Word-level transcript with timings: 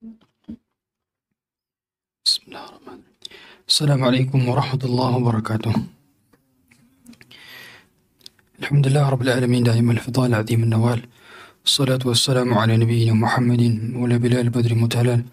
بسم 0.00 0.12
الله 2.48 2.64
الرحمن 2.68 2.88
الرحيم 2.88 3.04
السلام 3.68 4.04
عليكم 4.04 4.48
ورحمة 4.48 4.82
الله 4.84 5.16
وبركاته 5.16 5.72
الحمد 8.60 8.86
لله 8.86 9.08
رب 9.08 9.22
العالمين 9.22 9.62
دائما 9.62 9.92
الفضال 9.92 10.34
عظيم 10.34 10.62
النوال 10.62 11.00
الصلاة 11.64 11.98
والسلام 12.04 12.54
على 12.54 12.76
نبينا 12.76 13.12
محمد 13.12 13.62
مولى 13.96 14.18
بلال 14.18 14.50
بدر 14.50 14.74
متهلال 14.74 15.24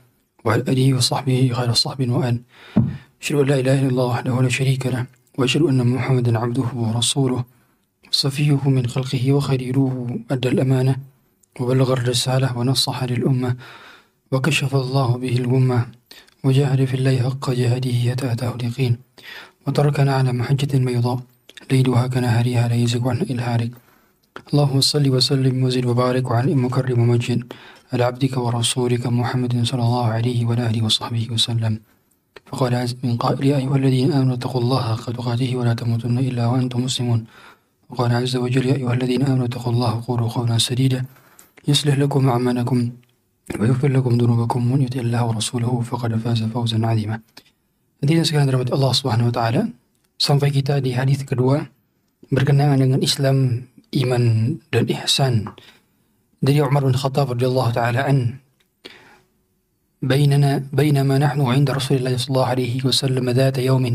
وعلى 0.46 0.62
آله 0.62 0.94
وصحبه 0.94 1.52
غير 1.58 1.70
الصحب 1.70 2.10
وآل 2.10 2.42
أشهد 3.22 3.36
أن 3.40 3.48
لا 3.48 3.60
إله 3.60 3.80
إلا 3.80 3.90
الله 3.90 4.06
وحده 4.06 4.42
لا 4.42 4.50
شريك 4.50 4.86
له 4.86 5.06
وأشهد 5.38 5.62
أن 5.62 5.88
محمدا 5.88 6.40
عبده 6.40 6.68
ورسوله 6.76 7.44
صفيه 8.12 8.70
من 8.70 8.88
خلقه 8.88 9.34
وخليله 9.34 10.20
أدى 10.32 10.50
الأمانة 10.50 10.96
وبلغ 11.60 11.94
الرسالة 11.94 12.58
ونصح 12.58 13.04
للأمة 13.04 13.56
وكشف 14.32 14.76
الله 14.76 15.18
به 15.18 15.36
الغمة 15.38 15.80
وجاهد 16.44 16.86
في 16.86 16.96
الله 17.00 17.16
حق 17.28 17.46
جهاده 17.52 17.96
حتى 18.12 18.32
أتاه 18.32 18.56
اليقين. 18.56 18.94
وتركنا 19.68 20.14
على 20.16 20.32
محجة 20.34 20.78
بيضاء 20.78 21.20
ليلها 21.72 22.08
كنهارها 22.08 22.68
لا 22.68 22.76
يزغ 22.76 23.10
عنها 23.10 23.24
إلا 23.32 23.44
هالك. 23.54 23.72
اللهم 24.54 24.82
صل 24.82 25.06
وسلم 25.16 25.64
وزد 25.64 25.86
وبارك 25.86 26.32
وعن 26.32 26.48
مكرم 26.50 27.00
ومجد 27.00 27.40
على 27.94 28.04
عبدك 28.04 28.38
ورسولك 28.38 29.08
محمد 29.08 29.54
صلى 29.66 29.84
الله 29.88 30.06
عليه 30.06 30.46
وعلى 30.46 30.70
آله 30.70 30.82
وصحبه 30.86 31.28
وسلم. 31.32 31.80
فقال 32.48 32.76
عز 32.76 32.96
من 33.04 33.18
قائل 33.18 33.44
يا 33.52 33.58
أيها 33.58 33.76
الذين 33.76 34.12
آمنوا 34.12 34.36
اتقوا 34.36 34.62
الله 34.62 34.84
حق 34.96 35.12
تقاته 35.12 35.56
ولا 35.56 35.74
تموتن 35.74 36.18
إلا 36.18 36.48
وأنتم 36.48 36.84
مسلمون. 36.84 37.26
وقال 37.90 38.12
عز 38.12 38.36
وجل 38.36 38.66
يا 38.66 38.76
أيها 38.76 38.94
الذين 38.94 39.22
آمنوا 39.24 39.46
اتقوا 39.46 39.74
الله 39.74 39.92
وقولوا 39.98 40.30
قولا 40.30 40.58
سديدا 40.58 41.06
يصلح 41.68 41.96
لكم 41.98 42.30
أعمالكم 42.30 42.80
ويغفر 43.59 43.89
لكم 43.89 44.13
ذنوبكم 44.17 44.61
ومن 44.73 44.83
يطع 44.87 45.01
الله 45.01 45.23
ورسوله 45.27 45.73
فقد 45.81 46.11
فاز 46.23 46.43
فوزا 46.49 46.79
عظيما. 46.79 47.21
Hadirin 48.03 48.27
sekalian 48.27 48.51
rahmat 48.51 48.75
Allah 48.75 48.93
Subhanahu 48.99 49.31
wa 49.31 49.35
taala, 49.35 49.63
sampai 50.19 50.51
kita 50.51 50.83
di 50.83 50.91
hadis 50.91 51.23
kedua 51.23 51.63
berkenaan 52.35 52.83
dengan 52.83 52.99
Islam, 52.99 53.67
iman 53.93 54.23
dan 54.73 54.85
ihsan 54.89 55.47
dari 56.43 56.59
Umar 56.59 56.83
bin 56.83 56.97
Khattab 56.97 57.37
radhiyallahu 57.37 57.71
taala 57.77 58.09
an 58.09 58.43
بيننا 60.03 60.75
بينما 60.75 61.15
نحن 61.23 61.39
عند 61.39 61.69
رسول 61.71 62.03
الله 62.03 62.19
صلى 62.19 62.31
الله 62.35 62.49
عليه 62.51 62.75
وسلم 62.83 63.23
ذات 63.23 63.63
يوم 63.63 63.87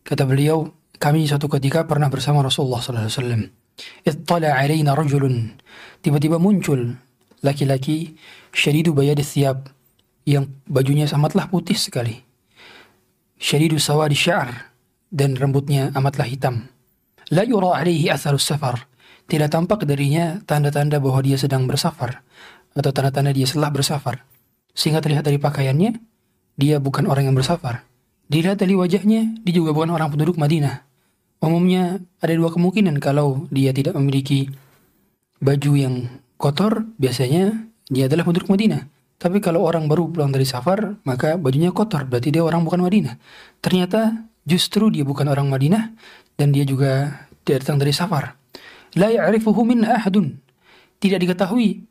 kata 0.00 0.24
beliau 0.24 0.72
kami 0.96 1.28
suatu 1.28 1.44
ketika 1.52 1.84
pernah 1.84 2.08
bersama 2.08 2.40
Rasulullah 2.40 2.80
sallallahu 2.80 3.04
alaihi 3.04 3.20
wasallam 3.20 3.42
ittala 4.08 4.48
alaina 4.56 4.96
rajulun 4.96 5.60
tiba-tiba 6.00 6.40
muncul 6.40 6.96
laki-laki 7.41 8.15
syadidu 8.53 8.93
bayad 8.93 9.17
thiyab 9.21 9.69
yang 10.25 10.49
bajunya 10.69 11.09
amatlah 11.09 11.49
putih 11.49 11.75
sekali. 11.75 12.21
Syadidu 13.41 13.81
sawadi 13.81 14.13
sya'r 14.13 14.49
dan 15.09 15.33
rambutnya 15.33 15.89
amatlah 15.97 16.29
hitam. 16.29 16.69
La 17.33 17.41
yura 17.41 17.81
alaihi 17.81 18.13
atharus 18.13 18.45
safar. 18.45 18.85
Tidak 19.25 19.47
tampak 19.47 19.87
darinya 19.87 20.43
tanda-tanda 20.43 20.99
bahwa 20.99 21.23
dia 21.23 21.39
sedang 21.39 21.63
bersafar 21.65 22.21
atau 22.75 22.91
tanda-tanda 22.91 23.31
dia 23.31 23.47
telah 23.47 23.71
bersafar. 23.71 24.27
Sehingga 24.75 24.99
terlihat 24.99 25.25
dari 25.25 25.39
pakaiannya 25.39 25.99
dia 26.59 26.77
bukan 26.77 27.07
orang 27.07 27.31
yang 27.31 27.35
bersafar. 27.35 27.87
Dilihat 28.31 28.63
dari 28.63 28.79
wajahnya, 28.79 29.43
dia 29.43 29.53
juga 29.55 29.75
bukan 29.75 29.91
orang 29.91 30.07
penduduk 30.07 30.39
Madinah. 30.39 30.87
Umumnya 31.43 31.99
ada 32.23 32.31
dua 32.31 32.53
kemungkinan 32.53 33.01
kalau 33.03 33.49
dia 33.51 33.73
tidak 33.75 33.97
memiliki 33.97 34.47
baju 35.41 35.71
yang 35.73 35.95
kotor, 36.41 36.89
biasanya 36.97 37.69
dia 37.85 38.09
adalah 38.09 38.25
penduduk 38.25 38.49
Madinah. 38.49 38.89
Tapi 39.21 39.37
kalau 39.37 39.61
orang 39.61 39.85
baru 39.85 40.09
pulang 40.09 40.33
dari 40.33 40.49
safar, 40.49 40.97
maka 41.05 41.37
bajunya 41.37 41.69
kotor, 41.69 42.09
berarti 42.09 42.33
dia 42.33 42.41
orang 42.41 42.65
bukan 42.65 42.81
Madinah. 42.81 43.21
Ternyata 43.61 44.25
justru 44.49 44.89
dia 44.89 45.05
bukan 45.05 45.29
orang 45.29 45.45
Madinah 45.45 45.93
dan 46.41 46.49
dia 46.49 46.65
juga 46.65 47.21
datang 47.45 47.77
dari 47.77 47.93
safar. 47.93 48.33
La 48.97 49.13
ya'rifuhu 49.13 49.61
minna 49.61 50.01
ahadun. 50.01 50.41
Tidak 50.97 51.21
diketahui 51.21 51.85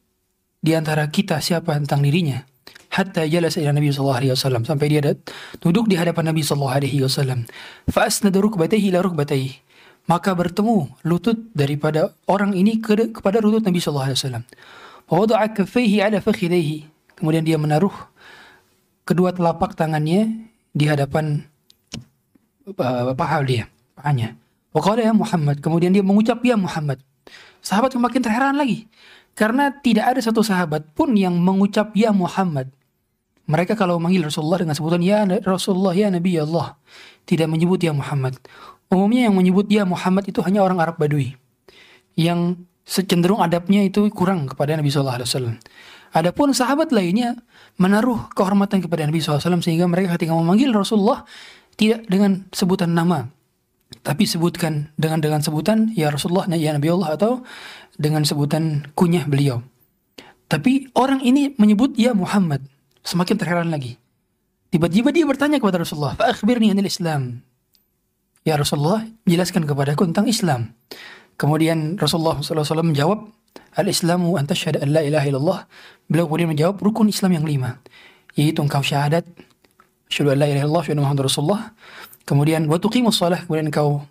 di 0.59 0.73
antara 0.75 1.07
kita 1.07 1.39
siapa 1.39 1.79
tentang 1.79 2.03
dirinya 2.03 2.43
hatta 2.91 3.23
jalasa 3.25 3.63
ila 3.63 3.73
Nabi 3.73 3.95
sallallahu 3.95 4.19
alaihi 4.19 4.33
wasallam 4.35 4.63
sampai 4.67 4.87
dia 4.91 5.01
duduk 5.63 5.87
di 5.87 5.95
hadapan 5.95 6.35
Nabi 6.35 6.43
sallallahu 6.43 6.75
alaihi 6.75 6.99
wasallam 7.07 7.47
fa 7.87 8.11
asnada 8.11 8.43
rukbatayhi 8.43 8.91
ila 8.91 9.07
rukbatayhi 9.07 9.63
maka 10.11 10.35
bertemu 10.35 10.91
lutut 11.07 11.39
daripada 11.55 12.11
orang 12.27 12.51
ini 12.59 12.83
ke, 12.83 13.15
kepada 13.15 13.39
lutut 13.39 13.63
Nabi 13.63 13.79
sallallahu 13.79 14.11
alaihi 14.11 14.19
wasallam. 14.19 14.45
Wa 15.07 15.15
wada'a 15.23 15.47
kaffayhi 15.55 16.03
ala 16.03 16.19
fakhidayhi 16.19 16.91
kemudian 17.15 17.47
dia 17.47 17.55
menaruh 17.55 17.95
kedua 19.07 19.31
telapak 19.31 19.79
tangannya 19.79 20.51
di 20.75 20.85
hadapan 20.91 21.47
uh, 22.67 23.15
paha 23.15 23.39
dia 23.47 23.71
pahanya. 23.95 24.35
Wa 24.75 24.83
qala 24.83 25.07
ya 25.07 25.15
Muhammad 25.15 25.63
kemudian 25.63 25.95
dia 25.95 26.03
mengucap 26.03 26.43
ya 26.43 26.59
Muhammad. 26.59 26.99
Sahabat 27.63 27.95
semakin 27.95 28.19
terheran 28.19 28.59
lagi. 28.59 28.91
Karena 29.39 29.71
tidak 29.71 30.11
ada 30.11 30.21
satu 30.21 30.43
sahabat 30.43 30.91
pun 30.91 31.15
yang 31.15 31.39
mengucap 31.39 31.95
ya 31.95 32.11
Muhammad. 32.11 32.67
Mereka 33.47 33.79
kalau 33.79 33.99
memanggil 33.99 34.27
Rasulullah 34.27 34.63
dengan 34.63 34.75
sebutan 34.79 35.03
Ya 35.03 35.23
Rasulullah, 35.27 35.95
Ya 35.95 36.07
Nabi 36.11 36.39
Allah. 36.39 36.79
Tidak 37.27 37.47
menyebut 37.51 37.83
Ya 37.83 37.91
Muhammad. 37.91 38.39
Umumnya 38.91 39.31
yang 39.31 39.39
menyebut 39.39 39.71
Ya 39.71 39.87
Muhammad 39.87 40.27
itu 40.27 40.43
hanya 40.43 40.67
orang 40.67 40.83
Arab 40.83 40.99
Badui. 40.99 41.39
Yang 42.19 42.59
secenderung 42.83 43.39
adabnya 43.39 43.87
itu 43.87 44.11
kurang 44.11 44.51
kepada 44.51 44.75
Nabi 44.75 44.91
SAW. 44.91 45.55
Adapun 46.11 46.51
sahabat 46.51 46.91
lainnya 46.91 47.39
menaruh 47.79 48.27
kehormatan 48.35 48.83
kepada 48.83 49.07
Nabi 49.07 49.23
SAW 49.23 49.63
sehingga 49.63 49.87
mereka 49.87 50.19
ketika 50.19 50.35
memanggil 50.35 50.75
Rasulullah 50.75 51.23
tidak 51.79 52.03
dengan 52.11 52.51
sebutan 52.51 52.91
nama. 52.91 53.31
Tapi 54.03 54.27
sebutkan 54.27 54.91
dengan 54.99 55.23
dengan 55.23 55.39
sebutan 55.43 55.95
Ya 55.95 56.11
Rasulullah, 56.11 56.51
Ya 56.59 56.75
Nabi 56.75 56.91
Allah 56.91 57.15
atau 57.15 57.47
dengan 57.95 58.27
sebutan 58.27 58.91
kunyah 58.99 59.27
beliau. 59.31 59.63
Tapi 60.51 60.91
orang 60.99 61.23
ini 61.23 61.55
menyebut 61.63 61.95
Ya 61.95 62.11
Muhammad 62.11 62.67
semakin 63.07 63.39
terheran 63.39 63.71
lagi. 63.71 64.03
Tiba-tiba 64.75 65.15
dia 65.15 65.27
bertanya 65.27 65.63
kepada 65.63 65.83
Rasulullah, 65.83 66.19
"Fa'akhbirni 66.19 66.75
anil 66.75 66.91
Islam." 66.91 67.43
Ya 68.41 68.57
Rasulullah, 68.57 69.05
jelaskan 69.29 69.69
kepadaku 69.69 70.09
tentang 70.09 70.25
Islam. 70.25 70.73
Kemudian 71.37 72.01
Rasulullah 72.01 72.41
SAW 72.41 72.85
menjawab, 72.89 73.29
Al-Islamu 73.77 74.35
antasyhadu 74.41 74.81
an 74.81 74.89
la 74.97 75.03
ilaha 75.05 75.27
illallah. 75.29 75.61
Beliau 76.09 76.27
kemudian 76.27 76.49
menjawab 76.51 76.81
rukun 76.81 77.13
Islam 77.13 77.37
yang 77.37 77.47
lima. 77.47 77.79
Yaitu 78.35 78.65
engkau 78.65 78.81
syahadat, 78.83 79.29
syahada 80.09 80.35
an 80.35 80.39
la 80.41 80.47
ilaha 80.49 80.65
illallah, 80.65 80.85
syahada 80.89 81.03
Muhammad 81.05 81.23
Rasulullah. 81.29 81.63
Kemudian, 82.25 82.65
wa 82.65 82.81
tuqimu 82.81 83.13
salah, 83.13 83.45
kemudian 83.45 83.69
engkau 83.69 84.03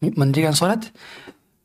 mendirikan 0.00 0.54
salat. 0.54 0.94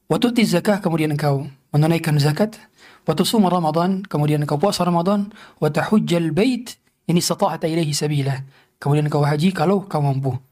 Wa 0.09 0.17
tu'ti 0.17 0.43
zakah, 0.49 0.81
kemudian 0.81 1.13
engkau 1.13 1.45
menunaikan 1.69 2.17
zakat. 2.17 2.57
Wa 3.05 3.13
tusum 3.13 3.45
ramadhan, 3.45 4.01
kemudian 4.09 4.41
engkau 4.41 4.57
puasa 4.57 4.81
ramadhan, 4.81 5.29
Wa 5.61 5.69
tahujjal 5.69 6.33
bait, 6.33 6.75
ini 7.05 7.21
sata'ata 7.21 7.69
ilaihi 7.69 7.93
sabila. 7.93 8.33
Kemudian 8.81 9.05
engkau 9.05 9.21
haji 9.21 9.53
kalau 9.53 9.85
kau 9.85 10.01
mampu 10.01 10.48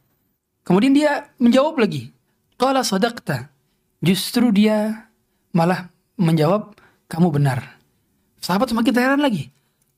kemudian 0.68 0.92
dia 0.92 1.32
menjawab 1.40 1.80
lagi 1.80 2.12
qala 2.60 2.84
sadaqta 2.84 3.48
justru 4.04 4.52
dia 4.52 5.08
malah 5.56 5.88
menjawab 6.20 6.76
kamu 7.08 7.32
benar 7.32 7.80
sahabat 8.44 8.76
semakin 8.76 8.94
heran 9.00 9.22
lagi 9.24 9.48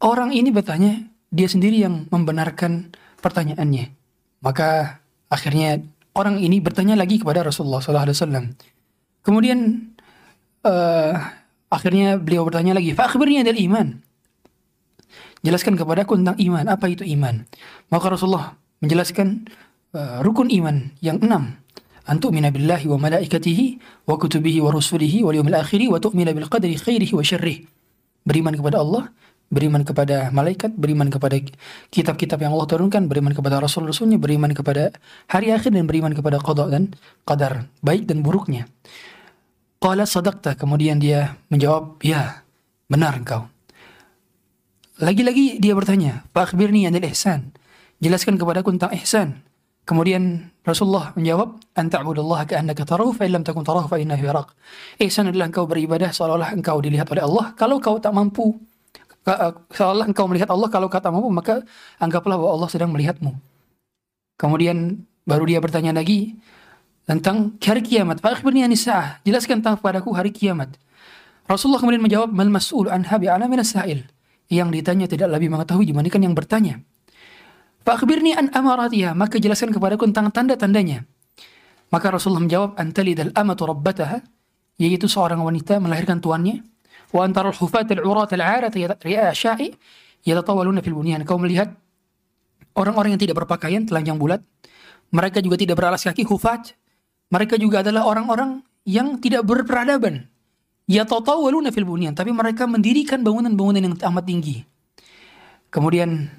orang 0.06 0.30
ini 0.30 0.54
bertanya 0.54 1.02
dia 1.34 1.50
sendiri 1.50 1.82
yang 1.82 2.06
membenarkan 2.14 2.94
pertanyaannya 3.18 3.90
maka 4.46 5.02
akhirnya 5.34 5.82
orang 6.14 6.38
ini 6.38 6.62
bertanya 6.62 6.94
lagi 6.94 7.18
kepada 7.18 7.42
Rasulullah 7.42 7.82
SAW 7.82 8.54
kemudian 9.26 9.90
uh, 10.64 11.18
Akhirnya 11.70 12.18
beliau 12.18 12.50
bertanya 12.50 12.74
lagi, 12.74 12.98
"Fa'akhbirni 12.98 13.46
dari 13.46 13.70
iman." 13.70 14.02
Jelaskan 15.46 15.78
kepadaku 15.78 16.18
tentang 16.20 16.36
iman. 16.36 16.66
Apa 16.68 16.90
itu 16.90 17.06
iman? 17.16 17.46
Maka 17.94 18.12
Rasulullah 18.12 18.58
menjelaskan 18.84 19.48
uh, 19.94 20.20
rukun 20.22 20.50
iman 20.50 20.94
yang 21.00 21.18
enam. 21.22 21.58
Antu 22.10 22.34
mina 22.34 22.50
billahi 22.50 22.90
wa 22.90 22.98
malaikatihi 22.98 23.78
wa 24.10 24.18
kutubihi 24.18 24.66
wa 24.66 24.74
rusulihi 24.74 25.22
wa 25.22 25.30
yawmil 25.30 25.54
akhiri 25.62 25.86
wa 25.94 26.02
tu'mina 26.02 26.34
bil 26.34 26.50
qadri 26.50 26.74
khairihi 26.74 27.14
wa 27.14 27.22
syarrih. 27.22 27.70
Beriman 28.26 28.58
kepada 28.58 28.82
Allah, 28.82 29.14
beriman 29.54 29.86
kepada 29.86 30.34
malaikat, 30.34 30.74
beriman 30.74 31.10
kepada 31.14 31.38
kitab-kitab 31.94 32.42
yang 32.42 32.58
Allah 32.58 32.70
turunkan, 32.70 33.06
beriman 33.06 33.34
kepada 33.34 33.62
rasul-rasulnya, 33.62 34.18
beriman 34.18 34.54
kepada 34.58 34.94
hari 35.30 35.54
akhir 35.54 35.70
dan 35.70 35.86
beriman 35.86 36.14
kepada 36.14 36.42
qada 36.42 36.66
dan 36.70 36.94
qadar, 37.26 37.70
baik 37.86 38.10
dan 38.10 38.26
buruknya. 38.26 38.66
Qala 39.82 40.06
sadaqta. 40.06 40.58
Kemudian 40.58 40.98
dia 40.98 41.38
menjawab, 41.54 42.02
ya, 42.02 42.42
benar 42.90 43.22
engkau. 43.22 43.48
Lagi-lagi 45.00 45.62
dia 45.64 45.72
bertanya, 45.72 46.28
Fa'akhbirni 46.36 46.84
anil 46.84 47.08
ihsan. 47.10 47.56
Jelaskan 48.04 48.36
kepadaku 48.36 48.76
tentang 48.76 48.92
ihsan. 49.00 49.49
Kemudian 49.90 50.54
Rasulullah 50.62 51.10
menjawab, 51.18 51.58
Anta'budallaha 51.74 52.46
ka'annaka 52.46 52.86
tarahu 52.86 53.10
fa 53.10 53.26
illam 53.26 53.42
takun 53.42 53.66
tarahu 53.66 53.90
fa 53.90 53.98
innahu 53.98 54.22
yarak. 54.22 54.54
Ihsan 55.02 55.34
adalah 55.34 55.50
engkau 55.50 55.66
beribadah 55.66 56.14
seolah-olah 56.14 56.54
engkau 56.54 56.78
dilihat 56.78 57.10
oleh 57.10 57.26
Allah. 57.26 57.58
Kalau 57.58 57.82
kau 57.82 57.98
tak 57.98 58.14
mampu 58.14 58.54
seolah 59.74 60.06
engkau 60.10 60.26
melihat 60.30 60.50
Allah 60.50 60.70
kalau 60.72 60.88
katamu 60.88 61.26
maka 61.30 61.62
anggaplah 62.02 62.38
bahwa 62.38 62.52
Allah 62.56 62.70
sedang 62.70 62.94
melihatmu. 62.94 63.34
Kemudian 64.40 65.04
baru 65.28 65.44
dia 65.50 65.60
bertanya 65.60 65.92
lagi 65.92 66.38
tentang 67.04 67.58
hari 67.60 67.82
kiamat. 67.84 68.24
Fakhbirni 68.24 68.64
anis 68.64 68.86
sa'ah. 68.86 69.20
Jelaskan 69.26 69.60
tentang 69.60 69.82
padaku 69.82 70.14
hari 70.16 70.32
kiamat. 70.32 70.78
Rasulullah 71.50 71.82
kemudian 71.82 72.06
menjawab, 72.06 72.30
"Mal 72.30 72.54
mas'ul 72.54 72.94
anha 72.94 73.18
bi'ala 73.18 73.50
min 73.50 73.60
sa'il." 73.66 74.06
Yang 74.50 74.70
ditanya 74.82 75.06
tidak 75.10 75.30
lebih 75.34 75.50
mengetahui 75.50 75.86
dibandingkan 75.90 76.22
yang 76.26 76.34
bertanya. 76.38 76.82
Fakhbirni 77.90 78.38
an 78.38 78.54
amaratiha, 78.54 79.18
maka 79.18 79.42
jelaskan 79.42 79.74
kepadaku 79.74 80.06
tentang 80.14 80.30
tanda-tandanya. 80.30 81.10
Maka 81.90 82.14
Rasulullah 82.14 82.46
menjawab, 82.46 82.78
"Antalidal 82.78 83.34
amatu 83.34 83.66
rabbataha," 83.66 84.22
yaitu 84.78 85.10
seorang 85.10 85.42
wanita 85.42 85.82
melahirkan 85.82 86.22
tuannya. 86.22 86.62
Wa 87.10 87.26
antarul 87.26 87.58
hufat 87.58 87.90
al-urat 87.90 88.30
al-'arat 88.38 88.78
ri'a 89.02 89.34
sya'i 89.34 89.74
yatatawaluna 90.22 90.86
fil 90.86 90.94
bunyan. 90.94 91.26
Kau 91.26 91.42
melihat 91.42 91.74
orang-orang 92.78 93.18
yang 93.18 93.22
tidak 93.26 93.42
berpakaian 93.42 93.82
telanjang 93.90 94.22
bulat, 94.22 94.46
mereka 95.10 95.42
juga 95.42 95.58
tidak 95.58 95.82
beralas 95.82 96.06
kaki 96.06 96.30
hufat. 96.30 96.78
Mereka 97.34 97.58
juga 97.58 97.82
adalah 97.82 98.06
orang-orang 98.06 98.62
yang 98.86 99.18
tidak 99.18 99.50
berperadaban, 99.50 100.30
Ya 100.86 101.02
Yatatawaluna 101.02 101.74
fil 101.74 101.90
bunyan, 101.90 102.14
tapi 102.14 102.30
mereka 102.30 102.70
mendirikan 102.70 103.26
bangunan-bangunan 103.26 103.82
yang 103.82 103.98
amat 103.98 104.26
tinggi. 104.30 104.62
Kemudian 105.74 106.30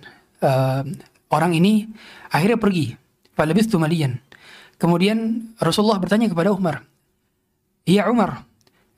uh, 0.47 0.87
orang 1.33 1.57
ini 1.57 1.89
akhirnya 2.29 2.59
pergi. 2.61 2.95
Falabithtu 3.33 3.81
malian. 3.81 4.21
Kemudian 4.77 5.49
Rasulullah 5.57 5.97
bertanya 5.97 6.29
kepada 6.29 6.53
Umar, 6.53 6.85
"Ya 7.89 8.05
Umar, 8.11 8.45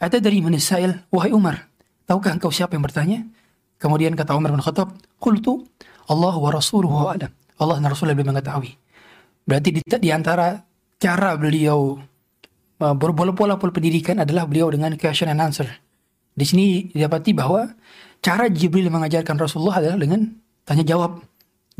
ada 0.02 0.18
dari 0.18 0.42
mana 0.42 0.58
sa'il? 0.58 0.98
Wahai 1.14 1.30
Umar, 1.30 1.70
tahukah 2.10 2.34
engkau 2.34 2.50
siapa 2.50 2.74
yang 2.74 2.82
bertanya?" 2.82 3.22
Kemudian 3.78 4.14
kata 4.18 4.34
Umar 4.34 4.50
bin 4.50 4.62
Khattab, 4.62 4.94
"Qultu 5.22 5.66
Allah 6.10 6.34
wa 6.34 6.50
rasuluhu 6.50 7.06
a'lam." 7.06 7.30
Allah 7.58 7.76
dan 7.78 7.86
Rasulullah 7.86 8.18
lebih 8.18 8.30
mengetahui. 8.30 8.74
Berarti 9.46 9.68
di, 9.74 9.80
di 9.82 10.10
antara 10.10 10.58
cara 10.98 11.38
beliau 11.38 11.98
Uh, 12.82 12.98
berbola-bola 12.98 13.54
pendidikan 13.62 14.18
adalah 14.18 14.42
beliau 14.42 14.66
dengan 14.66 14.90
question 14.98 15.30
and 15.30 15.38
answer. 15.38 15.70
Di 16.34 16.42
sini 16.42 16.90
didapati 16.90 17.30
bahwa 17.30 17.70
cara 18.18 18.50
Jibril 18.50 18.90
mengajarkan 18.90 19.38
Rasulullah 19.38 19.78
adalah 19.78 20.02
dengan 20.02 20.26
tanya 20.66 20.82
jawab. 20.82 21.22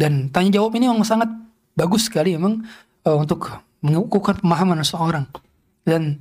Dan 0.02 0.34
tanya 0.34 0.58
jawab 0.58 0.74
ini 0.74 0.90
memang 0.90 1.06
sangat 1.06 1.30
bagus 1.78 2.10
sekali 2.10 2.34
memang 2.34 2.66
uh, 3.06 3.14
untuk 3.22 3.46
mengukuhkan 3.86 4.42
pemahaman 4.42 4.82
seseorang. 4.82 5.30
Dan 5.86 6.18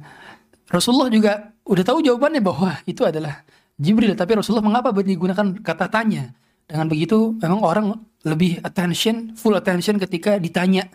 Rasulullah 0.69 1.09
juga 1.09 1.49
udah 1.65 1.81
tahu 1.81 2.05
jawabannya 2.05 2.45
bahwa 2.45 2.77
itu 2.85 3.01
adalah 3.01 3.41
Jibril. 3.81 4.13
Tapi 4.13 4.37
Rasulullah 4.37 4.61
mengapa 4.61 4.93
digunakan 4.93 5.57
kata 5.65 5.89
tanya? 5.89 6.29
Dengan 6.69 6.85
begitu 6.85 7.33
memang 7.41 7.65
orang 7.65 7.85
lebih 8.21 8.61
attention, 8.61 9.33
full 9.33 9.57
attention 9.57 9.97
ketika 9.97 10.37
ditanya. 10.37 10.85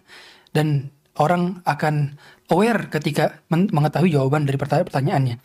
Dan 0.55 0.87
orang 1.19 1.59
akan 1.67 2.15
aware 2.55 2.87
ketika 2.87 3.43
mengetahui 3.51 4.15
jawaban 4.15 4.47
dari 4.47 4.55
pertanyaannya. 4.63 5.37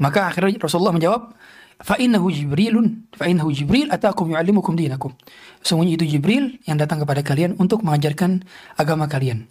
Maka 0.00 0.32
akhirnya 0.32 0.56
Rasulullah 0.56 0.96
menjawab, 0.96 1.36
"Fa'innahu 1.78 2.28
Jibrilun, 2.30 3.10
fa'innahu 3.14 3.50
Jibril 3.54 3.88
atakum 3.90 4.30
yu'allimukum 4.34 4.74
dinakum." 4.74 5.14
Sungguhnya 5.62 5.98
itu 5.98 6.18
Jibril 6.18 6.58
yang 6.66 6.78
datang 6.78 7.02
kepada 7.02 7.22
kalian 7.22 7.54
untuk 7.58 7.82
mengajarkan 7.86 8.42
agama 8.78 9.06
kalian. 9.06 9.46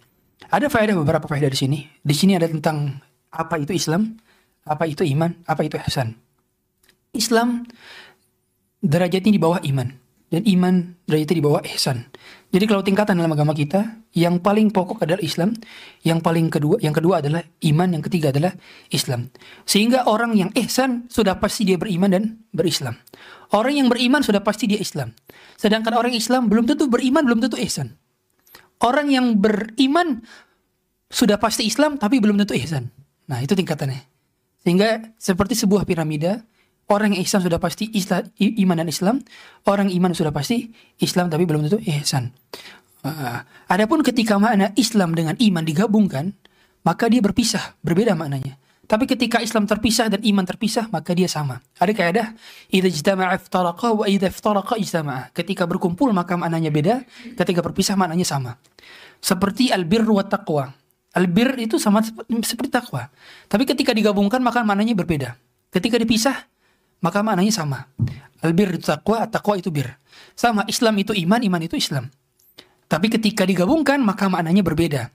Ada 0.48 0.72
faedah 0.72 0.96
beberapa 0.96 1.28
faedah 1.28 1.50
di 1.52 1.58
sini. 1.58 1.78
Di 2.00 2.14
sini 2.16 2.36
ada 2.36 2.48
tentang 2.48 3.00
apa 3.28 3.60
itu 3.60 3.76
Islam, 3.76 4.16
apa 4.64 4.88
itu 4.88 5.04
iman, 5.04 5.36
apa 5.44 5.60
itu 5.64 5.76
ihsan. 5.88 6.16
Islam 7.12 7.64
derajatnya 8.80 9.32
di 9.32 9.40
bawah 9.40 9.60
iman 9.64 10.07
dan 10.28 10.44
iman 10.44 10.92
derajatnya 11.08 11.36
di 11.40 11.44
bawah 11.44 11.62
ihsan. 11.72 12.04
Jadi 12.48 12.64
kalau 12.64 12.80
tingkatan 12.80 13.20
dalam 13.20 13.32
agama 13.32 13.52
kita, 13.52 14.00
yang 14.16 14.40
paling 14.40 14.72
pokok 14.72 15.04
adalah 15.04 15.20
Islam, 15.20 15.52
yang 16.00 16.24
paling 16.24 16.48
kedua, 16.48 16.80
yang 16.80 16.96
kedua 16.96 17.20
adalah 17.20 17.44
iman, 17.44 17.88
yang 17.92 18.04
ketiga 18.04 18.32
adalah 18.32 18.56
Islam. 18.88 19.28
Sehingga 19.68 20.08
orang 20.08 20.32
yang 20.32 20.50
ihsan 20.56 21.08
sudah 21.12 21.36
pasti 21.36 21.68
dia 21.68 21.76
beriman 21.76 22.08
dan 22.08 22.40
berislam. 22.52 22.96
Orang 23.52 23.76
yang 23.76 23.88
beriman 23.92 24.24
sudah 24.24 24.40
pasti 24.40 24.68
dia 24.68 24.80
Islam. 24.80 25.12
Sedangkan 25.60 25.92
orang 25.96 26.16
Islam 26.16 26.48
belum 26.48 26.68
tentu 26.68 26.88
beriman, 26.88 27.24
belum 27.24 27.44
tentu 27.44 27.60
ihsan. 27.64 27.96
Orang 28.80 29.12
yang 29.12 29.36
beriman 29.36 30.24
sudah 31.08 31.40
pasti 31.40 31.68
Islam 31.68 31.96
tapi 31.96 32.20
belum 32.20 32.36
tentu 32.44 32.56
ihsan. 32.56 32.88
Nah, 33.28 33.44
itu 33.44 33.52
tingkatannya. 33.52 34.04
Sehingga 34.64 35.16
seperti 35.16 35.56
sebuah 35.56 35.84
piramida, 35.84 36.44
Orang 36.88 37.12
yang 37.12 37.20
Islam 37.20 37.44
sudah 37.44 37.60
pasti 37.60 37.92
Islam, 37.92 38.32
iman 38.40 38.76
dan 38.80 38.88
Islam. 38.88 39.16
Orang 39.68 39.92
iman 39.92 40.12
sudah 40.16 40.32
pasti 40.32 40.72
Islam 41.04 41.28
tapi 41.28 41.44
belum 41.44 41.68
tentu 41.68 41.84
ihsan. 41.84 42.32
Uh, 43.04 43.44
adapun 43.68 44.00
ketika 44.00 44.40
makna 44.40 44.72
Islam 44.72 45.12
dengan 45.12 45.36
iman 45.36 45.64
digabungkan, 45.68 46.32
maka 46.88 47.12
dia 47.12 47.20
berpisah, 47.20 47.76
berbeda 47.84 48.16
maknanya. 48.16 48.56
Tapi 48.88 49.04
ketika 49.04 49.44
Islam 49.44 49.68
terpisah 49.68 50.08
dan 50.08 50.24
iman 50.24 50.48
terpisah, 50.48 50.88
maka 50.88 51.12
dia 51.12 51.28
sama. 51.28 51.60
Ada 51.76 51.92
kaidah, 51.92 52.26
idza 52.72 53.12
iftaraqa 53.36 53.92
wa 53.92 54.08
idza 54.08 54.32
iftaraqa 54.32 54.80
ijtama'a. 54.80 55.28
Ketika 55.36 55.68
berkumpul 55.68 56.08
maka 56.16 56.40
maknanya 56.40 56.72
beda, 56.72 57.04
ketika 57.36 57.60
berpisah 57.60 58.00
maknanya 58.00 58.24
sama. 58.24 58.56
Seperti 59.20 59.68
albir 59.68 60.08
wa 60.08 60.24
taqwa. 60.24 60.72
Albir 61.12 61.52
itu 61.60 61.76
sama 61.76 62.00
seperti 62.40 62.72
takwa. 62.72 63.12
Tapi 63.44 63.68
ketika 63.68 63.92
digabungkan 63.92 64.40
maka 64.40 64.64
maknanya 64.64 64.96
berbeda. 64.96 65.36
Ketika 65.68 66.00
dipisah 66.00 66.48
maka 67.02 67.22
maknanya 67.22 67.54
sama. 67.54 67.86
Albir 68.38 68.78
itu 68.78 68.86
takwa, 68.86 69.26
takwa 69.26 69.58
itu 69.58 69.70
bir. 69.74 69.98
Sama, 70.38 70.62
Islam 70.70 70.94
itu 71.02 71.10
iman, 71.14 71.42
iman 71.42 71.62
itu 71.62 71.74
Islam. 71.74 72.06
Tapi 72.86 73.10
ketika 73.10 73.42
digabungkan, 73.42 74.00
maka 74.00 74.30
maknanya 74.30 74.62
berbeda. 74.62 75.10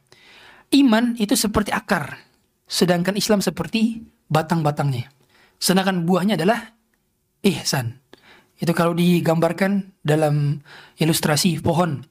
Iman 0.75 1.16
itu 1.18 1.34
seperti 1.34 1.72
akar, 1.72 2.20
sedangkan 2.68 3.16
Islam 3.16 3.40
seperti 3.40 4.04
batang-batangnya. 4.28 5.10
Sedangkan 5.58 6.04
buahnya 6.04 6.36
adalah 6.36 6.75
ihsan. 7.46 8.04
Itu 8.60 8.72
kalau 8.75 8.96
digambarkan 8.96 9.96
dalam 10.04 10.60
ilustrasi 11.00 11.60
pohon. 11.63 12.04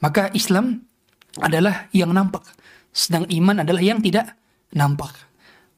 Maka 0.00 0.28
Islam 0.36 0.84
adalah 1.40 1.88
yang 1.96 2.12
nampak. 2.12 2.44
Sedang 2.94 3.26
iman 3.28 3.64
adalah 3.64 3.82
yang 3.82 3.98
tidak 4.04 4.36
nampak. 4.74 5.10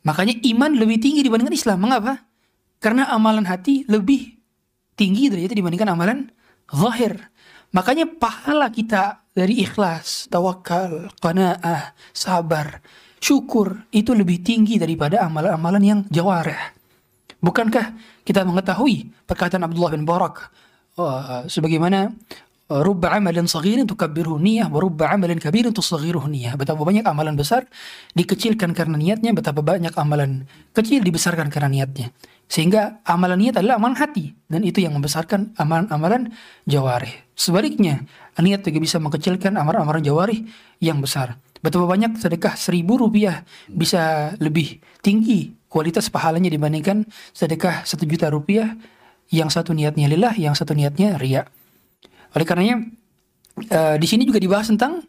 Makanya 0.07 0.39
iman 0.55 0.71
lebih 0.77 0.99
tinggi 1.03 1.23
dibandingkan 1.27 1.57
Islam. 1.57 1.79
Mengapa? 1.83 2.27
Karena 2.79 3.09
amalan 3.11 3.49
hati 3.49 3.89
lebih 3.89 4.37
tinggi 4.97 5.29
derajatnya 5.29 5.59
dibandingkan 5.61 5.91
amalan 5.93 6.19
zahir. 6.71 7.19
Makanya 7.75 8.09
pahala 8.09 8.73
kita 8.73 9.27
dari 9.37 9.61
ikhlas, 9.61 10.31
tawakal, 10.33 11.13
qanaah, 11.21 11.93
sabar, 12.17 12.81
syukur 13.21 13.85
itu 13.93 14.17
lebih 14.17 14.41
tinggi 14.41 14.81
daripada 14.81 15.25
amalan-amalan 15.27 15.83
yang 15.85 16.01
jawareh. 16.09 16.73
Bukankah 17.37 17.93
kita 18.25 18.43
mengetahui 18.49 19.13
perkataan 19.29 19.69
Abdullah 19.69 19.93
bin 19.93 20.09
Barak 20.09 20.49
uh, 20.97 21.45
sebagaimana 21.47 22.09
rubba 22.67 23.15
amalan 23.15 23.47
saghirin 23.47 23.87
tukabbiruhu 23.87 24.43
niyah 24.43 24.67
wa 24.67 24.83
rubba 24.83 25.15
amalan 25.15 25.39
kabirin 25.39 25.71
tusaghiruhu 25.71 26.27
niyah. 26.27 26.59
Betapa 26.59 26.83
banyak 26.83 27.07
amalan 27.07 27.39
besar 27.39 27.69
dikecilkan 28.17 28.75
karena 28.75 28.99
niatnya, 28.99 29.31
betapa 29.37 29.63
banyak 29.63 29.95
amalan 29.95 30.49
kecil 30.75 31.05
dibesarkan 31.05 31.53
karena 31.53 31.71
niatnya. 31.71 32.11
Sehingga 32.47 33.03
amalan 33.03 33.43
niat 33.43 33.59
adalah 33.59 33.83
amalan 33.83 33.99
hati 33.99 34.31
dan 34.47 34.63
itu 34.63 34.79
yang 34.79 34.95
membesarkan 34.95 35.59
amalan-amalan 35.59 36.31
jawarih. 36.63 37.11
Sebaliknya, 37.35 38.07
niat 38.39 38.63
juga 38.63 38.79
bisa 38.79 39.03
mengecilkan 39.03 39.59
amalan-amalan 39.59 40.03
jawarih 40.07 40.47
yang 40.79 41.03
besar. 41.03 41.43
Betapa 41.59 41.91
banyak 41.91 42.23
sedekah 42.23 42.55
seribu 42.55 43.03
rupiah 43.03 43.43
bisa 43.67 44.33
lebih 44.39 44.79
tinggi 45.03 45.57
kualitas 45.67 46.07
pahalanya 46.07 46.49
dibandingkan 46.49 47.05
sedekah 47.35 47.83
satu 47.83 48.07
juta 48.07 48.31
rupiah 48.31 48.79
yang 49.35 49.51
satu 49.51 49.75
niatnya 49.75 50.07
lillah, 50.07 50.35
yang 50.39 50.55
satu 50.55 50.73
niatnya 50.73 51.19
riak. 51.19 51.51
Oleh 52.39 52.47
karenanya 52.47 52.87
uh, 53.75 53.97
di 53.99 54.07
sini 54.07 54.23
juga 54.23 54.39
dibahas 54.39 54.71
tentang 54.71 55.03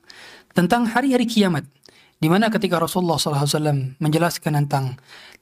tentang 0.58 0.90
hari-hari 0.90 1.30
kiamat. 1.30 1.64
Di 2.18 2.26
mana 2.34 2.50
ketika 2.50 2.82
Rasulullah 2.82 3.22
SAW 3.22 3.94
menjelaskan 4.02 4.66
tentang 4.66 4.98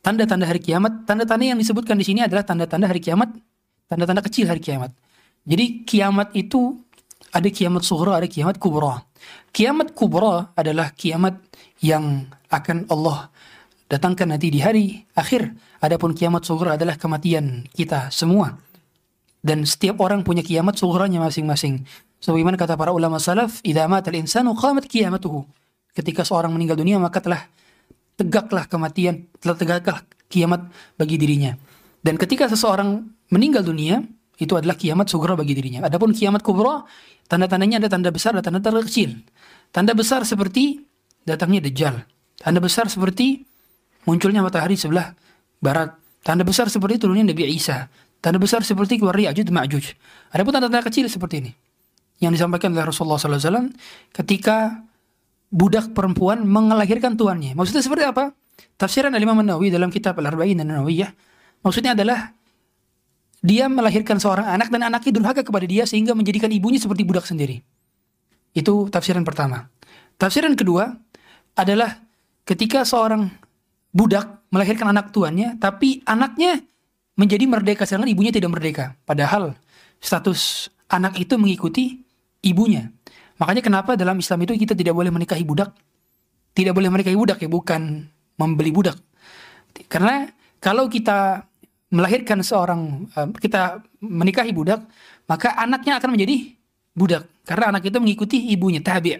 tanda-tanda 0.05 0.45
hari 0.45 0.61
kiamat, 0.61 1.09
tanda-tanda 1.09 1.49
yang 1.49 1.57
disebutkan 1.57 1.97
di 1.97 2.05
sini 2.05 2.21
adalah 2.21 2.45
tanda-tanda 2.45 2.85
hari 2.85 3.01
kiamat, 3.01 3.33
tanda-tanda 3.89 4.21
kecil 4.21 4.45
hari 4.45 4.61
kiamat. 4.61 4.93
Jadi 5.49 5.81
kiamat 5.81 6.29
itu 6.37 6.77
ada 7.33 7.49
kiamat 7.49 7.81
sughra, 7.81 8.21
ada 8.21 8.29
kiamat 8.29 8.61
kubra. 8.61 9.01
Kiamat 9.49 9.97
kubra 9.97 10.53
adalah 10.53 10.93
kiamat 10.93 11.41
yang 11.81 12.29
akan 12.53 12.85
Allah 12.93 13.33
datangkan 13.89 14.37
nanti 14.37 14.53
di 14.53 14.61
hari 14.61 15.01
akhir. 15.17 15.57
Adapun 15.81 16.13
kiamat 16.13 16.45
sughra 16.45 16.77
adalah 16.77 17.01
kematian 17.01 17.65
kita 17.73 18.13
semua. 18.13 18.61
Dan 19.41 19.65
setiap 19.65 20.01
orang 20.01 20.21
punya 20.21 20.45
kiamat 20.45 20.77
sughranya 20.77 21.21
masing-masing. 21.21 21.85
Sebagaimana 22.21 22.57
kata 22.57 22.73
para 22.73 22.89
ulama 22.89 23.21
salaf, 23.21 23.61
"Idza 23.61 23.85
al-insanu 23.85 24.57
qamat 24.57 24.89
qiyamatuhu." 24.89 25.45
Ketika 25.93 26.25
seorang 26.25 26.49
meninggal 26.53 26.77
dunia 26.77 26.97
maka 26.97 27.21
telah 27.21 27.45
tegaklah 28.15 28.65
kematian, 28.67 29.27
telah 29.39 29.55
tegaklah 29.55 30.01
kiamat 30.31 30.71
bagi 30.95 31.15
dirinya. 31.19 31.55
Dan 32.01 32.15
ketika 32.15 32.49
seseorang 32.49 33.03
meninggal 33.33 33.65
dunia, 33.65 34.01
itu 34.35 34.53
adalah 34.55 34.75
kiamat 34.75 35.07
sugra 35.07 35.33
bagi 35.33 35.55
dirinya. 35.55 35.87
Adapun 35.87 36.11
kiamat 36.11 36.43
kubra, 36.43 36.83
tanda-tandanya 37.31 37.79
ada 37.83 37.89
tanda 37.91 38.11
besar 38.11 38.35
dan 38.35 38.43
tanda-tanda 38.43 38.83
kecil. 38.83 39.15
Tanda 39.71 39.95
besar 39.95 40.27
seperti 40.27 40.83
datangnya 41.23 41.63
Dajjal. 41.63 42.03
Tanda 42.39 42.59
besar 42.59 42.91
seperti 42.91 43.43
munculnya 44.03 44.43
matahari 44.43 44.75
sebelah 44.75 45.15
barat. 45.63 45.95
Tanda 46.25 46.43
besar 46.43 46.67
seperti 46.67 46.99
turunnya 46.99 47.31
Nabi 47.31 47.47
Isa. 47.47 47.87
Tanda 48.19 48.41
besar 48.41 48.65
seperti 48.65 48.97
keluar 48.97 49.15
Ya'juj 49.15 49.47
Ma'juj. 49.53 49.85
Adapun 50.33 50.51
tanda-tanda 50.51 50.83
kecil 50.83 51.07
seperti 51.07 51.45
ini. 51.45 51.51
Yang 52.19 52.39
disampaikan 52.39 52.71
oleh 52.71 52.87
Rasulullah 52.87 53.19
SAW 53.19 53.71
ketika 54.15 54.83
budak 55.55 55.95
perempuan 55.95 56.43
mengelahirkan 56.43 57.15
tuannya. 57.15 57.55
Maksudnya 57.55 57.79
seperti 57.79 58.03
apa? 58.03 58.35
Tafsiran 58.75 59.15
Al-Imam 59.15 59.39
Nawawi 59.39 59.71
dalam 59.71 59.87
kitab 59.87 60.19
Al-Arba'in 60.19 60.59
dan 60.59 60.67
Nawawiyah. 60.67 61.11
Maksudnya 61.63 61.95
adalah 61.95 62.35
dia 63.39 63.71
melahirkan 63.71 64.19
seorang 64.19 64.51
anak 64.51 64.67
dan 64.67 64.83
anaknya 64.83 65.11
durhaka 65.15 65.47
kepada 65.47 65.63
dia 65.63 65.87
sehingga 65.87 66.11
menjadikan 66.11 66.51
ibunya 66.51 66.75
seperti 66.75 67.07
budak 67.07 67.23
sendiri. 67.23 67.63
Itu 68.51 68.91
tafsiran 68.91 69.23
pertama. 69.23 69.71
Tafsiran 70.19 70.59
kedua 70.59 70.91
adalah 71.55 72.03
ketika 72.43 72.83
seorang 72.83 73.31
budak 73.95 74.43
melahirkan 74.51 74.91
anak 74.91 75.15
tuannya, 75.15 75.55
tapi 75.55 76.03
anaknya 76.03 76.59
menjadi 77.15 77.47
merdeka 77.47 77.87
sedangkan 77.87 78.11
ibunya 78.11 78.31
tidak 78.35 78.51
merdeka. 78.51 78.99
Padahal 79.07 79.55
status 80.03 80.67
anak 80.91 81.15
itu 81.19 81.39
mengikuti 81.39 82.03
ibunya. 82.43 82.91
Makanya 83.35 83.61
kenapa 83.63 83.99
dalam 83.99 84.15
Islam 84.19 84.47
itu 84.47 84.55
kita 84.55 84.73
tidak 84.77 84.95
boleh 84.95 85.11
menikahi 85.11 85.43
budak? 85.43 85.75
Tidak 86.55 86.71
boleh 86.71 86.87
menikahi 86.87 87.17
budak 87.19 87.43
ya, 87.43 87.49
bukan 87.51 88.07
membeli 88.39 88.71
budak. 88.71 88.95
Karena 89.91 90.23
kalau 90.63 90.87
kita 90.87 91.43
melahirkan 91.91 92.39
seorang 92.39 93.11
uh, 93.11 93.27
kita 93.35 93.83
menikahi 93.99 94.55
budak, 94.55 94.87
maka 95.27 95.55
anaknya 95.59 95.99
akan 95.99 96.15
menjadi 96.15 96.55
budak 96.95 97.27
karena 97.43 97.75
anak 97.75 97.83
itu 97.85 97.99
mengikuti 97.99 98.37
ibunya, 98.55 98.79
tabi' 98.79 99.19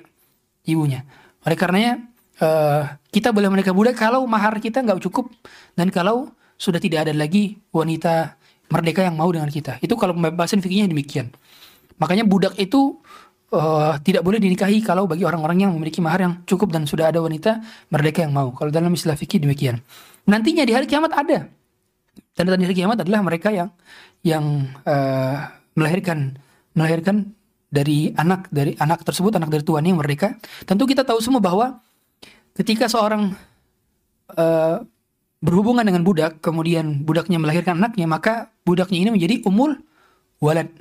ibunya. 0.66 1.04
Oleh 1.44 1.58
karenanya 1.60 2.02
uh, 2.42 2.88
kita 3.12 3.36
boleh 3.36 3.52
menikah 3.52 3.76
budak 3.76 4.00
kalau 4.00 4.24
mahar 4.26 4.58
kita 4.64 4.82
nggak 4.82 5.04
cukup 5.04 5.30
dan 5.76 5.92
kalau 5.92 6.32
sudah 6.56 6.80
tidak 6.80 7.06
ada 7.06 7.14
lagi 7.14 7.60
wanita 7.76 8.40
merdeka 8.72 9.06
yang 9.06 9.20
mau 9.20 9.30
dengan 9.30 9.52
kita. 9.52 9.78
Itu 9.84 10.00
kalau 10.00 10.16
pembebasan 10.16 10.64
fikihnya 10.64 10.90
demikian. 10.90 11.30
Makanya 12.02 12.26
budak 12.26 12.58
itu 12.58 13.00
uh, 13.52 14.00
tidak 14.02 14.26
boleh 14.26 14.40
dinikahi 14.42 14.82
kalau 14.82 15.06
bagi 15.06 15.28
orang-orang 15.28 15.68
yang 15.68 15.72
memiliki 15.76 16.00
mahar 16.02 16.26
yang 16.26 16.34
cukup 16.48 16.72
dan 16.74 16.88
sudah 16.88 17.12
ada 17.12 17.20
wanita 17.22 17.62
merdeka 17.92 18.24
yang 18.24 18.34
mau. 18.34 18.54
Kalau 18.56 18.72
dalam 18.72 18.90
istilah 18.94 19.20
fikih 19.20 19.44
demikian. 19.44 19.82
Nantinya 20.26 20.66
di 20.66 20.74
hari 20.74 20.90
kiamat 20.90 21.14
ada 21.14 21.46
tanda-tanda 22.36 22.66
hari 22.68 22.76
kiamat 22.76 22.98
adalah 23.02 23.22
mereka 23.24 23.50
yang 23.52 23.70
yang 24.22 24.44
uh, 24.84 25.36
melahirkan 25.76 26.36
melahirkan 26.76 27.32
dari 27.72 28.12
anak 28.16 28.48
dari 28.52 28.76
anak 28.80 29.04
tersebut 29.04 29.36
anak 29.36 29.52
dari 29.52 29.64
tuannya 29.64 29.96
yang 29.96 30.00
merdeka. 30.00 30.36
Tentu 30.68 30.84
kita 30.88 31.08
tahu 31.08 31.20
semua 31.24 31.40
bahwa 31.44 31.80
ketika 32.56 32.88
seorang 32.92 33.36
uh, 34.36 34.78
berhubungan 35.44 35.86
dengan 35.86 36.02
budak, 36.02 36.42
kemudian 36.42 37.06
budaknya 37.06 37.38
melahirkan 37.38 37.78
anaknya, 37.78 38.08
maka 38.10 38.50
budaknya 38.66 38.98
ini 39.06 39.10
menjadi 39.14 39.36
umul 39.46 39.78
walad. 40.42 40.72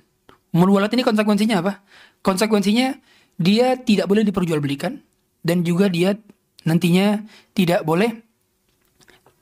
Umul 0.54 0.78
walad 0.78 0.90
ini 0.94 1.02
konsekuensinya 1.02 1.60
apa? 1.60 1.82
Konsekuensinya 2.24 2.96
dia 3.36 3.76
tidak 3.76 4.08
boleh 4.08 4.24
diperjualbelikan 4.24 4.96
dan 5.44 5.60
juga 5.60 5.92
dia 5.92 6.16
nantinya 6.64 7.20
tidak 7.52 7.84
boleh 7.84 8.24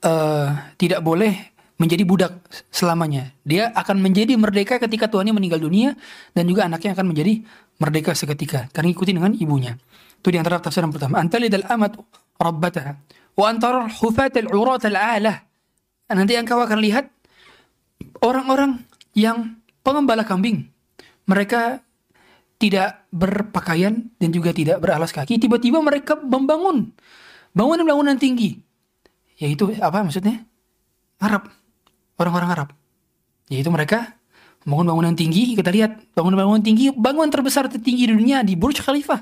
uh, 0.03 0.51
tidak 0.75 0.99
boleh 0.99 1.53
menjadi 1.79 2.03
budak 2.03 2.33
selamanya. 2.69 3.31
Dia 3.47 3.71
akan 3.71 4.03
menjadi 4.03 4.35
merdeka 4.35 4.77
ketika 4.83 5.07
tuannya 5.07 5.31
meninggal 5.31 5.63
dunia 5.63 5.95
dan 6.35 6.43
juga 6.45 6.67
anaknya 6.67 6.91
akan 6.93 7.15
menjadi 7.15 7.43
merdeka 7.79 8.11
seketika 8.13 8.67
karena 8.75 8.91
ikuti 8.91 9.15
dengan 9.15 9.31
ibunya. 9.33 9.79
Itu 10.19 10.29
di 10.29 10.37
antara 10.39 10.59
tafsiran 10.59 10.91
pertama. 10.91 11.19
Antalidal 11.23 11.65
amat 11.67 11.99
rabbataha 12.35 12.99
wa 13.39 13.45
antara 13.47 13.87
hufat 13.89 14.37
al-urat 14.43 14.83
al-alah. 14.91 15.43
Nanti 16.13 16.37
engkau 16.37 16.61
akan 16.61 16.77
lihat 16.77 17.09
orang-orang 18.21 18.83
yang 19.17 19.57
pengembala 19.81 20.21
kambing. 20.21 20.69
Mereka 21.25 21.81
tidak 22.63 23.11
berpakaian 23.11 24.07
dan 24.15 24.29
juga 24.31 24.55
tidak 24.55 24.79
beralas 24.79 25.11
kaki. 25.11 25.35
Tiba-tiba 25.35 25.83
mereka 25.83 26.15
membangun 26.15 26.95
bangunan-bangunan 27.51 28.15
tinggi. 28.15 28.55
Yaitu 29.35 29.75
apa 29.83 29.99
maksudnya? 29.99 30.47
Arab 31.19 31.51
orang-orang 32.15 32.49
Arab. 32.55 32.69
Yaitu 33.51 33.67
mereka 33.67 34.15
membangun 34.63 34.95
bangunan 34.95 35.15
tinggi, 35.19 35.59
kita 35.59 35.67
lihat 35.75 36.15
bangunan-bangunan 36.15 36.63
tinggi, 36.63 36.95
bangunan 36.95 37.27
terbesar 37.27 37.67
tertinggi 37.67 38.07
di 38.07 38.13
dunia 38.15 38.47
di 38.47 38.55
Burj 38.55 38.79
Khalifa. 38.79 39.19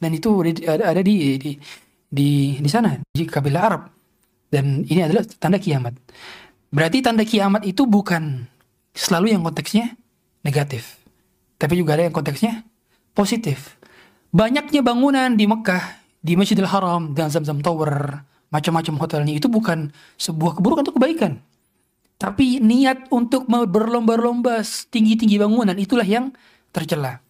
Dan 0.00 0.10
itu 0.16 0.42
ada, 0.66 0.90
ada 0.90 1.00
di, 1.06 1.38
di 1.38 1.50
di 2.10 2.58
di 2.58 2.70
sana 2.70 2.98
di 2.98 3.24
kabilah 3.24 3.62
Arab. 3.62 3.82
Dan 4.50 4.82
ini 4.82 5.06
adalah 5.06 5.22
tanda 5.38 5.62
kiamat. 5.62 5.94
Berarti 6.74 6.98
tanda 6.98 7.22
kiamat 7.22 7.62
itu 7.62 7.86
bukan 7.86 8.50
selalu 8.90 9.38
yang 9.38 9.46
konteksnya 9.46 9.94
negatif. 10.42 10.99
Tapi 11.60 11.76
juga 11.76 11.92
ada 11.92 12.08
yang 12.08 12.14
konteksnya 12.16 12.64
positif. 13.12 13.76
Banyaknya 14.32 14.80
bangunan 14.80 15.36
di 15.36 15.44
Mekah, 15.44 16.00
di 16.24 16.32
Masjidil 16.40 16.64
Haram, 16.64 17.12
dan 17.12 17.28
Zamzam 17.28 17.60
Tower, 17.60 18.24
macam-macam 18.48 18.96
hotelnya 18.96 19.36
itu 19.36 19.52
bukan 19.52 19.92
sebuah 20.16 20.56
keburukan 20.56 20.88
atau 20.88 20.94
kebaikan. 20.96 21.36
Tapi 22.16 22.60
niat 22.64 23.12
untuk 23.12 23.44
berlomba-lomba 23.48 24.64
tinggi-tinggi 24.64 25.36
bangunan 25.40 25.76
itulah 25.76 26.04
yang 26.04 26.32
tercela. 26.72 27.20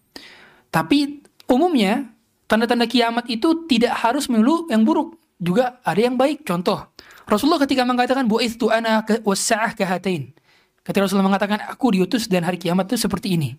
Tapi 0.70 1.26
umumnya 1.50 2.10
tanda-tanda 2.46 2.86
kiamat 2.86 3.26
itu 3.30 3.66
tidak 3.66 3.98
harus 3.98 4.26
melulu 4.30 4.66
yang 4.70 4.82
buruk, 4.86 5.18
juga 5.38 5.78
ada 5.82 5.98
yang 5.98 6.18
baik. 6.18 6.42
Contoh, 6.46 6.90
Rasulullah 7.26 7.62
ketika 7.62 7.86
mengatakan 7.86 8.26
itu 8.42 8.66
ana 8.70 9.02
wasa'ah 9.22 9.74
kahatain. 9.78 10.34
Ketika 10.82 11.06
Rasulullah 11.06 11.30
mengatakan 11.30 11.62
aku 11.70 11.94
diutus 11.94 12.26
dan 12.26 12.42
hari 12.42 12.58
kiamat 12.58 12.90
itu 12.90 12.98
seperti 12.98 13.38
ini. 13.38 13.54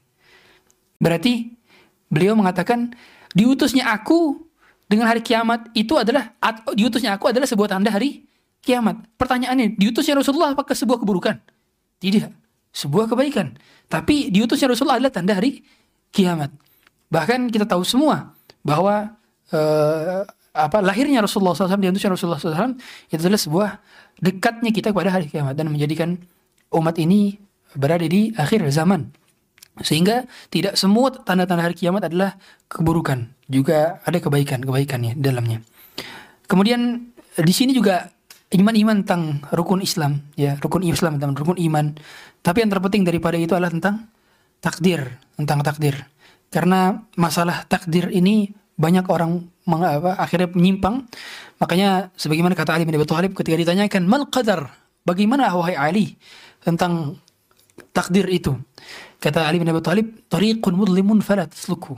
Berarti 1.02 1.50
beliau 2.08 2.38
mengatakan 2.38 2.94
diutusnya 3.34 3.90
aku 3.90 4.38
dengan 4.86 5.10
hari 5.10 5.26
kiamat 5.26 5.74
itu 5.74 5.98
adalah 5.98 6.36
diutusnya 6.78 7.18
aku 7.18 7.34
adalah 7.34 7.50
sebuah 7.50 7.74
tanda 7.74 7.90
hari 7.90 8.30
kiamat. 8.62 9.02
Pertanyaannya, 9.18 9.76
diutusnya 9.76 10.14
Rasulullah 10.14 10.54
apakah 10.54 10.78
sebuah 10.78 11.02
keburukan? 11.02 11.42
Tidak, 11.98 12.32
sebuah 12.70 13.10
kebaikan. 13.10 13.58
Tapi 13.90 14.30
diutusnya 14.30 14.70
Rasulullah 14.70 15.02
adalah 15.02 15.12
tanda 15.12 15.34
hari 15.34 15.66
kiamat. 16.14 16.54
Bahkan 17.10 17.50
kita 17.50 17.66
tahu 17.66 17.82
semua 17.84 18.32
bahwa 18.62 19.18
uh, 19.52 20.22
apa 20.52 20.78
lahirnya 20.84 21.24
Rasulullah 21.24 21.56
SAW, 21.56 21.80
diutusnya 21.80 22.12
Rasulullah 22.12 22.40
SAW 22.40 22.76
itu 23.08 23.22
adalah 23.24 23.42
sebuah 23.42 23.70
dekatnya 24.20 24.72
kita 24.76 24.92
kepada 24.92 25.16
hari 25.16 25.32
kiamat 25.32 25.56
dan 25.56 25.72
menjadikan 25.72 26.20
umat 26.76 26.96
ini 27.00 27.40
berada 27.76 28.04
di 28.04 28.36
akhir 28.36 28.68
zaman. 28.70 29.08
Sehingga 29.80 30.28
tidak 30.52 30.76
semua 30.76 31.16
tanda-tanda 31.16 31.64
hari 31.64 31.80
kiamat 31.80 32.12
adalah 32.12 32.36
keburukan, 32.68 33.32
juga 33.48 34.04
ada 34.04 34.20
kebaikan-kebaikannya 34.20 35.16
dalamnya. 35.16 35.64
Kemudian 36.52 37.08
di 37.40 37.54
sini 37.56 37.72
juga 37.72 38.12
iman-iman 38.52 39.00
tentang 39.08 39.40
rukun 39.56 39.80
Islam, 39.80 40.20
ya, 40.36 40.60
rukun 40.60 40.84
Islam 40.84 41.16
tentang 41.16 41.40
rukun 41.40 41.56
iman. 41.72 41.96
Tapi 42.44 42.68
yang 42.68 42.72
terpenting 42.72 43.08
daripada 43.08 43.40
itu 43.40 43.56
adalah 43.56 43.72
tentang 43.72 44.12
takdir, 44.60 45.16
tentang 45.40 45.64
takdir. 45.64 45.96
Karena 46.52 47.00
masalah 47.16 47.64
takdir 47.64 48.12
ini 48.12 48.52
banyak 48.76 49.08
orang 49.08 49.48
meng, 49.64 49.84
apa, 49.88 50.20
akhirnya 50.20 50.52
menyimpang. 50.52 51.08
Makanya 51.64 52.12
sebagaimana 52.20 52.58
kata 52.58 52.76
Ali 52.76 52.84
bin 52.84 53.00
Abi 53.00 53.08
Thalib 53.08 53.32
ketika 53.38 53.56
ditanyakan 53.56 54.04
mal 54.04 54.28
qadar, 54.28 54.68
bagaimana 55.08 55.48
wahai 55.56 55.80
Ali 55.80 56.20
tentang 56.60 57.24
takdir 57.96 58.28
itu? 58.28 58.58
Kata 59.22 59.46
Ali 59.46 59.62
bin 59.62 59.70
Abi 59.70 59.86
Thalib, 59.86 60.08
tariqun 60.34 60.74
mudlimun 60.74 61.22
fala 61.22 61.46
tasluku. 61.46 61.94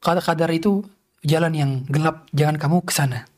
Kata 0.00 0.24
qadar 0.24 0.48
itu 0.48 0.80
jalan 1.20 1.52
yang 1.52 1.70
gelap, 1.84 2.24
jangan 2.32 2.56
kamu 2.56 2.80
ke 2.80 2.92
sana. 2.96 3.28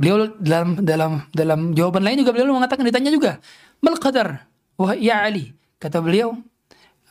Beliau 0.00 0.32
dalam 0.40 0.80
dalam 0.80 1.12
dalam 1.36 1.60
jawaban 1.76 2.00
lain 2.08 2.24
juga 2.24 2.32
beliau 2.32 2.56
mengatakan 2.56 2.88
ditanya 2.88 3.12
juga, 3.12 3.36
"Mal 3.84 4.00
qadar?" 4.00 4.48
Wah, 4.80 4.96
ya 4.96 5.28
Ali. 5.28 5.52
Kata 5.76 6.00
beliau 6.00 6.36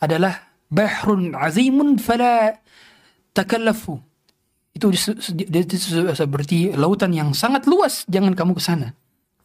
adalah 0.02 0.42
bahrun 0.70 1.38
azimun 1.38 2.02
fala 2.02 2.58
takallafu. 3.30 4.02
Itu 4.74 4.90
seperti 6.14 6.74
lautan 6.74 7.14
yang 7.14 7.30
sangat 7.30 7.64
luas, 7.70 8.02
jangan 8.10 8.34
kamu 8.34 8.58
ke 8.58 8.62
sana. 8.62 8.90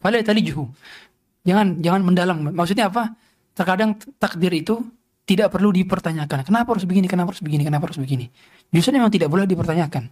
Fala 0.02 0.18
talijuhu. 0.22 0.66
Jangan 1.46 1.78
jangan 1.82 2.02
mendalam. 2.02 2.50
Maksudnya 2.50 2.90
apa? 2.90 3.14
Terkadang 3.54 3.98
takdir 4.18 4.50
itu 4.54 4.82
tidak 5.22 5.54
perlu 5.54 5.70
dipertanyakan. 5.70 6.42
Kenapa 6.46 6.74
harus 6.74 6.86
begini? 6.86 7.06
Kenapa 7.06 7.34
harus 7.34 7.42
begini? 7.42 7.62
Kenapa 7.62 7.90
harus 7.90 7.98
begini? 7.98 8.26
Justru 8.74 8.94
memang 8.94 9.12
tidak 9.12 9.30
boleh 9.30 9.46
dipertanyakan. 9.46 10.10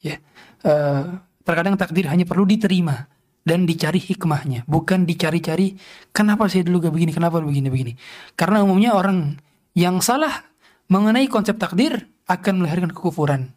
Ya. 0.00 0.16
Uh, 0.64 1.20
Terkadang 1.48 1.80
takdir 1.80 2.04
hanya 2.12 2.28
perlu 2.28 2.44
diterima 2.44 3.08
dan 3.40 3.64
dicari 3.64 3.96
hikmahnya, 3.96 4.68
bukan 4.68 5.08
dicari-cari 5.08 5.72
kenapa 6.12 6.44
saya 6.44 6.68
dulu 6.68 6.84
gak 6.84 6.92
begini, 6.92 7.16
kenapa 7.16 7.40
begini 7.40 7.72
begini. 7.72 7.92
Karena 8.36 8.60
umumnya 8.60 8.92
orang 8.92 9.40
yang 9.72 10.04
salah 10.04 10.44
mengenai 10.92 11.24
konsep 11.32 11.56
takdir 11.56 12.04
akan 12.28 12.60
melahirkan 12.60 12.92
kekufuran. 12.92 13.48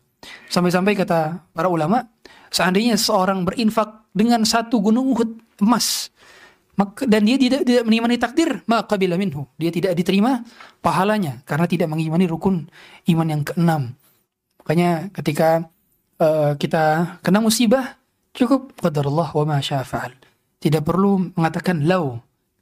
Sampai-sampai 0.47 0.95
kata 0.95 1.51
para 1.51 1.67
ulama, 1.67 2.07
seandainya 2.47 2.95
seorang 2.95 3.43
berinfak 3.43 4.07
dengan 4.15 4.47
satu 4.47 4.79
gunung 4.79 5.11
Uhud 5.11 5.59
emas, 5.59 6.10
dan 7.07 7.21
dia 7.27 7.37
tidak 7.37 7.61
tidak 7.67 7.83
mengimani 7.85 8.15
takdir, 8.17 8.63
maka 8.65 8.95
bila 8.97 9.19
minhu. 9.19 9.45
Dia 9.59 9.69
tidak 9.69 9.93
diterima 9.93 10.41
pahalanya 10.79 11.43
karena 11.45 11.65
tidak 11.69 11.87
mengimani 11.91 12.25
rukun 12.25 12.67
iman 13.09 13.27
yang 13.27 13.41
keenam. 13.45 13.93
Makanya 14.61 15.09
ketika 15.13 15.67
uh, 16.21 16.53
kita 16.55 17.17
kena 17.25 17.41
musibah, 17.41 17.97
cukup 18.31 18.77
qadarullah 18.77 19.33
wa 19.33 19.43
ma 19.45 19.57
syafa'al. 19.59 20.13
Tidak 20.61 20.85
perlu 20.85 21.33
mengatakan 21.33 21.85
lau. 21.89 22.21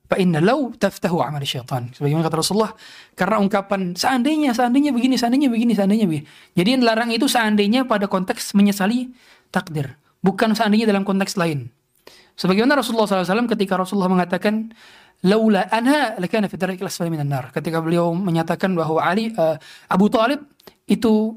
Fa 0.09 0.17
inna 0.17 0.41
lau 0.41 0.73
taftahu 0.73 1.21
amal 1.21 1.45
syaitan. 1.45 1.93
Sebagaimana 1.93 2.25
kata 2.25 2.41
Rasulullah, 2.41 2.73
karena 3.13 3.37
ungkapan 3.45 3.93
seandainya, 3.93 4.57
seandainya 4.57 4.89
begini, 4.89 5.21
seandainya 5.21 5.49
begini, 5.53 5.73
seandainya 5.77 6.05
begini. 6.09 6.25
Jadi 6.57 6.67
yang 6.73 6.81
dilarang 6.81 7.13
itu 7.13 7.29
seandainya 7.29 7.85
pada 7.85 8.09
konteks 8.09 8.57
menyesali 8.57 9.13
takdir. 9.53 9.93
Bukan 10.25 10.57
seandainya 10.57 10.89
dalam 10.89 11.05
konteks 11.05 11.37
lain. 11.37 11.69
Sebagaimana 12.39 12.79
Rasulullah 12.79 13.03
SAW 13.03 13.51
ketika 13.51 13.75
Rasulullah 13.75 14.07
mengatakan, 14.07 14.71
laula 15.27 15.67
anha 15.67 16.15
lakana 16.15 16.47
fi 16.47 16.55
asfali 16.55 17.11
minan 17.11 17.27
nar. 17.27 17.51
Ketika 17.51 17.83
beliau 17.83 18.15
menyatakan 18.15 18.71
bahwa 18.71 19.03
Ali 19.03 19.35
uh, 19.35 19.59
Abu 19.91 20.07
Talib 20.07 20.47
itu 20.87 21.35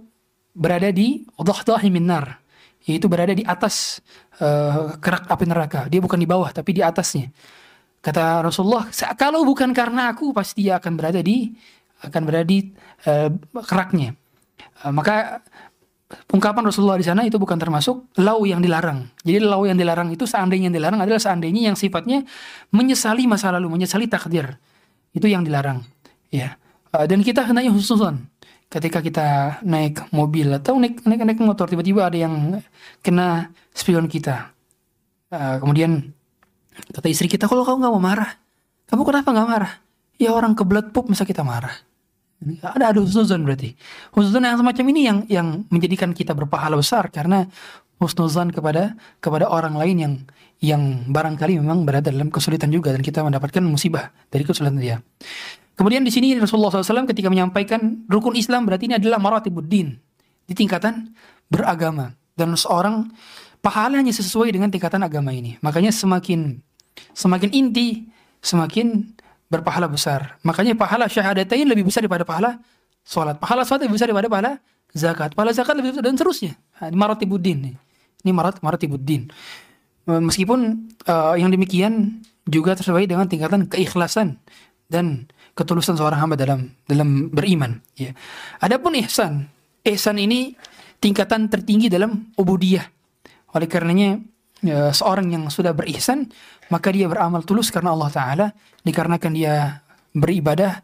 berada 0.54 0.94
di 0.94 1.26
dhahdahi 1.34 1.88
min 1.90 2.06
nar, 2.06 2.38
yaitu 2.86 3.10
berada 3.10 3.34
di 3.34 3.42
atas 3.42 3.98
uh, 4.38 4.94
kerak 5.02 5.26
api 5.26 5.44
neraka. 5.50 5.80
Dia 5.90 5.98
bukan 5.98 6.22
di 6.22 6.28
bawah 6.28 6.54
tapi 6.54 6.78
di 6.78 6.82
atasnya. 6.86 7.34
Kata 8.02 8.42
Rasulullah, 8.46 8.90
kalau 9.18 9.42
bukan 9.42 9.70
karena 9.74 10.10
aku 10.10 10.30
pasti 10.30 10.66
dia 10.66 10.78
akan 10.78 10.94
berada 10.94 11.18
di 11.18 11.50
akan 12.02 12.22
berada 12.22 12.46
di 12.46 12.70
uh, 13.10 13.30
keraknya. 13.66 14.14
Uh, 14.86 14.94
maka 14.94 15.42
ungkapan 16.32 16.62
Rasulullah 16.68 16.98
di 16.98 17.06
sana 17.06 17.22
itu 17.24 17.36
bukan 17.36 17.56
termasuk 17.56 18.12
lau 18.20 18.44
yang 18.44 18.60
dilarang. 18.60 19.08
Jadi 19.24 19.38
lau 19.42 19.64
yang 19.64 19.76
dilarang 19.76 20.12
itu 20.12 20.28
seandainya 20.28 20.70
yang 20.70 20.76
dilarang 20.76 21.00
adalah 21.00 21.20
seandainya 21.20 21.72
yang 21.72 21.76
sifatnya 21.76 22.24
menyesali 22.72 23.24
masa 23.28 23.52
lalu, 23.52 23.72
menyesali 23.72 24.06
takdir. 24.08 24.56
Itu 25.12 25.28
yang 25.28 25.44
dilarang. 25.44 25.84
Ya. 26.32 26.56
Uh, 26.92 27.04
dan 27.08 27.20
kita 27.24 27.44
hendaknya 27.44 27.72
khususan 27.72 28.28
ketika 28.72 29.04
kita 29.04 29.60
naik 29.64 30.00
mobil 30.12 30.48
atau 30.56 30.80
naik 30.80 31.04
naik, 31.04 31.20
naik 31.28 31.40
motor 31.44 31.68
tiba-tiba 31.68 32.08
ada 32.08 32.16
yang 32.16 32.60
kena 33.04 33.52
spion 33.72 34.08
kita. 34.08 34.52
Uh, 35.32 35.56
kemudian 35.60 36.12
Kata 36.72 37.06
istri 37.08 37.28
kita, 37.28 37.44
kalau 37.48 37.68
kamu 37.68 37.84
nggak 37.84 37.94
mau 37.94 38.02
marah, 38.02 38.30
kamu 38.88 39.02
kenapa 39.04 39.28
nggak 39.28 39.48
marah? 39.48 39.72
Ya 40.16 40.32
orang 40.32 40.56
kebelet 40.56 40.92
pup 40.92 41.08
masa 41.08 41.28
kita 41.28 41.44
marah. 41.44 41.72
Ada 42.62 42.92
ada 42.92 42.98
husnuzon 42.98 43.46
berarti. 43.46 43.74
Husnuzon 44.12 44.42
yang 44.42 44.58
semacam 44.58 44.84
ini 44.90 45.00
yang 45.06 45.18
yang 45.30 45.48
menjadikan 45.70 46.10
kita 46.10 46.34
berpahala 46.34 46.74
besar 46.76 47.08
karena 47.08 47.46
husnuzon 48.02 48.50
kepada 48.50 48.98
kepada 49.22 49.46
orang 49.46 49.78
lain 49.78 49.96
yang 49.98 50.14
yang 50.62 50.82
barangkali 51.10 51.58
memang 51.58 51.82
berada 51.82 52.10
dalam 52.10 52.30
kesulitan 52.30 52.70
juga 52.70 52.94
dan 52.94 53.02
kita 53.02 53.22
mendapatkan 53.22 53.62
musibah 53.62 54.14
dari 54.30 54.42
kesulitan 54.46 54.78
dia. 54.78 54.96
Kemudian 55.74 56.06
di 56.06 56.12
sini 56.12 56.36
Rasulullah 56.38 56.70
SAW 56.70 57.08
ketika 57.10 57.32
menyampaikan 57.32 58.06
rukun 58.06 58.38
Islam 58.38 58.68
berarti 58.68 58.86
ini 58.86 58.94
adalah 59.00 59.18
maratibuddin 59.18 59.98
di 60.46 60.54
tingkatan 60.54 61.10
beragama 61.50 62.14
dan 62.38 62.54
seorang 62.54 63.10
pahalanya 63.64 64.12
sesuai 64.12 64.54
dengan 64.54 64.68
tingkatan 64.68 65.00
agama 65.02 65.34
ini. 65.34 65.56
Makanya 65.64 65.90
semakin 65.90 66.60
semakin 67.16 67.50
inti, 67.50 68.06
semakin 68.44 69.16
berpahala 69.52 69.84
besar. 69.84 70.40
Makanya 70.40 70.72
pahala 70.72 71.04
syahadatain 71.12 71.68
lebih 71.68 71.84
besar 71.84 72.00
daripada 72.00 72.24
pahala 72.24 72.56
sholat. 73.04 73.36
Pahala 73.36 73.68
sholat 73.68 73.84
lebih 73.84 74.00
besar 74.00 74.08
daripada 74.08 74.32
pahala 74.32 74.52
zakat. 74.96 75.36
Pahala 75.36 75.52
zakat 75.52 75.76
lebih 75.76 75.92
besar 75.92 76.08
dan 76.08 76.16
seterusnya. 76.16 76.52
Ini 76.80 76.96
maratibuddin 76.96 77.58
nih. 77.68 77.74
Ini 78.24 78.30
marat 78.32 78.56
maratibuddin. 78.64 79.28
Meskipun 80.08 80.88
uh, 81.06 81.36
yang 81.36 81.52
demikian 81.52 82.24
juga 82.48 82.74
tersesuai 82.74 83.04
dengan 83.04 83.28
tingkatan 83.28 83.68
keikhlasan 83.68 84.40
dan 84.90 85.28
ketulusan 85.52 85.94
seorang 86.00 86.18
hamba 86.24 86.34
dalam 86.34 86.72
dalam 86.88 87.28
beriman. 87.28 87.78
Ya. 87.94 88.16
Adapun 88.58 88.96
ihsan, 89.04 89.46
ihsan 89.84 90.16
ini 90.16 90.56
tingkatan 90.98 91.52
tertinggi 91.52 91.92
dalam 91.92 92.32
ubudiyah 92.34 92.88
oleh 93.52 93.68
karenanya 93.68 94.16
ya, 94.62 94.94
seorang 94.94 95.28
yang 95.34 95.44
sudah 95.50 95.74
berihsan 95.76 96.30
maka 96.70 96.88
dia 96.94 97.10
beramal 97.10 97.44
tulus 97.44 97.68
karena 97.68 97.92
Allah 97.92 98.10
Taala 98.10 98.46
dikarenakan 98.86 99.32
dia 99.34 99.82
beribadah 100.16 100.80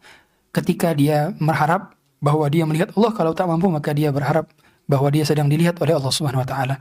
ketika 0.53 0.93
dia 0.97 1.33
berharap 1.39 1.95
bahwa 2.19 2.47
dia 2.51 2.67
melihat 2.67 2.91
Allah 2.99 3.13
kalau 3.15 3.33
tak 3.33 3.47
mampu 3.47 3.71
maka 3.71 3.95
dia 3.95 4.11
berharap 4.11 4.51
bahwa 4.89 5.09
dia 5.13 5.23
sedang 5.23 5.47
dilihat 5.47 5.79
oleh 5.79 5.95
Allah 5.95 6.11
Subhanahu 6.11 6.43
wa 6.43 6.49
taala. 6.49 6.77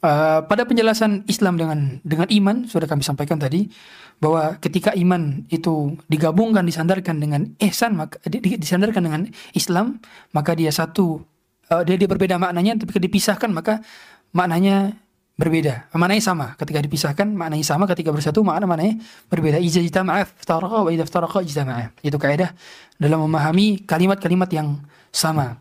Uh, 0.00 0.40
pada 0.48 0.64
penjelasan 0.64 1.28
Islam 1.28 1.60
dengan 1.60 2.00
dengan 2.00 2.24
iman 2.32 2.64
sudah 2.64 2.88
kami 2.88 3.04
sampaikan 3.04 3.36
tadi 3.36 3.68
bahwa 4.16 4.56
ketika 4.56 4.96
iman 4.96 5.44
itu 5.52 5.96
digabungkan 6.08 6.64
disandarkan 6.64 7.20
dengan 7.20 7.52
ihsan 7.60 8.00
maka 8.00 8.16
disandarkan 8.32 9.04
dengan 9.04 9.22
Islam 9.52 10.00
maka 10.32 10.56
dia 10.56 10.72
satu 10.72 11.20
uh, 11.68 11.82
dia 11.84 12.00
dia 12.00 12.08
berbeda 12.08 12.40
maknanya 12.40 12.80
tapi 12.80 12.96
dipisahkan 12.96 13.52
maka 13.52 13.84
maknanya 14.32 14.96
berbeda. 15.40 15.88
Maknanya 15.96 16.20
sama. 16.20 16.46
Ketika 16.60 16.84
dipisahkan 16.84 17.24
maknanya 17.32 17.64
sama, 17.64 17.88
ketika 17.88 18.12
bersatu 18.12 18.44
makna 18.44 18.68
maknanya 18.68 19.00
berbeda. 19.32 19.56
Iza 19.56 19.80
jitama'a 19.80 20.28
iftaraqa 20.28 20.84
wa 20.84 20.90
idza 20.92 21.08
iftaraqa 21.08 21.40
jitama'a. 21.40 21.96
Itu 22.04 22.20
kaidah 22.20 22.52
dalam 23.00 23.24
memahami 23.24 23.88
kalimat-kalimat 23.88 24.52
yang 24.52 24.76
sama. 25.08 25.56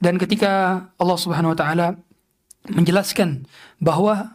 Dan 0.00 0.16
ketika 0.16 0.82
Allah 0.96 1.18
Subhanahu 1.20 1.52
wa 1.52 1.58
taala 1.60 1.86
menjelaskan 2.72 3.44
bahwa 3.78 4.32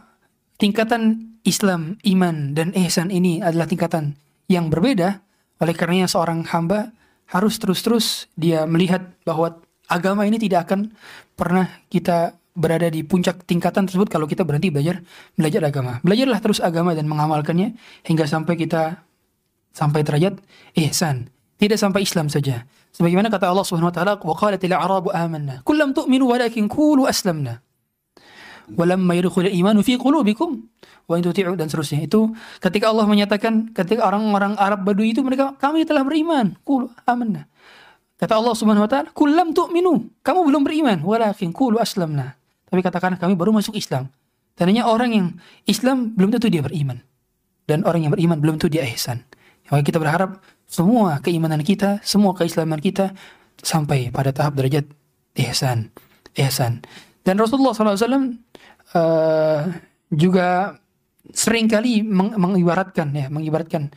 tingkatan 0.61 1.33
Islam, 1.41 1.97
iman 2.05 2.53
dan 2.53 2.69
ihsan 2.77 3.09
ini 3.09 3.41
adalah 3.41 3.65
tingkatan 3.65 4.13
yang 4.45 4.69
berbeda, 4.69 5.25
oleh 5.57 5.73
karenanya 5.73 6.05
seorang 6.05 6.45
hamba 6.53 6.93
harus 7.33 7.59
terus-terus 7.59 8.31
dia 8.39 8.63
melihat 8.63 9.03
bahwa 9.27 9.59
agama 9.89 10.23
ini 10.23 10.39
tidak 10.39 10.69
akan 10.69 10.95
pernah 11.35 11.67
kita 11.91 12.35
berada 12.57 12.89
di 12.89 13.05
puncak 13.05 13.45
tingkatan 13.45 13.85
tersebut 13.85 14.09
kalau 14.09 14.25
kita 14.25 14.41
berhenti 14.41 14.73
belajar 14.73 15.05
belajar 15.37 15.61
agama. 15.69 16.01
Belajarlah 16.01 16.41
terus 16.41 16.57
agama 16.57 16.97
dan 16.97 17.05
mengamalkannya 17.05 17.77
hingga 18.01 18.25
sampai 18.25 18.57
kita 18.57 19.05
sampai 19.77 20.01
derajat 20.01 20.41
ihsan. 20.73 21.29
Tidak 21.61 21.77
sampai 21.77 22.05
Islam 22.05 22.29
saja. 22.33 22.65
Sebagaimana 22.93 23.29
kata 23.29 23.49
Allah 23.49 23.65
Subhanahu 23.65 23.93
wa 23.93 23.95
taala, 23.95 24.13
"Wa 24.17 24.33
qalatil 24.33 24.73
a'rabu 24.73 25.09
amanna." 25.13 25.61
Kullam 25.61 25.93
tu'minu 25.93 26.29
walakin 26.29 26.65
qulu 26.65 27.05
aslamna. 27.05 27.61
Walamma 28.73 29.13
yadkhulul 29.17 29.53
imanu 29.53 29.81
fi 29.81 29.97
qulubikum 29.97 30.69
wa 31.07 31.13
in 31.17 31.23
dan 31.55 31.67
seterusnya. 31.71 32.05
Itu 32.05 32.35
ketika 32.61 32.93
Allah 32.93 33.09
menyatakan 33.09 33.73
ketika 33.73 34.05
orang-orang 34.05 34.53
Arab 34.59 34.85
Badui 34.85 35.15
itu 35.15 35.23
mereka 35.23 35.55
kami 35.57 35.87
telah 35.87 36.03
beriman, 36.05 36.53
qulu 36.61 36.93
amanna. 37.09 37.49
Kata 38.17 38.37
Allah 38.37 38.53
Subhanahu 38.53 38.85
wa 38.85 38.89
taala, 38.89 39.09
"Kullam 39.13 39.53
tu'minu." 39.53 40.21
Kamu 40.21 40.45
belum 40.45 40.61
beriman, 40.65 40.97
walakin 41.01 41.53
qulu 41.53 41.81
aslamna. 41.81 42.36
Tapi 42.67 42.79
katakan 42.83 43.15
kami 43.15 43.33
baru 43.39 43.55
masuk 43.55 43.75
Islam. 43.79 44.11
Tadinya 44.57 44.89
orang 44.89 45.09
yang 45.13 45.27
Islam 45.69 46.17
belum 46.17 46.33
tentu 46.35 46.51
dia 46.51 46.65
beriman. 46.65 46.99
Dan 47.67 47.83
orang 47.83 48.07
yang 48.07 48.11
beriman 48.11 48.41
belum 48.41 48.59
tentu 48.59 48.73
dia 48.73 48.83
ihsan. 48.95 49.23
Maka 49.67 49.83
kita 49.83 49.99
berharap 49.99 50.39
semua 50.67 51.19
keimanan 51.23 51.63
kita, 51.63 51.99
semua 52.03 52.35
keislaman 52.35 52.79
kita 52.79 53.15
sampai 53.59 54.11
pada 54.11 54.33
tahap 54.33 54.55
derajat 54.57 54.87
ihsan. 55.39 55.93
Ihsan. 56.35 56.83
Dan 57.23 57.39
Rasulullah 57.39 57.75
SAW 57.75 58.39
uh, 58.95 59.61
juga 60.11 60.79
sering 61.35 61.67
kali 61.67 62.03
meng 62.03 62.35
mengibaratkan 62.39 63.11
ya, 63.11 63.27
mengibaratkan 63.27 63.91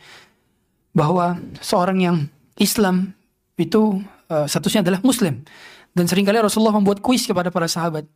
bahwa 0.91 1.39
seorang 1.63 1.97
yang 2.03 2.17
Islam 2.59 3.15
itu 3.55 4.03
uh, 4.27 4.45
statusnya 4.47 4.83
adalah 4.83 4.99
Muslim. 5.01 5.43
Dan 5.91 6.07
sering 6.07 6.23
kali 6.23 6.39
Rasulullah 6.39 6.75
membuat 6.75 6.99
kuis 7.03 7.23
kepada 7.27 7.51
para 7.51 7.67
sahabat 7.67 8.07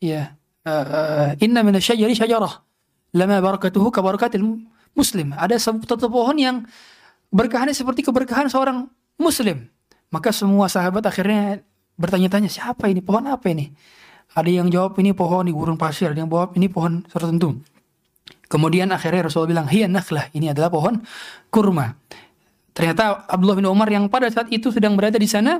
ya 0.00 0.34
uh, 0.64 1.36
inna 1.38 1.62
syajari 1.78 2.16
syajarah. 2.16 2.64
Lama 3.14 3.36
barakatuhu 3.38 3.92
ka 3.92 4.00
barakatil 4.00 4.42
muslim. 4.94 5.36
Ada 5.36 5.60
satu 5.60 6.08
pohon 6.10 6.36
yang 6.40 6.56
berkahannya 7.30 7.74
seperti 7.76 8.02
keberkahan 8.02 8.50
seorang 8.50 8.88
muslim. 9.20 9.68
Maka 10.10 10.34
semua 10.34 10.66
sahabat 10.66 11.06
akhirnya 11.06 11.62
bertanya-tanya 11.94 12.50
siapa 12.50 12.90
ini? 12.90 12.98
Pohon 12.98 13.30
apa 13.30 13.46
ini? 13.50 13.70
Ada 14.34 14.50
yang 14.50 14.70
jawab 14.70 14.98
ini 14.98 15.14
pohon 15.14 15.46
di 15.46 15.52
gurun 15.54 15.78
pasir. 15.78 16.10
Ada 16.10 16.26
yang 16.26 16.30
jawab 16.30 16.54
ini 16.58 16.66
pohon 16.66 17.02
tertentu. 17.06 17.58
Kemudian 18.50 18.90
akhirnya 18.90 19.30
Rasulullah 19.30 19.62
bilang 19.62 19.68
hiya 19.70 19.86
nakhlah. 19.86 20.26
Ini 20.34 20.54
adalah 20.54 20.70
pohon 20.70 20.98
kurma. 21.50 21.94
Ternyata 22.74 23.26
Abdullah 23.26 23.58
bin 23.58 23.66
Umar 23.66 23.90
yang 23.90 24.06
pada 24.06 24.30
saat 24.30 24.50
itu 24.50 24.70
sedang 24.70 24.94
berada 24.94 25.18
di 25.18 25.26
sana 25.26 25.58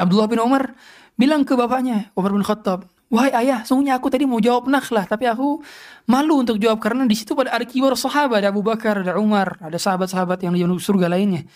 Abdullah 0.00 0.28
bin 0.28 0.40
Umar 0.40 0.72
bilang 1.14 1.44
ke 1.44 1.52
bapaknya 1.52 2.08
Umar 2.16 2.32
bin 2.32 2.40
Khattab 2.40 2.88
Wahai 3.14 3.32
ayah, 3.46 3.62
sungguhnya 3.62 3.94
aku 3.94 4.10
tadi 4.10 4.26
mau 4.26 4.42
jawab 4.42 4.66
nakhlah, 4.66 5.06
tapi 5.06 5.30
aku 5.30 5.62
malu 6.10 6.42
untuk 6.42 6.58
jawab 6.58 6.82
karena 6.82 7.06
di 7.06 7.14
situ 7.14 7.38
pada 7.38 7.54
ada 7.54 7.62
kibar 7.62 7.94
sahabat, 7.94 8.42
ada 8.42 8.50
Abu 8.50 8.66
Bakar, 8.66 9.06
ada 9.06 9.14
Umar, 9.14 9.54
ada 9.62 9.78
sahabat-sahabat 9.78 10.42
yang 10.42 10.58
di 10.58 10.66
surga 10.82 11.06
lainnya. 11.06 11.46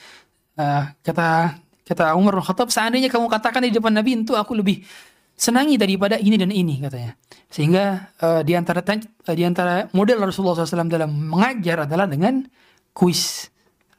Uh, 0.55 0.87
kata 1.03 1.59
Kata 1.88 2.12
Umar 2.21 2.37
bin 2.37 2.44
Khattab, 2.44 2.68
seandainya 2.68 3.09
kamu 3.09 3.33
katakan 3.33 3.64
di 3.64 3.73
depan 3.73 3.88
Nabi 3.88 4.21
itu 4.21 4.37
aku 4.37 4.53
lebih 4.61 4.85
senangi 5.33 5.81
daripada 5.81 6.21
ini 6.21 6.37
dan 6.37 6.53
ini 6.53 6.85
katanya. 6.85 7.16
Sehingga 7.49 8.12
uh, 8.21 8.44
di 8.44 8.53
antara 8.53 8.85
uh, 8.85 9.33
di 9.33 9.40
antara 9.49 9.88
model 9.97 10.29
Rasulullah 10.29 10.68
SAW 10.68 10.85
dalam 10.85 11.09
mengajar 11.09 11.88
adalah 11.88 12.05
dengan 12.05 12.44
kuis. 12.92 13.49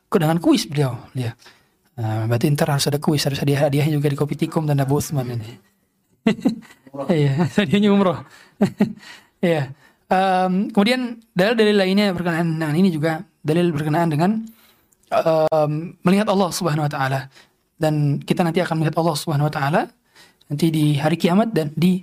Dengan 0.06 0.38
kuis 0.38 0.70
beliau. 0.70 1.02
Ya. 1.18 1.34
Uh, 1.98 2.30
berarti 2.30 2.54
ntar 2.54 2.78
harus 2.78 2.86
ada 2.86 3.02
kuis, 3.02 3.26
harus 3.26 3.42
ada 3.42 3.58
hadiah 3.58 3.90
juga 3.90 4.06
di 4.06 4.18
Kopi 4.22 4.38
Tikum 4.38 4.70
dan 4.70 4.78
Abu 4.86 5.02
Uthman 5.02 5.26
ini. 5.26 5.58
Iya, 7.10 7.46
hadiahnya 7.54 7.90
umroh. 7.94 8.26
Iya. 9.42 9.72
um, 10.10 10.54
kemudian 10.74 11.22
dalil-dalil 11.38 11.78
lainnya 11.78 12.12
berkenaan 12.12 12.58
dengan 12.58 12.74
ini 12.76 12.90
juga 12.90 13.22
dalil 13.46 13.72
berkenaan 13.72 14.10
dengan 14.10 14.32
um, 15.14 15.94
melihat 16.04 16.28
Allah 16.28 16.50
Subhanahu 16.50 16.86
wa 16.90 16.92
taala. 16.92 17.30
Dan 17.80 18.20
kita 18.20 18.44
nanti 18.44 18.60
akan 18.60 18.84
melihat 18.84 19.00
Allah 19.00 19.16
Subhanahu 19.16 19.48
wa 19.48 19.54
taala 19.54 19.82
nanti 20.50 20.68
di 20.74 20.98
hari 20.98 21.16
kiamat 21.16 21.54
dan 21.54 21.72
di 21.78 22.02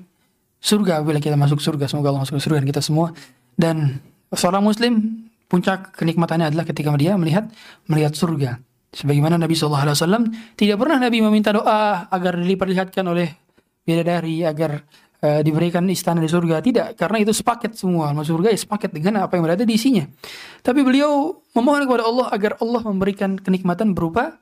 surga 0.62 1.02
bila 1.02 1.18
kita 1.20 1.36
masuk 1.36 1.60
surga. 1.60 1.90
Semoga 1.90 2.14
Allah 2.14 2.22
masuk 2.24 2.38
surga 2.40 2.62
dan 2.62 2.68
kita 2.70 2.82
semua. 2.82 3.12
Dan 3.58 4.00
seorang 4.32 4.64
muslim 4.64 5.26
puncak 5.46 5.94
kenikmatannya 5.98 6.54
adalah 6.54 6.64
ketika 6.66 6.94
dia 6.96 7.18
melihat 7.18 7.50
melihat 7.90 8.14
surga. 8.14 8.62
Sebagaimana 8.96 9.36
Nabi 9.36 9.52
saw 9.52 9.68
tidak 10.56 10.76
pernah 10.80 10.96
Nabi 10.96 11.20
meminta 11.20 11.52
doa 11.52 12.08
agar 12.08 12.40
diperlihatkan 12.40 13.04
oleh 13.04 13.28
bidadari 13.86 14.42
agar 14.42 14.82
uh, 15.22 15.40
diberikan 15.40 15.86
istana 15.86 16.18
di 16.18 16.28
surga 16.28 16.58
tidak 16.60 16.98
karena 16.98 17.22
itu 17.22 17.32
sepaket 17.32 17.78
semua 17.78 18.10
masuk 18.10 18.42
surga 18.42 18.50
ya 18.52 18.58
sepaket 18.58 18.90
dengan 18.90 19.24
apa 19.24 19.38
yang 19.38 19.46
berada 19.46 19.62
di 19.62 19.78
isinya 19.78 20.04
tapi 20.60 20.82
beliau 20.82 21.38
memohon 21.54 21.86
kepada 21.86 22.04
Allah 22.04 22.26
agar 22.34 22.52
Allah 22.58 22.82
memberikan 22.82 23.38
kenikmatan 23.38 23.94
berupa 23.94 24.36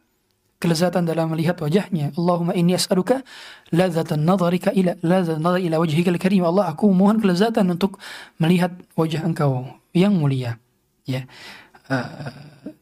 kelezatan 0.65 1.05
dalam 1.05 1.29
melihat 1.29 1.61
wajahnya. 1.61 2.17
Allahumma 2.17 2.57
inni 2.57 2.73
as'aluka 2.73 3.21
ladzatan 3.69 4.25
nadharika 4.25 4.73
ila 4.73 4.97
ladzatan 5.05 5.45
nadhar 5.45 5.61
ila 5.61 5.77
wajhika 5.77 6.09
al-karim. 6.09 6.49
Allah 6.49 6.73
aku 6.73 6.89
mohon 6.89 7.21
kelezatan 7.21 7.69
untuk 7.69 8.01
melihat 8.41 8.73
wajah 8.97 9.29
engkau 9.29 9.69
yang 9.93 10.17
mulia. 10.17 10.57
Ya. 11.05 11.29
Uh, 11.85 12.73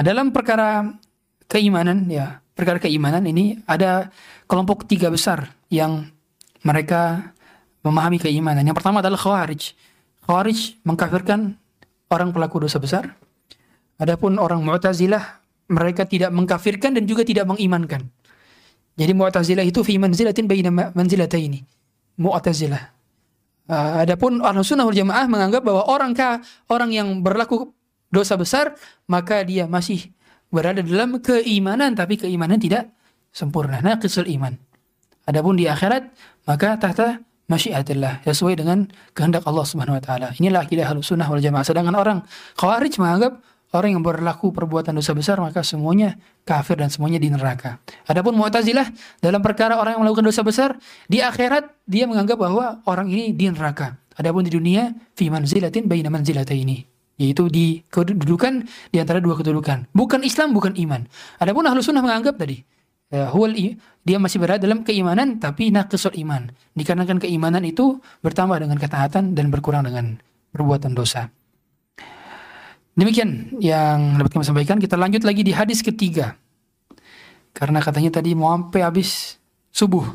dalam 0.00 0.32
perkara 0.32 0.96
keimanan 1.44 2.08
ya, 2.08 2.40
perkara 2.56 2.80
keimanan 2.80 3.28
ini 3.28 3.60
ada 3.68 4.08
kelompok 4.48 4.88
tiga 4.88 5.12
besar 5.12 5.52
yang 5.68 6.08
mereka 6.64 7.30
memahami 7.84 8.18
keimanan. 8.18 8.64
Yang 8.64 8.82
pertama 8.82 9.04
adalah 9.04 9.20
Khawarij. 9.20 9.76
Khawarij 10.24 10.82
mengkafirkan 10.82 11.54
orang 12.10 12.32
pelaku 12.32 12.64
dosa 12.64 12.80
besar. 12.80 13.14
Adapun 14.00 14.40
orang 14.40 14.64
Mu'tazilah 14.64 15.44
mereka 15.68 16.08
tidak 16.08 16.32
mengkafirkan 16.32 16.96
dan 16.96 17.04
juga 17.04 17.22
tidak 17.22 17.44
mengimankan. 17.46 18.08
Jadi 18.98 19.12
Mu'tazilah 19.14 19.62
itu 19.62 19.84
fi 19.86 20.00
manzilatin 20.00 20.48
baina 20.50 20.72
manzilataini. 20.96 21.62
Mu'tazilah. 22.18 22.98
Uh, 23.68 24.00
adapun 24.00 24.40
Ahlussunnah 24.40 24.88
wal 24.88 24.96
Jamaah 24.96 25.28
menganggap 25.28 25.60
bahwa 25.60 25.84
orang 25.92 26.16
ka, 26.16 26.40
orang 26.72 26.88
yang 26.88 27.20
berlaku 27.20 27.76
dosa 28.08 28.34
besar 28.40 28.72
maka 29.04 29.44
dia 29.44 29.68
masih 29.68 30.08
berada 30.48 30.80
dalam 30.80 31.20
keimanan 31.20 31.92
tapi 31.92 32.16
keimanan 32.16 32.56
tidak 32.56 32.88
sempurna. 33.38 33.78
Kesel 34.02 34.26
iman. 34.34 34.58
Adapun 35.30 35.54
di 35.54 35.70
akhirat 35.70 36.10
maka 36.50 36.74
tahta 36.82 37.22
masyiatillah 37.46 38.26
sesuai 38.26 38.58
dengan 38.58 38.90
kehendak 39.14 39.46
Allah 39.46 39.62
Subhanahu 39.62 39.96
wa 39.96 40.02
taala. 40.02 40.34
Inilah 40.34 40.66
akidah 40.66 40.90
Ahlussunnah 40.90 41.30
wal 41.30 41.38
Jamaah. 41.38 41.62
Sedangkan 41.62 41.94
orang 41.94 42.18
Khawarij 42.58 42.98
menganggap 43.00 43.40
orang 43.76 43.96
yang 43.96 44.02
berlaku 44.04 44.52
perbuatan 44.52 44.96
dosa 44.96 45.12
besar 45.12 45.36
maka 45.40 45.60
semuanya 45.60 46.16
kafir 46.48 46.80
dan 46.80 46.88
semuanya 46.88 47.20
di 47.20 47.28
neraka. 47.28 47.80
Adapun 48.08 48.36
Mu'tazilah 48.36 48.88
dalam 49.20 49.44
perkara 49.44 49.76
orang 49.76 49.96
yang 49.96 50.02
melakukan 50.04 50.24
dosa 50.24 50.40
besar 50.40 50.80
di 51.08 51.20
akhirat 51.20 51.68
dia 51.84 52.08
menganggap 52.08 52.40
bahwa 52.40 52.80
orang 52.88 53.08
ini 53.12 53.36
di 53.36 53.48
neraka. 53.52 54.00
Adapun 54.16 54.44
di 54.44 54.52
dunia 54.52 54.92
fi 55.14 55.28
manzilatin 55.28 55.86
baina 55.86 56.08
manzilataini 56.08 56.98
yaitu 57.18 57.50
di 57.50 57.82
kedudukan 57.90 58.62
di 58.94 58.96
antara 59.02 59.18
dua 59.18 59.34
kedudukan. 59.34 59.90
Bukan 59.90 60.22
Islam, 60.22 60.54
bukan 60.54 60.78
iman. 60.78 61.02
Adapun 61.42 61.66
ahlu 61.66 61.82
sunnah 61.82 62.00
menganggap 62.00 62.38
tadi 62.38 62.62
huwal 63.08 63.56
dia 64.04 64.16
masih 64.16 64.40
berada 64.40 64.64
dalam 64.64 64.84
keimanan 64.84 65.40
tapi 65.40 65.72
naqisul 65.72 66.16
iman. 66.24 66.48
Dikarenakan 66.76 67.20
keimanan 67.20 67.64
itu 67.64 68.00
bertambah 68.24 68.60
dengan 68.60 68.76
ketaatan 68.76 69.36
dan 69.36 69.48
berkurang 69.52 69.84
dengan 69.84 70.20
perbuatan 70.52 70.96
dosa. 70.96 71.28
Demikian 72.98 73.54
yang 73.62 74.18
dapat 74.18 74.32
kami 74.34 74.44
sampaikan. 74.44 74.76
Kita 74.82 74.98
lanjut 74.98 75.22
lagi 75.22 75.46
di 75.46 75.54
hadis 75.54 75.86
ketiga. 75.86 76.34
Karena 77.54 77.78
katanya 77.78 78.18
tadi 78.18 78.34
mau 78.34 78.50
sampai 78.50 78.80
habis 78.82 79.38
subuh. 79.70 80.02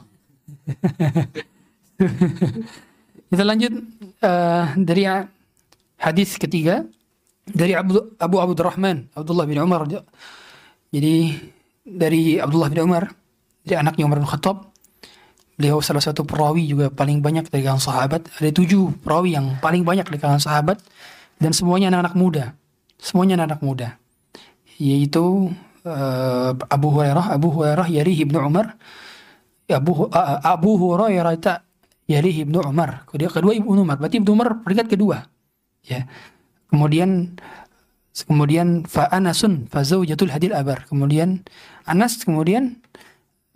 Kita 3.32 3.44
lanjut 3.48 3.74
uh, 4.22 4.66
dari 4.78 5.08
hadis 5.98 6.36
ketiga 6.36 6.84
dari 7.48 7.72
Abu 7.72 7.98
Abu 8.20 8.38
Abdurrahman 8.44 9.10
Abdullah 9.16 9.48
bin 9.48 9.64
Umar. 9.64 9.88
Jadi 10.92 11.16
dari 11.84 12.40
Abdullah 12.40 12.72
bin 12.72 12.88
Umar, 12.88 13.12
dari 13.62 13.78
anaknya 13.78 14.04
Umar 14.08 14.24
bin 14.24 14.28
Khattab. 14.28 14.72
Beliau 15.54 15.84
salah 15.86 16.02
satu 16.02 16.26
perawi 16.26 16.66
juga 16.66 16.90
paling 16.90 17.22
banyak 17.22 17.46
dari 17.52 17.62
kalangan 17.62 17.84
sahabat. 17.84 18.26
Ada 18.42 18.50
tujuh 18.50 19.06
perawi 19.06 19.38
yang 19.38 19.62
paling 19.62 19.86
banyak 19.86 20.10
dari 20.10 20.18
kalangan 20.18 20.42
sahabat. 20.42 20.82
Dan 21.38 21.54
semuanya 21.54 21.94
anak-anak 21.94 22.16
muda. 22.18 22.46
Semuanya 22.98 23.46
anak 23.46 23.62
muda. 23.62 24.02
Yaitu 24.82 25.54
uh, 25.86 26.52
Abu 26.58 26.88
Hurairah. 26.90 27.38
Abu 27.38 27.54
Hurairah 27.54 27.86
Yarih 27.86 28.26
ibnu 28.26 28.42
Umar. 28.42 28.82
Abu 29.70 30.10
uh, 30.10 30.40
Abu 30.42 30.74
Hurairah 30.82 31.38
tak 31.38 31.70
Yarih 32.10 32.50
ibnu 32.50 32.58
Umar. 32.66 33.06
Kedua 33.06 33.30
kedua 33.30 33.54
ibnu 33.54 33.78
Umar. 33.78 34.02
Berarti 34.02 34.18
ibnu 34.18 34.34
Umar 34.34 34.58
peringkat 34.66 34.90
kedua. 34.90 35.22
Ya. 35.86 36.10
Kemudian 36.74 37.38
kemudian 38.14 38.86
fa 38.86 39.10
Anasun 39.10 39.66
fa 39.66 39.82
zaujatul 39.82 40.30
hadil 40.30 40.54
abar 40.54 40.86
kemudian 40.86 41.42
Anas 41.90 42.22
kemudian 42.22 42.78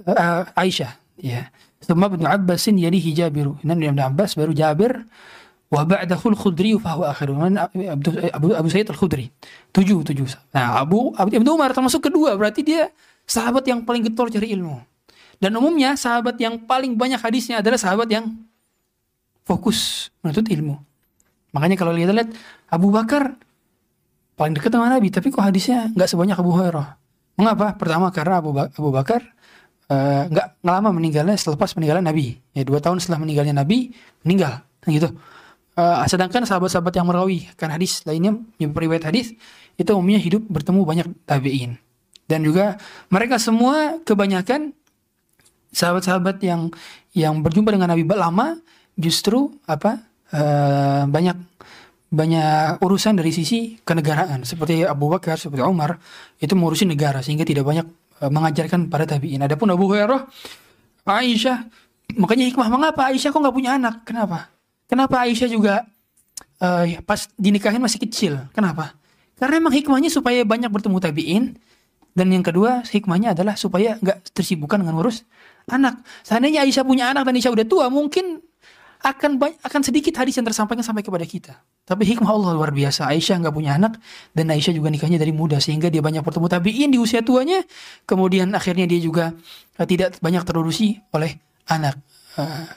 uh, 0.09 0.49
Aisyah 0.57 0.97
ya 1.21 1.53
Thumma 1.87 2.09
Ibnu 2.09 2.25
Abbasin 2.25 2.75
yalihi 2.75 3.13
Jabiru. 3.13 3.55
Nan 3.61 3.77
Ibnu 3.79 4.01
Abbas 4.01 4.33
baru 4.33 4.51
Jabir 4.51 5.05
wa 5.69 5.81
ba'dahu 5.87 6.33
al-Khudri 6.33 6.73
fa 6.81 6.97
huwa. 6.97 7.13
Abu, 7.13 8.09
Abu, 8.33 8.47
Abu 8.51 8.67
al-Khudri. 8.67 9.29
Tujuh, 9.71 10.01
tujuh. 10.03 10.27
Nah, 10.51 10.81
Abu, 10.81 11.13
Abu 11.13 11.31
Ibnu 11.31 11.49
Umar 11.53 11.71
termasuk 11.71 12.09
kedua, 12.09 12.33
berarti 12.35 12.65
dia 12.65 12.89
sahabat 13.23 13.63
yang 13.69 13.85
paling 13.85 14.03
getol 14.03 14.27
cari 14.27 14.51
ilmu. 14.51 14.81
Dan 15.37 15.53
umumnya 15.55 15.93
sahabat 15.93 16.35
yang 16.41 16.57
paling 16.65 16.97
banyak 16.97 17.21
hadisnya 17.21 17.61
adalah 17.61 17.77
sahabat 17.77 18.09
yang 18.09 18.33
fokus 19.45 20.09
menuntut 20.25 20.49
ilmu. 20.49 20.75
Makanya 21.53 21.77
kalau 21.77 21.93
lihat-lihat 21.93 22.33
Abu 22.67 22.89
Bakar 22.89 23.37
paling 24.37 24.53
dekat 24.53 24.69
dengan 24.69 24.93
Nabi, 24.93 25.09
tapi 25.09 25.33
kok 25.33 25.41
hadisnya 25.41 25.89
nggak 25.97 26.07
sebanyak 26.07 26.37
Abu 26.37 26.53
Hurairah. 26.53 26.87
Mengapa? 27.41 27.73
Pertama 27.73 28.13
karena 28.13 28.37
Abu, 28.37 28.53
ba 28.53 28.69
Abu 28.69 28.89
Bakar 28.93 29.25
uh, 29.89 30.23
nggak 30.29 30.61
lama 30.61 30.89
meninggalnya 30.93 31.33
selepas 31.35 31.73
meninggalnya 31.73 32.13
Nabi. 32.13 32.37
Ya 32.53 32.61
dua 32.61 32.77
tahun 32.77 33.01
setelah 33.01 33.25
meninggalnya 33.25 33.57
Nabi 33.57 33.91
meninggal, 34.21 34.61
gitu. 34.85 35.09
Uh, 35.77 36.01
sedangkan 36.09 36.45
sahabat-sahabat 36.45 36.93
yang 36.97 37.05
merawikan 37.05 37.69
hadis 37.69 38.01
lainnya 38.05 38.33
riwayat 38.57 39.05
hadis 39.13 39.37
itu 39.77 39.89
umumnya 39.93 40.17
hidup 40.17 40.41
bertemu 40.49 40.81
banyak 40.85 41.07
tabi'in. 41.25 41.77
Dan 42.25 42.41
juga 42.45 42.81
mereka 43.13 43.37
semua 43.37 44.01
kebanyakan 44.01 44.73
sahabat-sahabat 45.69 46.41
yang 46.41 46.73
yang 47.13 47.41
berjumpa 47.41 47.73
dengan 47.73 47.93
Nabi 47.93 48.03
lama 48.09 48.57
justru 48.97 49.53
apa 49.69 50.01
uh, 50.33 51.05
banyak 51.05 51.37
banyak 52.07 52.79
urusan 52.79 53.19
dari 53.19 53.35
sisi 53.35 53.75
kenegaraan 53.83 54.47
seperti 54.47 54.87
Abu 54.87 55.11
Bakar 55.11 55.35
seperti 55.35 55.59
Umar 55.59 55.99
itu 56.39 56.55
mengurusi 56.55 56.87
negara 56.87 57.19
sehingga 57.19 57.43
tidak 57.43 57.67
banyak 57.67 57.83
uh, 58.23 58.31
mengajarkan 58.31 58.87
para 58.87 59.03
tabiin. 59.03 59.43
Adapun 59.43 59.67
Abu 59.67 59.91
Hurairah, 59.91 60.23
Aisyah, 61.03 61.67
makanya 62.15 62.47
hikmah 62.47 62.67
mengapa 62.71 63.11
Aisyah 63.11 63.35
kok 63.35 63.39
nggak 63.43 63.55
punya 63.55 63.75
anak? 63.75 64.07
Kenapa? 64.07 64.47
Kenapa 64.87 65.27
Aisyah 65.27 65.49
juga 65.51 65.83
uh, 66.63 66.85
pas 67.03 67.27
dinikahin 67.35 67.83
masih 67.83 67.99
kecil? 67.99 68.39
Kenapa? 68.55 68.95
Karena 69.35 69.59
emang 69.59 69.75
hikmahnya 69.75 70.07
supaya 70.07 70.47
banyak 70.47 70.71
bertemu 70.71 70.97
tabiin 71.03 71.43
dan 72.17 72.27
yang 72.31 72.41
kedua 72.41 72.87
hikmahnya 72.87 73.35
adalah 73.35 73.59
supaya 73.59 73.99
nggak 73.99 74.31
tersibukkan 74.31 74.79
dengan 74.79 74.95
urus 74.97 75.27
anak. 75.67 76.01
Seandainya 76.23 76.63
Aisyah 76.63 76.87
punya 76.87 77.11
anak 77.11 77.27
dan 77.27 77.35
Aisyah 77.35 77.53
udah 77.53 77.67
tua, 77.67 77.85
mungkin 77.91 78.39
akan 79.03 79.37
akan 79.61 79.81
sedikit 79.85 80.17
hadis 80.17 80.37
yang 80.37 80.45
tersampaikan 80.47 80.81
sampai 80.81 81.05
kepada 81.05 81.25
kita. 81.27 81.53
Tapi 81.87 82.03
hikmah 82.03 82.27
Allah 82.27 82.51
luar 82.51 82.75
biasa. 82.75 83.07
Aisyah 83.07 83.39
nggak 83.47 83.55
punya 83.55 83.79
anak 83.79 83.95
dan 84.35 84.51
Aisyah 84.51 84.75
juga 84.75 84.91
nikahnya 84.91 85.15
dari 85.21 85.31
muda 85.31 85.61
sehingga 85.61 85.87
dia 85.87 86.03
banyak 86.03 86.19
bertemu 86.19 86.47
tabiin 86.51 86.89
di 86.91 86.99
usia 86.99 87.23
tuanya. 87.23 87.63
Kemudian 88.03 88.51
akhirnya 88.51 88.83
dia 88.83 88.99
juga 88.99 89.31
uh, 89.79 89.87
tidak 89.87 90.19
banyak 90.19 90.43
terurusi 90.43 90.99
oleh 91.15 91.39
anak. 91.71 91.95
Uh, 92.37 92.69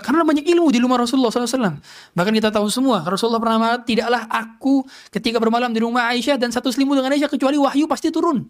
karena 0.00 0.24
banyak 0.24 0.46
ilmu 0.46 0.72
di 0.72 0.80
rumah 0.80 0.96
Rasulullah 1.02 1.28
SAW. 1.28 1.82
Bahkan 2.16 2.32
kita 2.32 2.48
tahu 2.48 2.64
semua, 2.72 3.04
Rasulullah 3.04 3.42
pernah 3.44 3.60
mengatakan, 3.60 3.84
tidaklah 3.84 4.24
aku 4.24 4.88
ketika 5.12 5.36
bermalam 5.36 5.68
di 5.68 5.84
rumah 5.84 6.08
Aisyah 6.16 6.40
dan 6.40 6.48
satu 6.48 6.72
selimut 6.72 6.96
dengan 6.96 7.12
Aisyah 7.12 7.28
kecuali 7.28 7.60
wahyu 7.60 7.84
pasti 7.84 8.08
turun. 8.08 8.48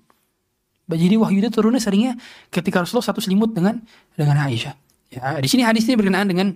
Jadi 0.93 1.17
wahyu 1.17 1.41
itu 1.41 1.51
turunnya 1.51 1.81
seringnya 1.81 2.21
ketika 2.53 2.85
Rasulullah 2.85 3.11
satu 3.11 3.25
selimut 3.25 3.57
dengan 3.57 3.81
dengan 4.13 4.37
Aisyah. 4.45 4.75
Ya, 5.13 5.41
di 5.41 5.49
sini 5.49 5.65
hadis 5.65 5.85
ini 5.89 5.97
berkenaan 5.97 6.29
dengan 6.29 6.53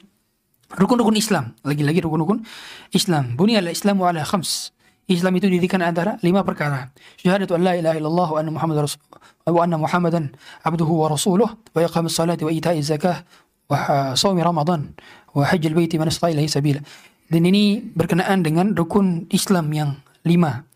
rukun-rukun 0.75 1.15
Islam. 1.15 1.55
Lagi-lagi 1.63 2.03
rukun-rukun 2.03 2.43
Islam. 2.91 3.39
Bunya 3.39 3.63
al-Islamu 3.63 4.09
ala 4.09 4.27
khams. 4.27 4.75
Islam 5.07 5.39
itu 5.39 5.47
didirikan 5.47 5.79
antara 5.87 6.19
lima 6.27 6.43
perkara. 6.43 6.91
Syahadatu 7.15 7.55
an 7.55 7.63
la 7.63 7.79
ilaha 7.79 7.95
illallah 7.95 8.29
wa 8.35 8.39
anna 8.43 8.51
Muhammad 8.51 8.77
rasul 8.91 8.99
wa 9.47 9.63
anna 9.63 9.79
Muhammadan 9.79 10.35
abduhu 10.67 10.99
wa 10.99 11.07
rasuluh 11.07 11.47
wa 11.47 11.79
iqamis 11.79 12.19
salati 12.19 12.43
wa 12.43 12.51
ita'i 12.51 12.83
zakah 12.83 13.23
wa 13.71 14.19
sawmi 14.19 14.43
ramadan 14.43 14.91
wa 15.31 15.47
hajjil 15.47 15.79
baiti 15.79 15.95
man 15.95 16.11
istata 16.11 16.35
ilaihi 16.35 16.51
sabila. 16.51 16.83
Dan 17.31 17.47
ini 17.47 17.79
berkenaan 17.79 18.43
dengan 18.43 18.75
rukun 18.75 19.31
Islam 19.31 19.71
yang 19.71 19.95
lima. 20.27 20.67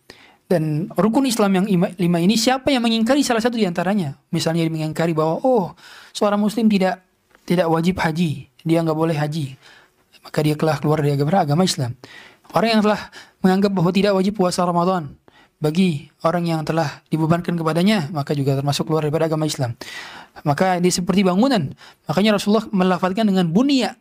Dan 0.47 0.91
rukun 0.95 1.27
Islam 1.27 1.63
yang 1.63 1.67
lima 1.99 2.19
ini 2.23 2.39
siapa 2.39 2.71
yang 2.71 2.87
mengingkari 2.87 3.27
salah 3.27 3.43
satu 3.43 3.59
di 3.59 3.67
antaranya? 3.67 4.15
Misalnya 4.31 4.63
mengingkari 4.71 5.11
bahwa 5.11 5.43
oh 5.43 5.75
seorang 6.15 6.39
muslim 6.39 6.71
tidak 6.71 7.03
tidak 7.47 7.67
wajib 7.67 7.99
haji, 7.99 8.47
dia 8.63 8.79
nggak 8.83 8.95
boleh 8.95 9.15
haji, 9.19 9.59
maka 10.31 10.47
dia 10.47 10.55
telah 10.55 10.79
keluar 10.79 11.03
dari 11.03 11.19
agama, 11.19 11.67
Islam. 11.67 11.99
Orang 12.55 12.71
yang 12.71 12.83
telah 12.87 13.11
menganggap 13.43 13.75
bahwa 13.75 13.91
tidak 13.91 14.15
wajib 14.15 14.39
puasa 14.39 14.63
Ramadan 14.63 15.11
bagi 15.59 16.07
orang 16.23 16.47
yang 16.47 16.61
telah 16.63 17.03
dibebankan 17.11 17.59
kepadanya, 17.59 18.07
maka 18.15 18.31
juga 18.31 18.55
termasuk 18.55 18.87
keluar 18.87 19.03
daripada 19.03 19.27
agama 19.27 19.45
Islam. 19.45 19.75
Maka 20.47 20.79
dia 20.79 20.95
seperti 20.95 21.27
bangunan. 21.27 21.75
Makanya 22.07 22.39
Rasulullah 22.39 22.65
melafalkan 22.71 23.27
dengan 23.27 23.51
bunia. 23.51 23.99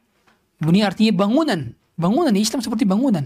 Bunia 0.61 0.93
artinya 0.93 1.17
bangunan. 1.17 1.73
Bangunan 1.97 2.29
di 2.29 2.45
Islam 2.45 2.61
seperti 2.61 2.85
bangunan. 2.85 3.25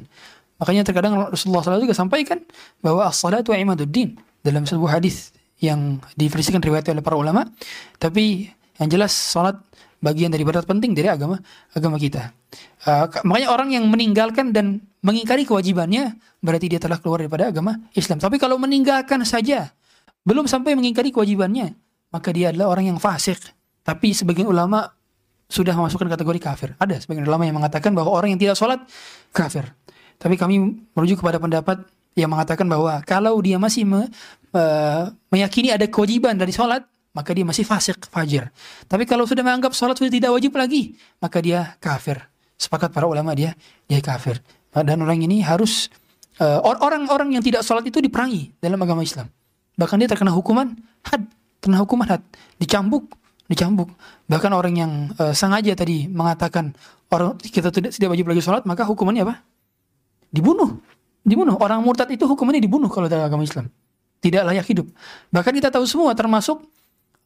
Makanya 0.63 0.87
terkadang 0.87 1.27
Rasulullah 1.27 1.59
SAW 1.59 1.83
juga 1.83 1.93
sampaikan 1.93 2.39
bahwa 2.79 3.03
as-salatu 3.11 3.51
imaduddin 3.51 4.15
dalam 4.47 4.63
sebuah 4.63 4.97
hadis 4.97 5.35
yang 5.59 5.99
diversikan 6.15 6.63
riwayat 6.63 6.87
oleh 6.87 7.03
para 7.03 7.19
ulama. 7.19 7.51
Tapi 7.99 8.47
yang 8.79 8.89
jelas 8.89 9.11
salat 9.11 9.59
bagian 10.03 10.27
dari 10.27 10.43
ibadat 10.43 10.67
penting 10.67 10.91
dari 10.91 11.07
agama 11.07 11.39
agama 11.71 11.95
kita. 11.95 12.35
Uh, 12.83 13.07
makanya 13.23 13.55
orang 13.55 13.71
yang 13.71 13.87
meninggalkan 13.87 14.51
dan 14.51 14.83
mengingkari 14.99 15.47
kewajibannya 15.47 16.19
berarti 16.43 16.67
dia 16.67 16.79
telah 16.83 16.99
keluar 16.99 17.23
daripada 17.23 17.47
agama 17.47 17.79
Islam. 17.95 18.19
Tapi 18.19 18.35
kalau 18.35 18.59
meninggalkan 18.59 19.23
saja 19.23 19.71
belum 20.27 20.51
sampai 20.51 20.75
mengingkari 20.75 21.15
kewajibannya, 21.15 21.71
maka 22.11 22.29
dia 22.35 22.51
adalah 22.51 22.75
orang 22.75 22.91
yang 22.91 22.99
fasik. 22.99 23.39
Tapi 23.83 24.11
sebagian 24.11 24.51
ulama 24.51 24.91
sudah 25.47 25.75
memasukkan 25.75 26.11
kategori 26.11 26.39
kafir. 26.39 26.69
Ada 26.79 27.03
sebagian 27.03 27.23
ulama 27.27 27.47
yang 27.47 27.55
mengatakan 27.55 27.95
bahwa 27.95 28.11
orang 28.11 28.35
yang 28.35 28.39
tidak 28.39 28.59
sholat 28.59 28.83
kafir. 29.31 29.71
Tapi 30.19 30.35
kami 30.39 30.83
merujuk 30.95 31.19
kepada 31.19 31.39
pendapat 31.39 31.83
yang 32.15 32.29
mengatakan 32.29 32.69
bahwa 32.69 33.01
kalau 33.03 33.35
dia 33.41 33.57
masih 33.57 33.83
me, 33.83 34.07
uh, 34.53 35.11
meyakini 35.33 35.73
ada 35.73 35.89
kewajiban 35.89 36.37
dari 36.37 36.53
sholat, 36.53 36.85
maka 37.13 37.29
dia 37.31 37.45
masih 37.45 37.63
fasik, 37.63 38.09
fajir. 38.09 38.49
Tapi 38.89 39.05
kalau 39.05 39.23
sudah 39.29 39.45
menganggap 39.45 39.77
sholat 39.77 39.95
sudah 39.95 40.09
tidak 40.09 40.33
wajib 40.33 40.57
lagi, 40.57 40.97
maka 41.21 41.37
dia 41.39 41.77
kafir. 41.77 42.19
Sepakat 42.57 42.89
para 42.89 43.05
ulama 43.05 43.37
dia 43.37 43.53
dia 43.85 44.01
kafir. 44.01 44.41
Dan 44.73 45.05
orang 45.05 45.21
ini 45.21 45.45
harus 45.45 45.93
uh, 46.41 46.59
orang-orang 46.65 47.37
yang 47.37 47.43
tidak 47.45 47.61
sholat 47.61 47.85
itu 47.85 48.01
diperangi 48.01 48.57
dalam 48.57 48.81
agama 48.81 49.05
Islam. 49.05 49.29
Bahkan 49.77 49.95
dia 50.01 50.09
terkena 50.09 50.33
hukuman 50.33 50.73
had, 51.05 51.21
kena 51.61 51.77
hukuman 51.81 52.09
had, 52.09 52.21
dicambuk, 52.57 53.05
dicambuk. 53.45 53.93
Bahkan 54.25 54.51
orang 54.53 54.73
yang 54.73 54.91
uh, 55.21 55.33
sengaja 55.37 55.77
tadi 55.77 56.09
mengatakan 56.09 56.73
orang 57.13 57.37
kita 57.37 57.69
tidak 57.69 57.93
tidak 57.93 58.09
wajib 58.17 58.25
lagi 58.25 58.41
sholat, 58.41 58.65
maka 58.65 58.81
hukumannya 58.89 59.21
apa? 59.29 59.53
dibunuh. 60.33 60.81
Dibunuh. 61.21 61.55
Orang 61.61 61.85
murtad 61.85 62.09
itu 62.09 62.25
hukumannya 62.25 62.59
dibunuh 62.59 62.89
kalau 62.89 63.05
dalam 63.05 63.29
agama 63.29 63.45
Islam. 63.45 63.69
Tidak 64.19 64.41
layak 64.41 64.65
hidup. 64.65 64.89
Bahkan 65.29 65.53
kita 65.53 65.69
tahu 65.69 65.85
semua 65.85 66.17
termasuk 66.17 66.65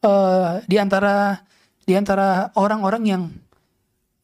uh, 0.04 0.60
di 0.66 0.76
antara 0.76 1.42
di 1.84 1.96
antara 1.96 2.52
orang-orang 2.58 3.02
yang 3.06 3.22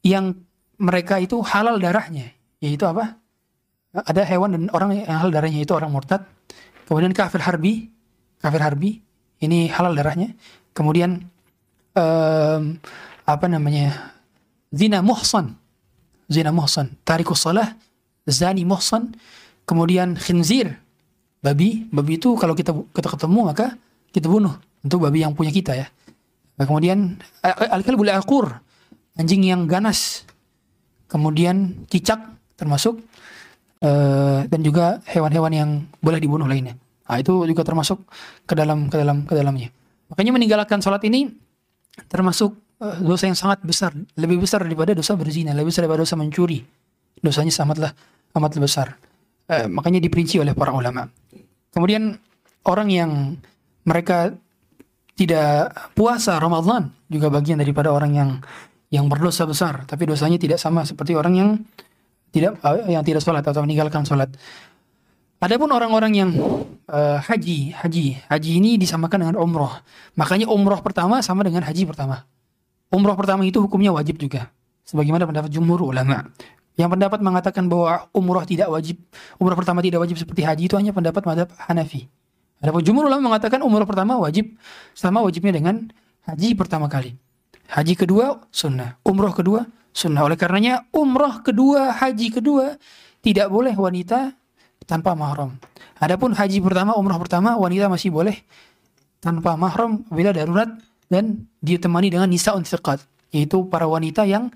yang 0.04 0.36
mereka 0.76 1.16
itu 1.22 1.40
halal 1.40 1.80
darahnya, 1.80 2.34
yaitu 2.60 2.84
apa? 2.84 3.16
Ada 3.94 4.26
hewan 4.26 4.50
dan 4.52 4.62
orang 4.74 5.06
yang 5.06 5.18
halal 5.22 5.32
darahnya 5.32 5.60
itu 5.62 5.72
orang 5.72 5.94
murtad. 5.94 6.26
Kemudian 6.84 7.14
kafir 7.14 7.40
harbi, 7.40 7.88
kafir 8.42 8.60
harbi, 8.60 9.00
ini 9.40 9.70
halal 9.70 9.96
darahnya. 9.96 10.34
Kemudian 10.76 11.24
um, 11.96 12.62
apa 13.24 13.46
namanya? 13.48 14.12
Zina 14.74 15.00
muhsan. 15.00 15.54
Zina 16.26 16.50
muhsan. 16.50 16.92
Tarikus 17.06 17.46
salah 17.46 17.78
zani 18.28 18.64
muhsan, 18.64 19.12
kemudian 19.68 20.16
khinzir, 20.16 20.76
babi. 21.44 21.86
Babi 21.92 22.16
itu 22.16 22.36
kalau 22.36 22.56
kita 22.56 22.72
kita 22.92 23.08
ketemu 23.12 23.40
maka 23.52 23.76
kita 24.12 24.26
bunuh 24.28 24.56
untuk 24.84 25.08
babi 25.08 25.24
yang 25.24 25.32
punya 25.32 25.50
kita 25.50 25.72
ya. 25.72 25.88
Nah, 26.54 26.64
kemudian 26.68 27.18
al-kalbul 27.42 28.12
akur, 28.12 28.62
anjing 29.18 29.42
yang 29.42 29.66
ganas. 29.66 30.28
Kemudian 31.10 31.86
cicak 31.90 32.20
termasuk 32.54 33.02
uh, 33.82 34.46
dan 34.46 34.60
juga 34.62 35.02
hewan-hewan 35.10 35.52
yang 35.52 35.70
boleh 35.98 36.18
dibunuh 36.22 36.46
lainnya. 36.46 36.78
Nah, 37.04 37.16
itu 37.20 37.44
juga 37.48 37.62
termasuk 37.66 38.02
ke 38.46 38.54
dalam 38.54 38.86
ke 38.86 38.96
dalam 38.96 39.26
ke 39.26 39.34
dalamnya. 39.34 39.68
Makanya 40.12 40.30
meninggalkan 40.36 40.78
sholat 40.80 41.02
ini 41.06 41.32
termasuk 42.06 42.54
uh, 42.80 42.98
dosa 43.02 43.26
yang 43.26 43.38
sangat 43.38 43.62
besar, 43.62 43.92
lebih 44.18 44.42
besar 44.42 44.62
daripada 44.62 44.94
dosa 44.94 45.14
berzina, 45.18 45.52
lebih 45.52 45.74
besar 45.74 45.86
daripada 45.86 46.06
dosa 46.06 46.16
mencuri. 46.18 46.62
Dosanya 47.18 47.52
sangatlah 47.54 47.92
amat 48.34 48.58
besar. 48.58 48.98
Eh, 49.44 49.68
makanya 49.68 50.00
diperinci 50.00 50.40
oleh 50.40 50.56
para 50.56 50.72
ulama. 50.72 51.04
Kemudian 51.70 52.16
orang 52.64 52.88
yang 52.88 53.10
mereka 53.84 54.32
tidak 55.14 55.70
puasa 55.94 56.38
Ramadan 56.42 56.90
juga 57.06 57.30
bagian 57.30 57.62
daripada 57.62 57.94
orang 57.94 58.12
yang 58.14 58.30
yang 58.90 59.06
berdosa 59.10 59.46
besar, 59.46 59.86
tapi 59.86 60.06
dosanya 60.06 60.38
tidak 60.38 60.58
sama 60.62 60.86
seperti 60.86 61.18
orang 61.18 61.34
yang 61.34 61.48
tidak 62.30 62.58
eh, 62.62 62.94
yang 62.94 63.02
tidak 63.06 63.22
sholat 63.22 63.42
atau 63.42 63.62
meninggalkan 63.62 64.02
sholat. 64.06 64.30
Adapun 65.42 65.68
orang-orang 65.76 66.12
yang 66.16 66.30
uh, 66.88 67.20
haji, 67.20 67.76
haji, 67.76 68.16
haji 68.32 68.50
ini 68.56 68.80
disamakan 68.80 69.28
dengan 69.28 69.36
umroh. 69.36 69.76
Makanya 70.16 70.48
umroh 70.48 70.80
pertama 70.80 71.20
sama 71.20 71.44
dengan 71.44 71.60
haji 71.68 71.84
pertama. 71.84 72.24
Umroh 72.88 73.12
pertama 73.12 73.44
itu 73.44 73.60
hukumnya 73.60 73.92
wajib 73.92 74.16
juga. 74.16 74.48
Sebagaimana 74.88 75.28
pendapat 75.28 75.52
jumhur 75.52 75.84
ulama. 75.84 76.24
Yang 76.80 76.96
pendapat 76.96 77.20
mengatakan 77.20 77.68
bahwa 77.68 78.08
umrah 78.16 78.48
tidak 78.48 78.72
wajib, 78.72 78.96
umrah 79.36 79.54
pertama 79.54 79.84
tidak 79.84 80.00
wajib 80.00 80.16
seperti 80.16 80.42
haji 80.48 80.64
itu 80.64 80.74
hanya 80.80 80.96
pendapat 80.96 81.22
madhab 81.28 81.48
Hanafi. 81.60 82.08
Ada 82.64 82.72
jumhur 82.80 83.04
ulama 83.12 83.28
mengatakan 83.28 83.60
umrah 83.60 83.84
pertama 83.84 84.16
wajib 84.16 84.56
sama 84.96 85.20
wajibnya 85.20 85.52
dengan 85.52 85.92
haji 86.24 86.56
pertama 86.56 86.88
kali. 86.88 87.12
Haji 87.68 87.92
kedua 87.92 88.40
sunnah, 88.48 88.96
umrah 89.04 89.36
kedua 89.36 89.68
sunnah. 89.92 90.24
Oleh 90.24 90.40
karenanya 90.40 90.88
umrah 90.88 91.44
kedua, 91.44 91.92
haji 91.92 92.32
kedua 92.32 92.80
tidak 93.20 93.52
boleh 93.52 93.76
wanita 93.76 94.32
tanpa 94.88 95.12
mahram. 95.12 95.60
Adapun 96.00 96.32
haji 96.32 96.64
pertama, 96.64 96.96
umrah 96.96 97.20
pertama 97.20 97.52
wanita 97.60 97.92
masih 97.92 98.08
boleh 98.08 98.40
tanpa 99.20 99.60
mahram 99.60 100.00
bila 100.08 100.32
darurat 100.32 100.72
dan 101.12 101.44
ditemani 101.60 102.16
dengan 102.16 102.32
nisa 102.32 102.56
untiqat 102.56 103.04
yaitu 103.28 103.68
para 103.68 103.84
wanita 103.84 104.24
yang 104.24 104.48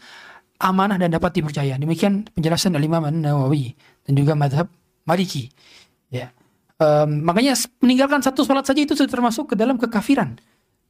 amanah 0.57 0.97
dan 0.97 1.13
dapat 1.13 1.37
dipercaya. 1.37 1.77
Demikian 1.77 2.25
penjelasan 2.33 2.73
dari 2.73 2.89
Imam 2.89 3.05
Nawawi 3.05 3.77
dan 4.09 4.17
juga 4.17 4.33
madhab 4.33 4.73
Maliki. 5.05 5.53
Ya. 6.09 6.33
Um, 6.79 7.27
makanya 7.27 7.59
meninggalkan 7.83 8.23
satu 8.23 8.47
sholat 8.47 8.63
saja 8.63 8.79
itu 8.79 8.95
sudah 8.95 9.11
termasuk 9.11 9.51
ke 9.51 9.55
dalam 9.59 9.75
kekafiran. 9.75 10.39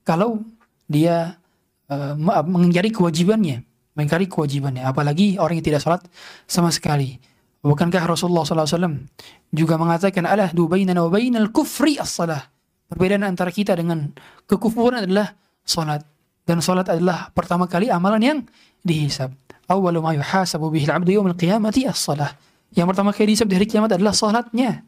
Kalau 0.04 0.44
dia 0.84 1.40
uh, 1.88 2.12
mengingkari 2.44 2.92
kewajibannya, 2.92 3.64
mengingkari 3.96 4.28
kewajibannya. 4.28 4.84
Apalagi 4.84 5.40
orang 5.40 5.60
yang 5.60 5.66
tidak 5.72 5.80
sholat 5.80 6.04
sama 6.44 6.68
sekali. 6.68 7.16
Bukankah 7.64 8.04
Rasulullah 8.04 8.46
SAW 8.46 9.08
juga 9.50 9.74
mengatakan 9.80 10.28
Allah 10.28 10.52
du 10.52 10.70
bainana 10.70 11.08
wa 11.08 11.10
bainal 11.10 11.50
kufri 11.50 11.96
as-salah. 11.96 12.46
Perbedaan 12.88 13.24
antara 13.24 13.52
kita 13.52 13.76
dengan 13.76 14.12
kekufuran 14.44 15.08
adalah 15.08 15.32
sholat. 15.64 16.04
Dan 16.44 16.64
sholat 16.64 16.88
adalah 16.88 17.28
pertama 17.32 17.68
kali 17.68 17.92
amalan 17.92 18.20
yang 18.24 18.38
dihisab 18.80 19.32
awwalu 19.68 20.00
ma 20.00 20.16
yuhasabu 20.16 20.72
bihi 20.72 20.88
al-'abdu 20.88 21.12
yawm 21.12 21.28
al-qiyamati 21.28 21.84
as-salah. 21.84 22.32
Yang 22.72 22.86
pertama 22.92 23.10
kali 23.12 23.32
dihisab 23.32 23.48
di 23.48 23.56
hari 23.60 23.68
kiamat 23.68 23.92
adalah 23.96 24.16
salatnya. 24.16 24.84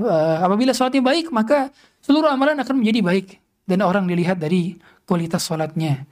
Uh, 0.00 0.40
apabila 0.40 0.72
salatnya 0.72 1.04
baik, 1.04 1.28
maka 1.28 1.68
seluruh 2.00 2.32
amalan 2.32 2.56
akan 2.56 2.80
menjadi 2.80 3.00
baik 3.04 3.26
dan 3.68 3.84
orang 3.84 4.08
dilihat 4.08 4.40
dari 4.40 4.80
kualitas 5.04 5.44
salatnya. 5.44 6.08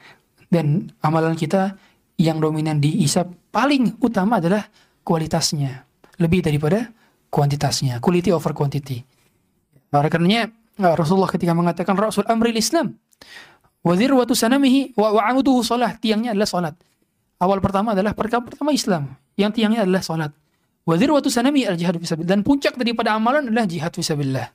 Dan 0.52 0.92
amalan 1.00 1.32
kita 1.32 1.72
yang 2.20 2.36
dominan 2.36 2.84
di 2.84 3.00
isab 3.00 3.32
paling 3.48 3.96
utama 4.04 4.44
adalah 4.44 4.68
kualitasnya, 5.08 5.88
lebih 6.20 6.44
daripada 6.44 6.92
kuantitasnya, 7.32 7.96
quality 8.04 8.28
over 8.28 8.52
quantity. 8.52 9.00
Oleh 9.88 10.12
karenanya 10.12 10.52
Rasulullah 10.76 11.32
ketika 11.32 11.56
mengatakan 11.56 11.96
Rasul 11.96 12.28
amri 12.28 12.52
Islam 12.52 12.92
wa 13.80 13.92
dzirwatu 13.96 14.36
sanamihi 14.36 14.92
wa 15.00 15.16
wa'amuduhu 15.16 15.64
salah, 15.64 15.96
tiangnya 15.96 16.36
adalah 16.36 16.48
salat. 16.48 16.74
Awal 17.40 17.64
pertama 17.64 17.96
adalah 17.96 18.12
perkara 18.12 18.44
pertama 18.44 18.74
Islam, 18.74 19.16
yang 19.38 19.48
tiangnya 19.48 19.88
adalah 19.88 20.04
salat. 20.04 20.32
Wazir 20.88 21.12
waktu 21.12 21.28
sanami 21.28 21.68
al 21.68 21.76
jihad 21.76 22.00
fisabilillah 22.00 22.32
dan 22.32 22.40
puncak 22.40 22.72
daripada 22.80 23.12
amalan 23.12 23.52
adalah 23.52 23.68
jihad 23.68 23.92
fisabilillah. 23.92 24.48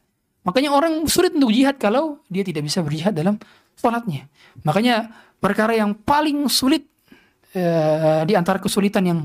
Makanya 0.49 0.73
orang 0.73 1.05
sulit 1.05 1.37
untuk 1.37 1.53
jihad 1.53 1.77
kalau 1.77 2.25
dia 2.25 2.41
tidak 2.41 2.65
bisa 2.65 2.81
berjihad 2.81 3.13
dalam 3.13 3.37
sholatnya. 3.77 4.25
Makanya 4.65 5.13
perkara 5.37 5.77
yang 5.77 5.93
paling 5.93 6.49
sulit 6.49 6.89
uh, 7.53 8.25
di 8.25 8.33
antara 8.33 8.57
kesulitan 8.57 9.05
yang 9.05 9.19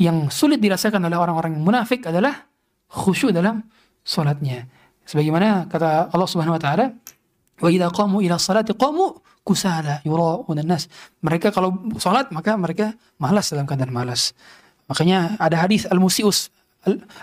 yang 0.00 0.26
sulit 0.26 0.58
dirasakan 0.58 1.06
oleh 1.06 1.14
orang-orang 1.14 1.54
munafik 1.54 2.10
adalah 2.10 2.50
khusyuk 2.90 3.30
dalam 3.30 3.62
sholatnya. 4.02 4.66
Sebagaimana 5.06 5.70
kata 5.70 6.10
Allah 6.10 6.28
Subhanahu 6.28 6.58
wa 6.58 6.62
taala, 6.62 6.90
"Wa 7.62 7.70
qamu 7.94 8.26
ila 8.26 8.42
salati 8.42 8.74
qamu 8.74 9.22
kusala 9.46 10.02
yura'un 10.02 10.66
nas." 10.66 10.90
Mereka 11.22 11.54
kalau 11.54 11.78
sholat 11.94 12.34
maka 12.34 12.58
mereka 12.58 12.98
malas 13.22 13.54
dalam 13.54 13.70
keadaan 13.70 13.94
malas. 13.94 14.34
Makanya 14.90 15.38
ada 15.38 15.54
hadis 15.54 15.86
al-musius 15.86 16.50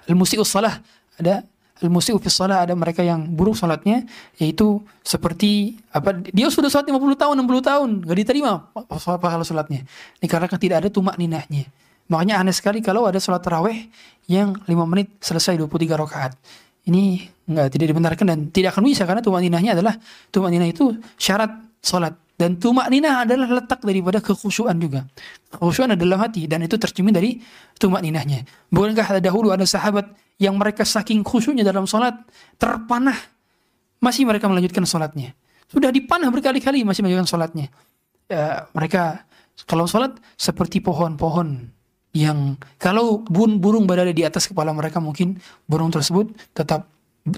al-musius 0.08 0.48
salah 0.48 0.80
ada 1.20 1.44
al-musi'u 1.84 2.18
fi 2.18 2.30
salah 2.32 2.66
ada 2.66 2.74
mereka 2.74 3.06
yang 3.06 3.28
buruk 3.30 3.54
salatnya 3.54 4.06
yaitu 4.42 4.82
seperti 5.06 5.78
apa 5.94 6.16
dia 6.34 6.50
sudah 6.50 6.74
salat 6.74 6.90
50 6.90 6.98
tahun 7.14 7.36
60 7.46 7.70
tahun 7.70 7.90
gak 8.08 8.18
diterima 8.18 8.52
pahala 9.22 9.44
salatnya. 9.46 9.86
Dikarenakan 10.24 10.58
tidak 10.58 10.78
ada 10.86 10.90
tumak 10.90 11.20
ninahnya. 11.20 11.70
Makanya 12.08 12.40
aneh 12.40 12.56
sekali 12.56 12.80
kalau 12.80 13.04
ada 13.04 13.20
salat 13.20 13.44
taraweh 13.44 13.92
yang 14.32 14.56
5 14.64 14.72
menit 14.88 15.12
selesai 15.20 15.60
23 15.60 16.00
rakaat. 16.00 16.34
Ini 16.88 17.20
nggak 17.52 17.68
tidak 17.68 17.88
dibenarkan 17.92 18.26
dan 18.32 18.40
tidak 18.48 18.72
akan 18.72 18.88
bisa 18.88 19.04
karena 19.04 19.20
tumak 19.20 19.44
ninahnya 19.44 19.76
adalah 19.76 20.00
tumak 20.32 20.56
ninah 20.56 20.72
itu 20.72 20.96
syarat 21.20 21.52
salat 21.84 22.16
dan 22.38 22.62
tumak 22.62 22.86
ninah 22.94 23.26
adalah 23.26 23.50
letak 23.50 23.82
daripada 23.82 24.22
kekhusyuan 24.22 24.78
juga. 24.78 25.10
Kekhusyuan 25.50 25.98
adalah 25.98 26.30
hati 26.30 26.46
dan 26.46 26.62
itu 26.62 26.78
tercermin 26.78 27.10
dari 27.10 27.42
tumak 27.82 28.06
ninahnya. 28.06 28.46
Bukankah 28.70 29.18
dahulu 29.18 29.50
ada 29.50 29.66
sahabat 29.66 30.06
yang 30.38 30.54
mereka 30.54 30.86
saking 30.86 31.26
khusyuknya 31.26 31.66
dalam 31.66 31.90
sholat 31.90 32.14
terpanah 32.62 33.18
masih 33.98 34.30
mereka 34.30 34.46
melanjutkan 34.46 34.86
sholatnya. 34.86 35.34
Sudah 35.66 35.90
dipanah 35.90 36.30
berkali-kali 36.30 36.86
masih 36.86 37.02
melanjutkan 37.02 37.26
sholatnya. 37.26 37.68
Ya, 38.30 38.70
mereka 38.78 39.26
kalau 39.66 39.90
sholat 39.90 40.22
seperti 40.38 40.78
pohon-pohon 40.78 41.74
yang 42.14 42.54
kalau 42.78 43.26
burung-burung 43.26 43.90
berada 43.90 44.14
di 44.14 44.22
atas 44.22 44.46
kepala 44.46 44.78
mereka 44.78 45.02
mungkin 45.02 45.42
burung 45.66 45.90
tersebut 45.90 46.30
tetap 46.54 46.86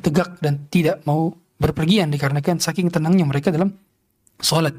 tegak 0.03 0.43
dan 0.43 0.67
tidak 0.67 0.99
mau 1.07 1.31
berpergian 1.55 2.11
dikarenakan 2.11 2.59
saking 2.59 2.91
tenangnya 2.91 3.23
mereka 3.23 3.51
dalam 3.51 3.75
Salat. 4.39 4.75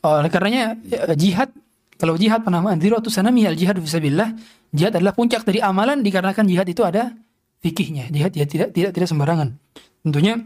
Oleh 0.00 0.30
karenanya 0.32 0.76
ya, 0.86 1.12
jihad 1.16 1.50
kalau 1.96 2.14
jihad 2.20 2.44
penamaan 2.44 2.76
dziratu 2.76 3.08
sanami 3.08 3.48
al 3.48 3.56
jihad 3.56 3.80
fisabilillah, 3.80 4.36
jihad 4.68 4.92
adalah 4.92 5.16
puncak 5.16 5.48
dari 5.48 5.64
amalan 5.64 6.04
dikarenakan 6.04 6.44
jihad 6.44 6.68
itu 6.68 6.84
ada 6.84 7.16
fikihnya. 7.64 8.12
Jihad 8.12 8.32
ya 8.36 8.44
tidak 8.44 8.76
tidak 8.76 8.92
tidak 8.92 9.08
sembarangan. 9.08 9.56
Tentunya 10.04 10.36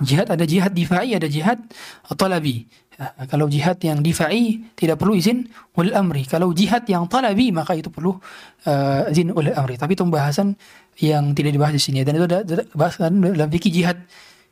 jihad 0.00 0.32
ada 0.32 0.44
jihad 0.48 0.72
difai, 0.72 1.20
ada 1.20 1.28
jihad 1.28 1.60
talabi. 2.16 2.64
Ya, 2.96 3.12
kalau 3.28 3.52
jihad 3.52 3.76
yang 3.84 4.00
difai 4.00 4.72
tidak 4.72 4.96
perlu 4.96 5.20
izin 5.20 5.52
ulil 5.76 5.92
amri. 5.92 6.24
Kalau 6.24 6.48
jihad 6.56 6.88
yang 6.88 7.04
talabi 7.12 7.52
maka 7.52 7.76
itu 7.76 7.92
perlu 7.92 8.16
uh, 8.64 9.12
izin 9.12 9.36
ulil 9.36 9.52
amri. 9.52 9.76
Tapi 9.76 9.92
itu 9.92 10.02
pembahasan 10.04 10.56
yang 11.00 11.36
tidak 11.36 11.60
dibahas 11.60 11.76
di 11.76 11.82
sini 11.84 12.00
dan 12.08 12.16
itu 12.16 12.24
ada 12.24 12.40
bahas 12.72 12.96
dalam 12.96 13.50
fikih 13.52 13.72
jihad. 13.72 14.00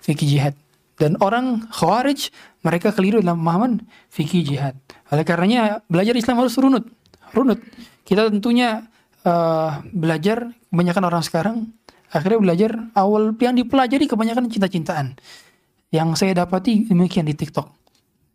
Fikih 0.04 0.28
jihad. 0.28 0.54
Dan 0.98 1.14
orang 1.22 1.70
khawarij 1.70 2.28
mereka 2.62 2.90
keliru 2.90 3.22
dalam 3.22 3.38
pemahaman 3.38 3.72
fikih 4.10 4.42
jihad. 4.42 4.74
Oleh 5.14 5.22
karenanya 5.22 5.82
belajar 5.86 6.14
Islam 6.18 6.42
harus 6.42 6.54
runut. 6.58 6.84
Runut. 7.30 7.60
Kita 8.02 8.32
tentunya 8.32 8.88
uh, 9.22 9.78
belajar 9.92 10.50
kebanyakan 10.72 11.04
orang 11.06 11.22
sekarang 11.24 11.56
akhirnya 12.08 12.40
belajar 12.40 12.70
awal 12.96 13.36
yang 13.36 13.54
dipelajari 13.56 14.08
kebanyakan 14.08 14.48
cinta-cintaan. 14.48 15.16
Yang 15.88 16.08
saya 16.20 16.44
dapati 16.44 16.88
demikian 16.88 17.24
di 17.24 17.34
TikTok. 17.36 17.68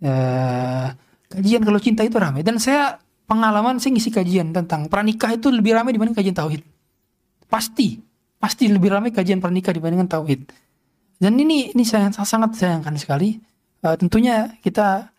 Uh, 0.03 0.89
kajian 1.29 1.63
kalau 1.63 1.79
cinta 1.79 2.03
itu 2.03 2.17
ramai 2.19 2.43
dan 2.43 2.59
saya 2.59 2.99
pengalaman 3.25 3.79
saya 3.79 3.95
ngisi 3.95 4.11
kajian 4.11 4.51
tentang 4.51 4.91
pranikah 4.91 5.31
itu 5.31 5.47
lebih 5.49 5.73
ramai 5.73 5.95
dibanding 5.95 6.17
kajian 6.17 6.35
tauhid. 6.35 6.61
Pasti, 7.47 8.01
pasti 8.41 8.69
lebih 8.69 8.89
ramai 8.93 9.13
kajian 9.13 9.37
pranikah 9.37 9.73
dibandingkan 9.73 10.09
tauhid. 10.09 10.49
Dan 11.21 11.39
ini 11.39 11.71
ini 11.71 11.83
saya 11.85 12.09
sangat 12.11 12.57
sayangkan 12.57 12.97
sekali. 12.97 13.52
Uh, 13.83 13.95
tentunya 13.99 14.55
kita 14.63 15.11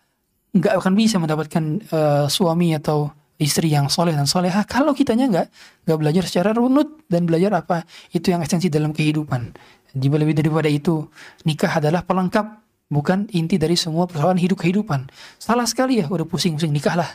nggak 0.57 0.75
akan 0.81 0.93
bisa 0.97 1.21
mendapatkan 1.21 1.65
uh, 1.93 2.27
suami 2.33 2.73
atau 2.73 3.13
istri 3.37 3.69
yang 3.75 3.91
soleh 3.91 4.15
dan 4.15 4.25
soleha 4.25 4.63
kalau 4.63 4.95
kitanya 4.95 5.27
nggak 5.27 5.47
nggak 5.85 5.99
belajar 5.99 6.25
secara 6.25 6.55
runut 6.55 7.03
dan 7.11 7.27
belajar 7.27 7.51
apa 7.53 7.83
itu 8.15 8.31
yang 8.31 8.41
esensi 8.41 8.71
dalam 8.71 8.95
kehidupan. 8.95 9.53
Jadi 9.95 10.07
lebih 10.11 10.35
daripada 10.35 10.71
itu 10.71 11.07
nikah 11.47 11.79
adalah 11.79 12.03
pelengkap 12.03 12.63
bukan 12.91 13.27
inti 13.35 13.59
dari 13.59 13.75
semua 13.75 14.07
persoalan 14.07 14.39
hidup 14.39 14.63
kehidupan. 14.63 15.11
Salah 15.39 15.67
sekali 15.67 16.03
ya 16.03 16.07
udah 16.11 16.27
pusing-pusing 16.27 16.71
nikah 16.71 16.95
lah, 16.99 17.11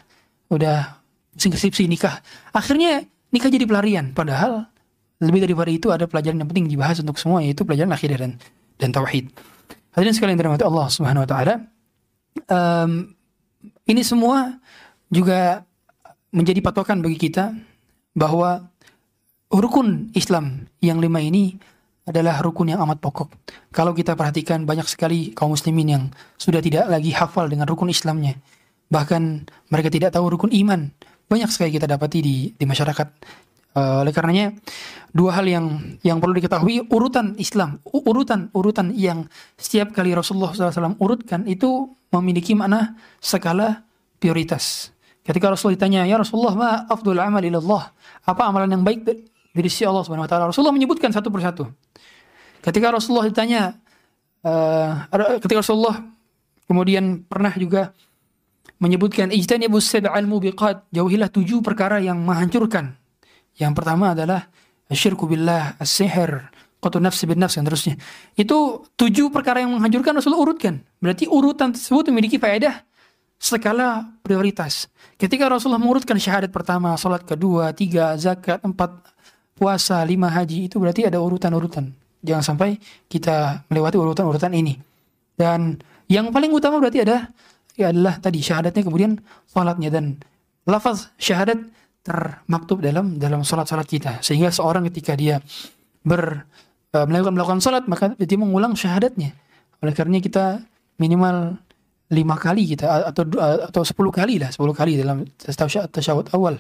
udah 0.51 0.99
pusing 1.35 1.55
skripsi 1.55 1.88
nikah. 1.88 2.19
Akhirnya 2.51 3.03
nikah 3.31 3.51
jadi 3.51 3.65
pelarian. 3.67 4.12
Padahal 4.12 4.67
lebih 5.19 5.43
daripada 5.43 5.71
itu 5.71 5.88
ada 5.91 6.07
pelajaran 6.07 6.39
yang 6.39 6.49
penting 6.51 6.67
dibahas 6.71 6.99
untuk 7.03 7.19
semua 7.19 7.43
yaitu 7.43 7.63
pelajaran 7.67 7.91
akhirat 7.91 8.19
dan 8.19 8.31
dan 8.79 8.89
tauhid. 8.95 9.31
Hadirin 9.93 10.15
sekalian 10.15 10.38
dirahmati 10.38 10.65
Allah 10.65 10.88
Subhanahu 10.89 11.25
wa 11.25 11.30
taala. 11.30 11.56
Um, 12.45 13.13
ini 13.89 14.06
semua 14.06 14.62
juga 15.10 15.65
menjadi 16.30 16.62
patokan 16.62 17.02
bagi 17.02 17.17
kita 17.17 17.58
bahwa 18.13 18.69
rukun 19.49 20.13
Islam 20.13 20.69
yang 20.78 21.02
lima 21.02 21.17
ini 21.17 21.58
adalah 22.06 22.41
rukun 22.41 22.73
yang 22.73 22.82
amat 22.86 23.02
pokok. 23.02 23.30
Kalau 23.69 23.93
kita 23.93 24.13
perhatikan 24.13 24.65
banyak 24.65 24.86
sekali 24.89 25.34
kaum 25.34 25.54
muslimin 25.54 25.88
yang 25.89 26.04
sudah 26.38 26.62
tidak 26.62 26.89
lagi 26.89 27.13
hafal 27.13 27.49
dengan 27.49 27.69
rukun 27.69 27.89
Islamnya. 27.89 28.38
Bahkan 28.89 29.21
mereka 29.69 29.89
tidak 29.93 30.17
tahu 30.17 30.34
rukun 30.34 30.49
iman. 30.65 30.89
Banyak 31.30 31.49
sekali 31.54 31.78
kita 31.78 31.86
dapati 31.86 32.19
di, 32.25 32.36
di 32.58 32.65
masyarakat 32.65 33.08
Uh, 33.69 34.02
oleh 34.02 34.10
karenanya 34.10 34.58
dua 35.13 35.37
hal 35.37 35.46
yang 35.46 35.94
yang 36.02 36.17
perlu 36.17 36.33
diketahui 36.33 36.89
urutan 36.89 37.37
Islam 37.37 37.77
urutan 37.85 38.50
urutan 38.58 38.89
yang 38.98 39.29
setiap 39.62 39.94
kali 39.94 40.10
Rasulullah 40.13 40.58
SAW 40.58 40.98
urutkan 40.98 41.46
itu 41.46 41.94
memiliki 42.10 42.58
makna 42.58 42.98
skala 43.21 43.85
prioritas. 44.17 44.89
Ketika 45.21 45.54
Rasul 45.54 45.77
ditanya 45.77 46.02
ya 46.10 46.17
Rasulullah 46.17 46.58
ma 46.58 46.69
afdul 46.89 47.21
amal 47.21 47.46
ilallah 47.46 47.94
apa 48.25 48.41
amalan 48.50 48.73
yang 48.73 48.81
baik 48.81 49.06
dari 49.54 49.69
sisi 49.69 49.85
Allah 49.85 50.02
Subhanahu 50.02 50.25
Wa 50.25 50.31
Taala 50.33 50.46
Rasulullah 50.50 50.73
menyebutkan 50.73 51.13
satu 51.13 51.29
persatu. 51.29 51.69
Ketika 52.65 52.89
Rasulullah 52.89 53.29
ditanya 53.29 53.77
uh, 54.41 55.06
ketika 55.46 55.62
Rasulullah 55.62 56.10
kemudian 56.65 57.21
pernah 57.21 57.54
juga 57.54 57.94
menyebutkan 58.81 59.29
ijtanibus 59.29 59.94
sab'al 59.94 60.25
mubiqat 60.25 60.89
jauhilah 60.89 61.29
tujuh 61.29 61.62
perkara 61.62 62.02
yang 62.02 62.17
menghancurkan 62.25 62.98
yang 63.60 63.75
pertama 63.75 64.15
adalah 64.15 64.47
syirku 64.89 65.27
billah, 65.27 65.75
qatun 66.79 67.03
nafsi 67.03 67.27
bin 67.27 67.37
nafs 67.37 67.60
dan 67.60 67.67
terusnya. 67.67 67.99
Itu 68.33 68.87
tujuh 68.95 69.29
perkara 69.29 69.62
yang 69.62 69.75
menghancurkan 69.75 70.15
Rasul 70.15 70.33
urutkan. 70.33 70.79
Berarti 71.03 71.27
urutan 71.27 71.75
tersebut 71.75 72.07
memiliki 72.10 72.39
faedah 72.39 72.87
skala 73.35 74.15
prioritas. 74.23 74.87
Ketika 75.19 75.51
Rasulullah 75.51 75.79
mengurutkan 75.79 76.15
syahadat 76.15 76.51
pertama, 76.51 76.95
salat 76.95 77.27
kedua, 77.27 77.75
tiga, 77.75 78.15
zakat, 78.15 78.63
empat, 78.63 78.95
puasa, 79.55 79.99
lima 80.07 80.31
haji, 80.31 80.71
itu 80.71 80.79
berarti 80.79 81.07
ada 81.07 81.19
urutan-urutan. 81.19 81.91
Jangan 82.23 82.43
sampai 82.55 82.79
kita 83.07 83.67
melewati 83.67 83.95
urutan-urutan 83.99 84.51
ini. 84.55 84.79
Dan 85.35 85.79
yang 86.12 86.31
paling 86.31 86.51
utama 86.51 86.79
berarti 86.79 87.03
ada 87.03 87.31
ya 87.79 87.95
adalah 87.95 88.19
tadi 88.19 88.43
syahadatnya 88.43 88.83
kemudian 88.83 89.23
salatnya 89.47 89.87
dan 89.87 90.19
lafaz 90.67 91.15
syahadat 91.15 91.63
termaktub 92.02 92.79
dalam 92.79 93.19
dalam 93.19 93.43
sholat-sholat 93.43 93.87
kita. 93.87 94.12
Sehingga 94.23 94.50
seorang 94.50 94.87
ketika 94.87 95.13
dia 95.15 95.43
ber 96.04 96.47
uh, 96.95 97.06
melakukan 97.06 97.33
melakukan 97.35 97.60
sholat 97.62 97.83
maka 97.85 98.15
dia 98.17 98.39
mengulang 98.39 98.73
syahadatnya. 98.73 99.35
Oleh 99.79 99.93
karenanya 99.95 100.23
kita 100.23 100.45
minimal 101.00 101.56
lima 102.10 102.35
kali 102.35 102.73
kita 102.73 103.13
atau 103.13 103.23
atau 103.69 103.81
sepuluh 103.85 104.10
kali 104.10 104.41
lah 104.41 104.50
sepuluh 104.50 104.73
kali 104.73 104.97
dalam 104.97 105.23
tasyahud 105.93 106.27
awal. 106.33 106.58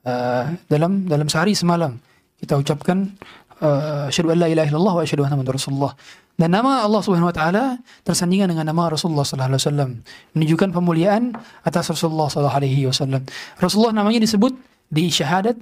Uh, 0.00 0.56
dalam 0.72 1.04
dalam 1.04 1.28
sehari 1.28 1.52
semalam 1.52 2.00
kita 2.40 2.56
ucapkan 2.56 3.12
uh, 3.60 4.08
asyhadu 4.08 4.32
an 4.32 4.38
la 4.40 4.48
ilaha 4.48 4.72
illallah 4.72 4.94
wa 4.96 5.02
asyhadu 5.04 5.28
anna 5.28 5.44
rasulullah 5.44 5.92
dan 6.40 6.56
nama 6.56 6.80
Allah 6.80 7.04
Subhanahu 7.04 7.28
wa 7.28 7.36
taala 7.36 7.64
tersandingan 8.00 8.48
dengan 8.48 8.72
nama 8.72 8.88
Rasulullah 8.88 9.28
sallallahu 9.28 9.52
alaihi 9.52 9.62
wasallam 9.68 9.90
menunjukkan 10.32 10.68
pemuliaan 10.72 11.36
atas 11.68 11.92
Rasulullah 11.92 12.32
sallallahu 12.32 12.56
alaihi 12.64 12.88
wasallam 12.88 13.28
Rasulullah 13.60 13.92
namanya 13.92 14.24
disebut 14.24 14.56
di 14.88 15.12
syahadat, 15.12 15.60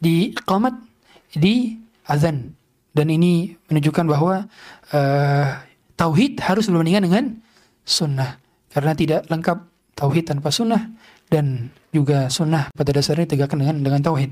di 0.00 0.34
iqamat, 0.34 0.74
di 1.36 1.78
azan. 2.10 2.56
Dan 2.94 3.10
ini 3.10 3.54
menunjukkan 3.70 4.04
bahwa 4.06 4.46
uh, 4.94 5.46
tauhid 5.98 6.42
harus 6.42 6.66
berbandingan 6.70 7.04
dengan 7.06 7.24
sunnah. 7.84 8.38
Karena 8.70 8.96
tidak 8.96 9.28
lengkap 9.30 9.58
tauhid 9.94 10.24
tanpa 10.30 10.50
sunnah 10.50 10.90
dan 11.30 11.70
juga 11.94 12.26
sunnah 12.30 12.70
pada 12.74 12.90
dasarnya 12.90 13.28
tegakkan 13.30 13.62
dengan 13.62 13.82
dengan 13.82 14.00
tauhid. 14.02 14.30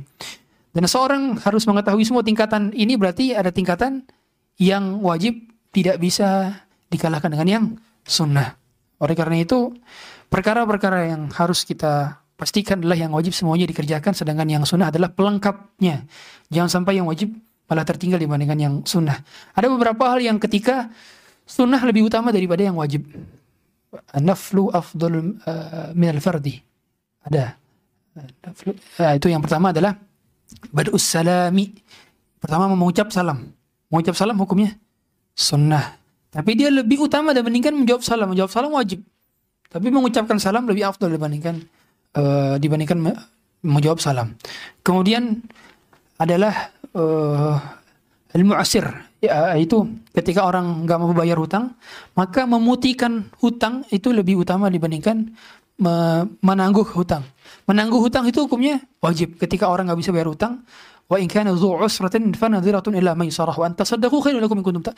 Dan 0.72 0.88
seorang 0.88 1.36
harus 1.42 1.68
mengetahui 1.68 2.02
semua 2.02 2.24
tingkatan 2.24 2.72
ini 2.74 2.96
berarti 2.96 3.36
ada 3.36 3.52
tingkatan 3.52 4.02
yang 4.56 4.98
wajib 5.04 5.51
tidak 5.72 5.96
bisa 5.98 6.52
dikalahkan 6.92 7.32
dengan 7.32 7.48
yang 7.48 7.64
sunnah. 8.04 8.54
Oleh 9.00 9.16
karena 9.16 9.40
itu, 9.40 9.72
perkara-perkara 10.28 11.10
yang 11.10 11.32
harus 11.32 11.64
kita 11.64 12.22
pastikan 12.36 12.78
adalah 12.84 13.00
yang 13.00 13.10
wajib 13.10 13.32
semuanya 13.32 13.66
dikerjakan, 13.66 14.12
sedangkan 14.12 14.46
yang 14.46 14.62
sunnah 14.68 14.92
adalah 14.92 15.10
pelengkapnya. 15.10 16.04
Jangan 16.52 16.70
sampai 16.70 17.00
yang 17.00 17.08
wajib 17.08 17.32
malah 17.66 17.88
tertinggal 17.88 18.20
dibandingkan 18.20 18.58
yang 18.60 18.74
sunnah. 18.84 19.16
Ada 19.56 19.66
beberapa 19.72 20.12
hal 20.12 20.20
yang 20.20 20.36
ketika 20.36 20.92
sunnah 21.48 21.80
lebih 21.82 22.06
utama 22.06 22.30
daripada 22.30 22.62
yang 22.62 22.76
wajib. 22.76 23.08
Naflu 24.20 24.68
afdul 24.72 25.40
uh, 25.44 25.92
min 25.96 26.08
al-fardi. 26.12 26.60
Ada. 27.24 27.56
Uh, 28.16 29.12
itu 29.16 29.26
yang 29.32 29.40
pertama 29.40 29.72
adalah 29.72 29.96
badus 30.68 31.04
salami. 31.04 31.72
Pertama 32.36 32.68
mengucap 32.68 33.08
salam. 33.08 33.52
Mengucap 33.88 34.16
salam 34.16 34.36
hukumnya 34.40 34.76
sunnah. 35.32 35.98
Tapi 36.32 36.56
dia 36.56 36.72
lebih 36.72 37.04
utama 37.04 37.36
dibandingkan 37.36 37.76
menjawab 37.76 38.00
salam. 38.00 38.32
Menjawab 38.32 38.52
salam 38.52 38.72
wajib. 38.72 39.04
Tapi 39.68 39.88
mengucapkan 39.88 40.36
salam 40.36 40.68
lebih 40.68 40.88
afdal 40.88 41.12
dibandingkan 41.12 41.60
uh, 42.16 42.56
dibandingkan 42.60 42.98
me 43.00 43.12
menjawab 43.62 44.00
salam. 44.00 44.36
Kemudian 44.84 45.40
adalah 46.20 46.72
uh, 46.92 47.56
ilmu 48.32 48.56
asir 48.56 48.84
ya, 49.20 49.54
itu 49.56 49.84
ketika 50.16 50.44
orang 50.44 50.84
nggak 50.88 50.98
mau 50.98 51.12
bayar 51.12 51.36
hutang 51.36 51.76
maka 52.16 52.48
memutihkan 52.48 53.28
hutang 53.38 53.84
itu 53.92 54.10
lebih 54.10 54.40
utama 54.40 54.72
dibandingkan 54.72 55.30
me 55.80 56.26
menangguh 56.40 56.84
hutang 56.96 57.24
menangguh 57.68 58.00
hutang 58.00 58.28
itu 58.28 58.44
hukumnya 58.44 58.80
wajib 59.04 59.36
ketika 59.40 59.68
orang 59.68 59.88
nggak 59.88 60.00
bisa 60.00 60.10
bayar 60.12 60.28
hutang 60.32 60.64
in 61.18 61.28
kana 61.28 61.52
dzu 61.52 61.68
usratin 61.82 62.32
fanadhiratun 62.32 62.96
ila 63.00 63.12
maisarah 63.18 63.56
wa 63.56 63.66
antasaddaqu 63.68 64.16
khairun 64.22 64.40
lakum 64.40 64.60
in 64.60 64.64
kuntum. 64.64 64.94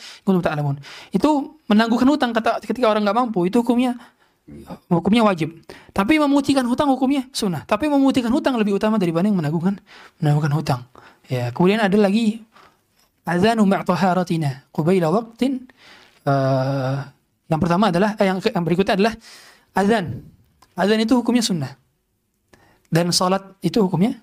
Itu 1.11 1.31
menangguhkan 1.67 2.09
hutang 2.11 2.31
kata 2.37 2.61
ketika 2.63 2.91
orang 2.91 3.03
nggak 3.03 3.17
mampu 3.17 3.49
itu 3.49 3.65
hukumnya 3.65 3.97
hukumnya 4.93 5.25
wajib. 5.25 5.57
Tapi 5.97 6.21
memutihkan 6.21 6.69
hutang 6.69 6.93
hukumnya 6.93 7.25
sunnah. 7.33 7.65
Tapi 7.65 7.89
memutihkan 7.89 8.31
hutang 8.31 8.61
lebih 8.61 8.77
utama 8.77 9.01
dibanding 9.01 9.33
menangguhkan 9.33 9.81
menangguhkan 10.21 10.53
hutang. 10.53 10.81
Ya, 11.27 11.49
kemudian 11.57 11.81
ada 11.81 11.97
lagi 11.97 12.45
azanu 13.25 13.65
ma'taharatina 13.65 14.69
qabaila 14.69 15.09
waqtin 15.09 15.65
uh, 16.29 17.01
yang 17.49 17.61
pertama 17.61 17.89
adalah 17.89 18.17
eh, 18.21 18.29
yang, 18.29 18.39
yang 18.41 18.65
berikutnya 18.65 18.95
adalah 19.01 19.15
azan. 19.77 20.25
Azan 20.77 20.99
itu 21.01 21.15
hukumnya 21.17 21.45
sunnah. 21.45 21.73
Dan 22.89 23.11
salat 23.11 23.59
itu 23.65 23.83
hukumnya 23.83 24.21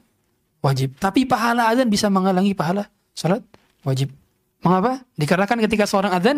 wajib. 0.61 0.95
Tapi 1.01 1.25
pahala 1.25 1.69
azan 1.73 1.89
bisa 1.89 2.07
menghalangi 2.07 2.53
pahala 2.53 2.87
salat 3.17 3.41
wajib. 3.85 4.13
Mengapa? 4.61 5.01
Dikarenakan 5.17 5.57
ketika 5.65 5.89
seorang 5.89 6.13
azan, 6.13 6.37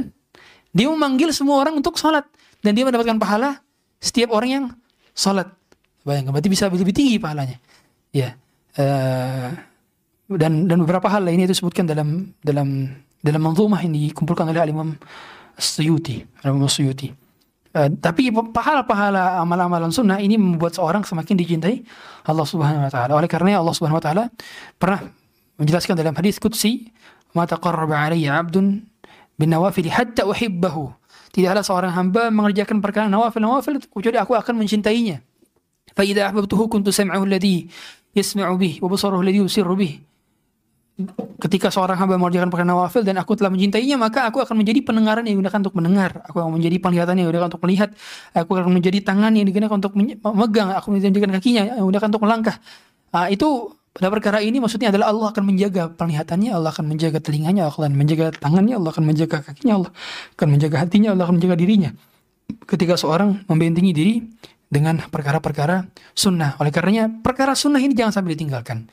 dia 0.72 0.88
memanggil 0.88 1.36
semua 1.36 1.60
orang 1.60 1.76
untuk 1.76 2.00
salat 2.00 2.24
dan 2.64 2.72
dia 2.74 2.88
mendapatkan 2.88 3.20
pahala 3.20 3.60
setiap 4.00 4.32
orang 4.32 4.50
yang 4.50 4.66
salat. 5.12 5.52
Bayangkan, 6.08 6.36
berarti 6.36 6.50
bisa 6.52 6.68
lebih 6.72 6.96
tinggi 6.96 7.20
pahalanya. 7.20 7.60
Ya. 8.16 8.36
Uh, 8.74 9.54
dan 10.34 10.66
dan 10.66 10.78
beberapa 10.82 11.06
hal 11.12 11.28
lainnya 11.28 11.46
itu 11.52 11.60
disebutkan 11.60 11.86
dalam 11.86 12.34
dalam 12.42 12.90
dalam 13.20 13.42
manzumah 13.44 13.80
ini 13.86 14.12
dikumpulkan 14.12 14.50
oleh 14.50 14.72
Imam 14.72 14.96
Suyuti, 15.56 16.24
Imam 16.44 16.68
Suyuti. 16.68 17.23
Uh, 17.74 17.90
tapi 17.98 18.30
pahala-pahala 18.30 19.42
amal-amalan 19.42 19.90
sunnah 19.90 20.22
ini 20.22 20.38
membuat 20.38 20.78
seorang 20.78 21.02
semakin 21.02 21.34
dicintai 21.34 21.82
Allah 22.30 22.46
Subhanahu 22.46 22.86
wa 22.86 22.92
taala. 22.94 23.18
Oleh 23.18 23.26
karena 23.26 23.58
Allah 23.58 23.74
Subhanahu 23.74 23.98
wa 23.98 24.06
taala 24.06 24.24
pernah 24.78 25.10
menjelaskan 25.58 25.98
dalam 25.98 26.14
hadis 26.14 26.38
qudsi, 26.38 26.94
"Ma 27.34 27.50
taqarraba 27.50 27.98
'alayya 27.98 28.38
'abdun 28.38 28.86
bin 29.42 29.48
nawafil 29.50 29.90
hatta 29.90 30.22
uhibbahu." 30.22 30.94
Tidaklah 31.34 31.66
seorang 31.66 31.92
hamba 31.98 32.30
mengerjakan 32.30 32.78
perkara 32.78 33.10
nawafil-nawafil 33.10 33.90
kecuali 33.90 34.22
aku 34.22 34.38
akan 34.38 34.54
mencintainya. 34.54 35.26
Fa 35.98 36.06
idza 36.06 36.30
ahbabtuhu 36.30 36.70
kuntu 36.70 36.94
sam'ahu 36.94 37.26
alladhi 37.26 37.74
yasma'u 38.14 38.54
bih 38.54 38.78
wa 38.86 38.94
basaruhu 38.94 39.26
alladhi 39.26 39.42
yusirru 39.42 39.74
bih 39.74 39.98
ketika 41.42 41.74
seorang 41.74 41.98
hamba 41.98 42.22
mengerjakan 42.22 42.54
perkara 42.54 42.70
nawafil 42.70 43.02
dan 43.02 43.18
aku 43.18 43.34
telah 43.34 43.50
mencintainya 43.50 43.98
maka 43.98 44.30
aku 44.30 44.46
akan 44.46 44.62
menjadi 44.62 44.86
pendengaran 44.86 45.26
yang 45.26 45.42
digunakan 45.42 45.60
untuk 45.66 45.74
mendengar. 45.74 46.22
Aku 46.30 46.38
akan 46.38 46.54
menjadi 46.54 46.78
penglihatan 46.78 47.14
yang 47.18 47.26
digunakan 47.34 47.50
untuk 47.50 47.62
melihat. 47.66 47.90
Aku 48.38 48.52
akan 48.54 48.70
menjadi 48.70 49.00
tangan 49.02 49.32
yang 49.34 49.46
digunakan 49.50 49.74
untuk 49.74 49.94
memegang. 49.98 50.70
Aku 50.78 50.94
menjadikan 50.94 51.30
kakinya 51.34 51.62
yang 51.66 51.90
digunakan 51.90 52.08
untuk 52.14 52.22
melangkah. 52.22 52.56
Nah, 53.10 53.26
itu 53.34 53.74
pada 53.94 54.10
perkara 54.14 54.38
ini 54.42 54.62
maksudnya 54.62 54.94
adalah 54.94 55.10
Allah 55.10 55.28
akan 55.34 55.44
menjaga 55.54 55.84
penglihatannya 55.94 56.50
Allah 56.50 56.70
akan 56.74 56.86
menjaga 56.90 57.22
telinganya 57.22 57.70
Allah 57.70 57.78
akan 57.78 57.94
menjaga 57.94 58.26
tangannya 58.34 58.74
Allah 58.74 58.90
akan 58.90 59.06
menjaga 59.06 59.38
kakinya 59.46 59.74
Allah 59.78 59.92
akan 60.34 60.48
menjaga 60.50 60.76
hatinya 60.82 61.10
Allah 61.14 61.24
akan 61.30 61.36
menjaga 61.42 61.58
dirinya. 61.58 61.90
Ketika 62.70 62.98
seorang 62.98 63.46
membentengi 63.50 63.94
diri 63.94 64.16
dengan 64.70 64.98
perkara-perkara 64.98 65.90
sunnah. 66.18 66.58
Oleh 66.58 66.74
karenanya 66.74 67.10
perkara 67.22 67.54
sunnah 67.54 67.82
ini 67.82 67.94
jangan 67.94 68.22
sampai 68.22 68.34
ditinggalkan 68.34 68.90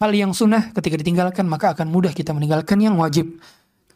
hal 0.00 0.10
yang 0.16 0.32
sunnah 0.32 0.72
ketika 0.72 0.96
ditinggalkan 0.96 1.44
maka 1.44 1.76
akan 1.76 1.92
mudah 1.92 2.16
kita 2.16 2.32
meninggalkan 2.32 2.80
yang 2.80 2.96
wajib. 2.96 3.36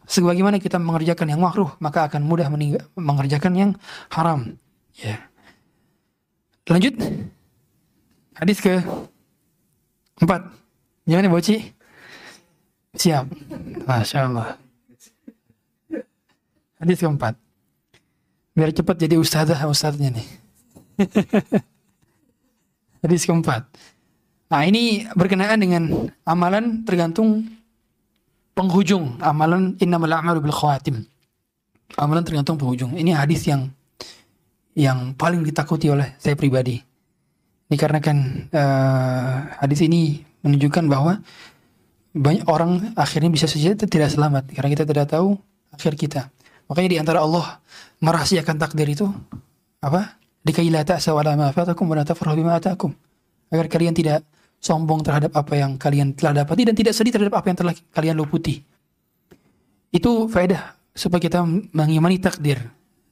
Sebagaimana 0.05 0.61
kita 0.61 0.77
mengerjakan 0.77 1.33
yang 1.33 1.41
makruh 1.41 1.73
maka 1.81 2.05
akan 2.05 2.21
mudah 2.21 2.45
mengerjakan 2.93 3.53
yang 3.57 3.71
haram. 4.13 4.53
Ya. 5.01 5.17
Lanjut. 6.69 6.93
Hadis 8.37 8.61
ke 8.61 8.85
empat. 10.21 10.45
Gimana 11.09 11.33
Boci? 11.33 11.73
Siap. 12.93 13.25
Masya 13.89 14.29
Allah. 14.29 14.61
Hadis 16.77 17.01
keempat. 17.01 17.33
Biar 18.55 18.71
cepat 18.71 18.95
jadi 19.01 19.17
ustazah 19.17 19.57
ustaznya 19.65 20.13
nih. 20.13 20.27
Hadis 23.03 23.27
keempat. 23.27 23.67
Nah 24.45 24.61
ini 24.61 25.05
berkenaan 25.17 25.57
dengan 25.57 26.09
amalan 26.21 26.85
tergantung 26.85 27.45
penghujung. 28.53 29.17
Amalan 29.21 29.73
innamal 29.81 30.13
a'malu 30.13 30.45
bil 30.45 30.55
khawatim. 30.55 31.01
Amalan 31.97 32.21
tergantung 32.21 32.57
penghujung. 32.57 32.93
Ini 32.93 33.17
hadis 33.17 33.45
yang 33.49 33.69
yang 34.75 35.15
paling 35.15 35.41
ditakuti 35.41 35.89
oleh 35.89 36.13
saya 36.21 36.37
pribadi. 36.37 36.77
Dikarenakan 37.65 38.17
uh, 38.53 39.35
hadis 39.65 39.81
ini 39.81 40.21
menunjukkan 40.45 40.85
bahwa 40.85 41.17
banyak 42.15 42.45
orang 42.45 42.93
akhirnya 42.93 43.27
bisa 43.33 43.49
saja 43.49 43.73
tidak 43.75 44.13
selamat 44.13 44.53
karena 44.53 44.69
kita 44.71 44.83
tidak 44.85 45.09
tahu 45.09 45.35
akhir 45.73 45.93
kita. 45.97 46.21
Makanya 46.69 46.89
di 46.93 46.97
antara 47.01 47.19
Allah 47.25 47.59
merahasiakan 47.99 48.55
takdir 48.61 48.87
itu 48.87 49.09
apa? 49.81 50.21
Dikaila 50.45 50.85
ta'sa 50.85 51.11
wa 51.17 51.25
ma 51.33 51.49
fatakum 51.49 51.89
wa 51.89 51.97
la 51.97 52.05
tafrahu 52.05 52.37
bima 52.37 52.53
atakum. 52.55 52.93
Agar 53.53 53.69
kalian 53.69 53.93
tidak 53.93 54.25
sombong 54.65 55.05
terhadap 55.05 55.31
apa 55.37 55.53
yang 55.53 55.77
kalian 55.77 56.17
telah 56.17 56.41
dapati 56.41 56.65
dan 56.65 56.73
tidak 56.73 56.97
sedih 56.97 57.13
terhadap 57.13 57.37
apa 57.37 57.53
yang 57.53 57.57
telah 57.61 57.73
kalian 57.93 58.15
luputi. 58.17 58.65
Itu 59.93 60.25
faedah 60.25 60.73
supaya 60.95 61.21
kita 61.21 61.45
mengimani 61.75 62.17
takdir. 62.17 62.57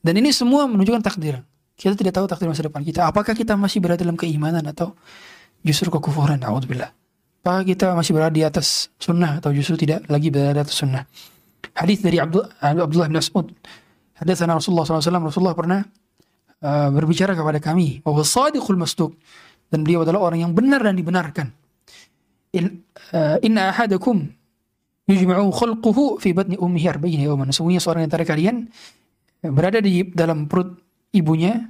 Dan 0.03 0.19
ini 0.19 0.33
semua 0.33 0.65
menunjukkan 0.65 1.03
takdir. 1.05 1.45
Kita 1.77 1.93
tidak 1.93 2.17
tahu 2.17 2.25
takdir 2.27 2.47
masa 2.49 2.65
depan 2.65 2.81
kita. 2.81 3.07
Apakah 3.07 3.37
kita 3.37 3.53
masih 3.53 3.79
berada 3.79 4.01
dalam 4.01 4.17
keimanan 4.17 4.65
atau 4.67 4.97
justru 5.61 5.93
kekufuran? 5.93 6.41
Alhamdulillah. 6.41 6.91
Apakah 7.43 7.63
kita 7.67 7.91
masih 7.91 8.11
berada 8.15 8.33
di 8.33 8.43
atas 8.43 8.87
sunnah 8.97 9.43
atau 9.43 9.51
justru 9.51 9.75
tidak 9.75 10.03
lagi 10.07 10.31
berada 10.31 10.59
di 10.59 10.61
atas 10.63 10.75
sunnah? 10.79 11.03
Hadis 11.75 11.99
dari 12.03 12.19
Abdullah, 12.19 12.51
Abdullah 12.59 13.07
bin 13.11 13.17
Mas'ud. 13.19 13.47
Hadis 14.15 14.39
Rasulullah 14.39 14.85
SAW. 14.87 15.27
Rasulullah 15.27 15.55
pernah 15.55 15.83
uh, 16.63 16.89
berbicara 16.91 17.35
kepada 17.35 17.59
kami. 17.59 17.99
Bahwa 18.03 18.23
sadiqul 18.23 18.79
masduq 18.79 19.11
dan 19.73 19.81
beliau 19.81 20.05
adalah 20.05 20.29
orang 20.29 20.45
yang 20.45 20.53
benar 20.53 20.85
dan 20.85 20.93
dibenarkan. 20.93 21.49
Uh, 22.53 23.41
inna 23.41 23.73
ahadakum 23.73 24.29
yujma'u 25.09 25.49
khalquhu 25.49 26.21
fi 26.21 26.29
batni 26.37 26.61
ummihi 26.61 26.85
arba'ina 26.93 27.25
yawman. 27.25 27.49
Sesungguhnya 27.49 27.81
seorang 27.81 28.05
antara 28.05 28.21
kalian 28.21 28.69
berada 29.41 29.81
di 29.81 30.05
dalam 30.13 30.45
perut 30.45 30.77
ibunya 31.09 31.65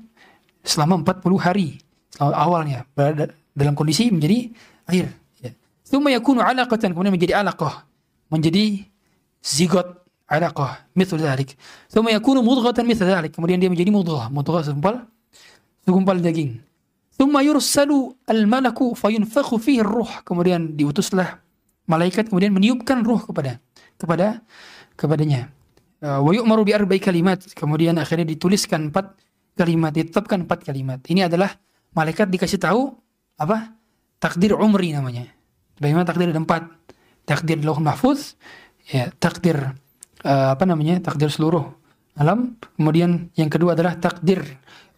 selama 0.67 0.99
40 0.99 1.39
hari. 1.39 1.79
Selama 2.11 2.35
awalnya 2.35 2.83
berada 2.91 3.31
dalam 3.55 3.71
kondisi 3.71 4.11
menjadi 4.11 4.51
air. 4.91 5.07
Ya. 5.39 5.55
Thumma 5.87 6.11
yakunu 6.11 6.43
alaqatan 6.43 6.91
kemudian 6.91 7.15
menjadi 7.15 7.39
alaqah. 7.39 7.87
Menjadi 8.27 8.83
zigot 9.39 10.03
alaqah 10.27 10.83
mithul 10.91 11.23
dhalik. 11.23 11.55
Thumma 11.87 12.11
yakunu 12.11 12.43
mudghatan 12.43 12.83
mithul 12.83 13.07
dhalik. 13.07 13.31
Kemudian 13.31 13.63
dia 13.63 13.71
menjadi 13.71 13.95
mudghah. 13.95 14.27
Mudghah 14.27 14.67
segumpal 14.67 15.07
segumpal 15.87 16.19
daging. 16.19 16.72
Thumma 17.13 17.45
yursalu 17.45 18.13
al-malaku 18.25 18.97
fayunfakhu 18.97 19.61
fihi 19.61 19.85
ruh. 19.85 20.09
Kemudian 20.25 20.73
diutuslah 20.73 21.39
malaikat 21.85 22.31
kemudian 22.31 22.55
meniupkan 22.55 23.03
ruh 23.05 23.21
kepada 23.21 23.61
kepada 23.99 24.41
kepadanya. 24.97 25.53
Uh, 26.03 26.19
wa 26.19 26.31
yu'maru 26.35 26.67
bi 26.67 26.73
arba'i 26.75 26.99
kalimat. 26.99 27.39
Kemudian 27.55 27.95
akhirnya 28.01 28.27
dituliskan 28.27 28.91
empat 28.91 29.15
kalimat, 29.55 29.93
ditetapkan 29.93 30.43
empat 30.43 30.65
kalimat. 30.67 30.99
Ini 31.05 31.29
adalah 31.29 31.53
malaikat 31.93 32.27
dikasih 32.27 32.59
tahu 32.59 32.91
apa? 33.39 33.71
Takdir 34.17 34.55
umri 34.57 34.91
namanya. 34.95 35.29
Bagaimana 35.77 36.07
takdir 36.07 36.31
ada 36.31 36.41
empat? 36.41 36.63
Takdir 37.23 37.63
lauh 37.63 37.79
mahfuz, 37.79 38.35
ya, 38.91 39.07
takdir 39.15 39.55
uh, 40.27 40.49
apa 40.55 40.63
namanya 40.67 40.99
takdir 40.99 41.31
seluruh 41.31 41.71
alam. 42.19 42.59
Kemudian 42.75 43.31
yang 43.39 43.47
kedua 43.47 43.77
adalah 43.77 43.95
takdir 43.95 44.43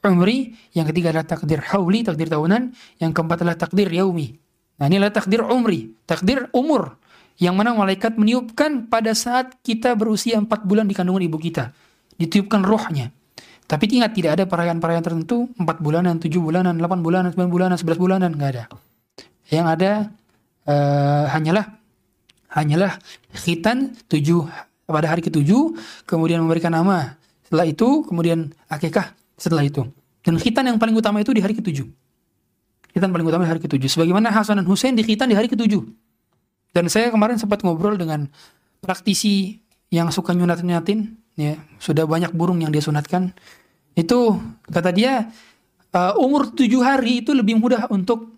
umri, 0.10 0.54
yang 0.78 0.86
ketiga 0.90 1.10
adalah 1.12 1.28
takdir 1.28 1.62
hauli, 1.74 2.06
takdir 2.06 2.30
tahunan, 2.30 2.74
yang 3.02 3.12
keempat 3.12 3.42
adalah 3.42 3.58
takdir 3.58 3.90
yaumi. 3.90 4.38
Nah, 4.76 4.86
ini 4.92 5.00
adalah 5.00 5.16
takdir 5.16 5.42
umri, 5.42 5.96
takdir 6.04 6.52
umur 6.52 7.00
yang 7.36 7.56
mana 7.56 7.76
malaikat 7.76 8.16
meniupkan 8.16 8.88
pada 8.88 9.12
saat 9.12 9.60
kita 9.60 9.92
berusia 9.96 10.40
empat 10.40 10.64
bulan 10.64 10.88
di 10.88 10.96
kandungan 10.96 11.24
ibu 11.24 11.36
kita. 11.36 11.72
Ditiupkan 12.16 12.64
rohnya. 12.64 13.12
Tapi 13.66 13.90
ingat 13.98 14.14
tidak 14.14 14.32
ada 14.40 14.44
perayaan-perayaan 14.46 15.04
tertentu 15.04 15.50
empat 15.58 15.82
bulanan, 15.82 16.22
tujuh 16.22 16.40
bulanan, 16.40 16.78
delapan 16.78 17.02
bulanan, 17.02 17.30
sembilan 17.34 17.52
bulanan, 17.52 17.76
sebelas 17.82 18.00
bulanan 18.00 18.32
nggak 18.38 18.52
ada. 18.56 18.64
Yang 19.50 19.68
ada 19.68 19.92
uh, 20.70 21.26
hanyalah 21.34 21.66
hanyalah 22.56 22.94
khitan 23.36 23.98
tujuh 24.08 24.48
pada 24.86 25.10
hari 25.10 25.26
ketujuh, 25.26 25.76
kemudian 26.06 26.46
memberikan 26.46 26.72
nama. 26.72 27.18
Setelah 27.42 27.66
itu, 27.66 28.06
kemudian 28.06 28.54
akikah 28.70 29.12
setelah 29.36 29.64
itu. 29.64 29.86
Dan 30.26 30.42
khitan 30.42 30.66
yang 30.66 30.82
paling 30.82 30.98
utama 30.98 31.22
itu 31.22 31.32
di 31.32 31.40
hari 31.44 31.54
ketujuh. 31.54 31.86
Khitan 32.96 33.12
paling 33.14 33.28
utama 33.28 33.46
di 33.46 33.52
hari 33.52 33.62
ketujuh. 33.62 33.88
Sebagaimana 33.92 34.34
Hasan 34.34 34.58
dan 34.58 34.66
Hussein 34.66 34.98
di 34.98 35.04
khitan 35.06 35.30
di 35.30 35.38
hari 35.38 35.52
ketujuh. 35.52 35.84
Dan 36.76 36.92
saya 36.92 37.14
kemarin 37.14 37.40
sempat 37.40 37.64
ngobrol 37.64 37.96
dengan 37.96 38.28
praktisi 38.84 39.64
yang 39.94 40.12
suka 40.12 40.36
nyunat-nyunatin, 40.36 41.16
ya 41.40 41.56
sudah 41.80 42.04
banyak 42.04 42.36
burung 42.36 42.60
yang 42.60 42.74
dia 42.74 42.84
sunatkan. 42.84 43.32
Itu 43.96 44.44
kata 44.68 44.92
dia 44.92 45.32
uh, 45.96 46.14
umur 46.20 46.52
tujuh 46.52 46.84
hari 46.84 47.24
itu 47.24 47.32
lebih 47.32 47.56
mudah 47.56 47.88
untuk 47.88 48.36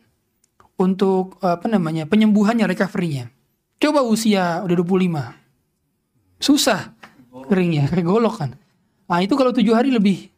untuk 0.78 1.42
apa 1.42 1.66
namanya 1.66 2.06
penyembuhannya 2.06 2.70
recovery-nya. 2.70 3.34
Coba 3.82 4.06
usia 4.06 4.62
udah 4.62 4.76
25. 4.78 6.42
Susah 6.42 6.94
keringnya, 7.50 7.90
kayak 7.90 8.06
golok 8.06 8.36
kan. 8.38 8.52
Nah, 9.10 9.20
itu 9.26 9.34
kalau 9.34 9.50
tujuh 9.50 9.74
hari 9.74 9.90
lebih 9.90 10.30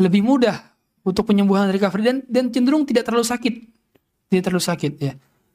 lebih 0.00 0.24
mudah 0.24 0.56
untuk 1.02 1.26
penyembuhan 1.26 1.68
recovery 1.68 2.02
dan 2.06 2.16
dan 2.30 2.44
cenderung 2.54 2.86
tidak 2.86 3.08
terlalu 3.08 3.26
sakit. 3.26 3.54
Tidak 4.30 4.42
terlalu 4.42 4.64
sakit 4.64 4.92
ya. 5.02 5.12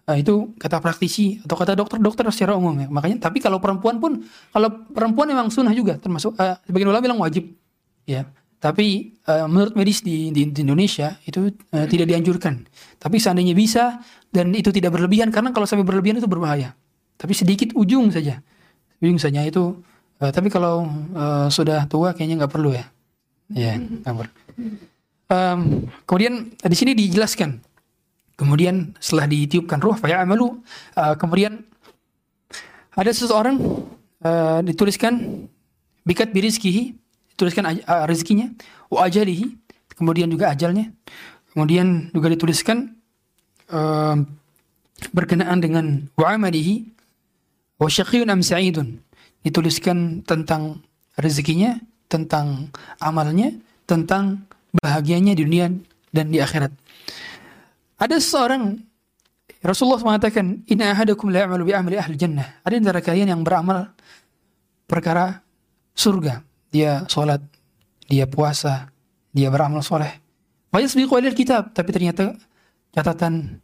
Nah, 0.07 0.15
itu 0.15 0.55
kata 0.55 0.79
praktisi 0.79 1.35
atau 1.43 1.59
kata 1.59 1.75
dokter-dokter 1.75 2.23
secara 2.31 2.55
umum 2.55 2.71
ya. 2.79 2.87
Makanya 2.87 3.27
tapi 3.27 3.43
kalau 3.43 3.59
perempuan 3.59 3.99
pun 3.99 4.23
kalau 4.55 4.87
perempuan 4.87 5.27
memang 5.27 5.51
sunnah 5.51 5.75
juga 5.75 5.99
termasuk 5.99 6.31
uh, 6.39 6.55
sebagian 6.63 6.87
ulama 6.87 7.03
bilang 7.03 7.19
wajib 7.19 7.51
ya. 8.07 8.23
Tapi 8.57 9.19
uh, 9.27 9.45
menurut 9.51 9.75
medis 9.77 10.01
di, 10.01 10.31
di, 10.31 10.47
di 10.49 10.59
Indonesia 10.63 11.19
itu 11.27 11.51
uh, 11.51 11.85
tidak 11.91 12.07
dianjurkan. 12.07 12.63
Tapi 12.97 13.19
seandainya 13.19 13.51
bisa 13.51 13.99
dan 14.31 14.55
itu 14.55 14.71
tidak 14.71 14.95
berlebihan 14.95 15.27
karena 15.27 15.51
kalau 15.51 15.67
sampai 15.67 15.83
berlebihan 15.83 16.23
itu 16.23 16.25
berbahaya. 16.25 16.71
Tapi 17.19 17.35
sedikit 17.35 17.75
ujung 17.75 18.07
saja. 18.07 18.39
Ujung 19.03 19.19
saja 19.19 19.43
itu 19.43 19.75
uh, 20.23 20.31
tapi 20.31 20.47
kalau 20.47 20.87
uh, 21.19 21.51
sudah 21.51 21.83
tua 21.91 22.15
kayaknya 22.15 22.47
nggak 22.47 22.53
perlu 22.55 22.71
ya. 22.71 22.87
Ya, 23.51 23.79
yeah, 23.79 24.27
Um, 25.27 25.91
kemudian 26.07 26.55
di 26.55 26.71
sini 26.71 26.95
dijelaskan 26.95 27.59
Kemudian 28.37 28.93
setelah 29.01 29.25
ditiupkan 29.25 29.81
ruh 29.81 29.97
faya 29.97 30.21
amalu, 30.21 30.61
uh, 30.93 31.17
kemudian 31.17 31.65
ada 32.93 33.09
seseorang 33.09 33.57
uh, 34.21 34.61
dituliskan 34.61 35.41
bikat 36.05 36.29
birizkihi, 36.29 36.93
dituliskan 37.33 37.81
uh, 37.81 38.05
rezekinya, 38.05 38.53
wa 38.93 39.09
ajalihi, 39.09 39.57
kemudian 39.97 40.29
juga 40.29 40.53
ajalnya. 40.53 40.93
Kemudian 41.49 42.13
juga 42.13 42.29
dituliskan 42.29 42.93
uh, 43.73 44.21
berkenaan 45.09 45.57
dengan 45.57 46.05
wa 46.13 46.37
amalihi 46.37 46.93
wa 47.81 47.89
syaqiyun 47.89 48.29
am 48.29 48.45
sa'idun. 48.45 49.01
Dituliskan 49.41 50.21
tentang 50.29 50.85
rezekinya, 51.17 51.73
tentang 52.07 52.71
amalnya, 52.99 53.51
tentang 53.87 54.43
bahagianya 54.79 55.35
di 55.35 55.43
dunia 55.43 55.67
dan 56.11 56.31
di 56.31 56.39
akhirat. 56.39 56.71
Ada 57.97 58.19
seorang 58.19 58.79
Rasulullah 59.63 59.99
mengatakan, 59.99 60.63
Inna 60.69 60.93
ahadakum 60.93 61.33
la 61.33 61.43
ya'malu 61.43 61.63
bi 61.67 61.73
amali 61.73 61.97
ahli 61.97 62.15
jannah. 62.15 62.61
Ada 62.63 62.77
antara 62.77 62.99
kalian 63.01 63.33
yang 63.33 63.41
beramal 63.41 63.91
perkara 64.85 65.41
surga. 65.97 66.45
Dia 66.69 67.09
sholat, 67.09 67.41
dia 68.05 68.29
puasa, 68.29 68.87
dia 69.33 69.49
beramal 69.49 69.81
soleh. 69.81 70.13
Wa 70.69 70.77
yasbiqu 70.77 71.09
ilal 71.17 71.33
kitab. 71.33 71.73
Tapi 71.73 71.89
ternyata 71.89 72.37
catatan 72.93 73.57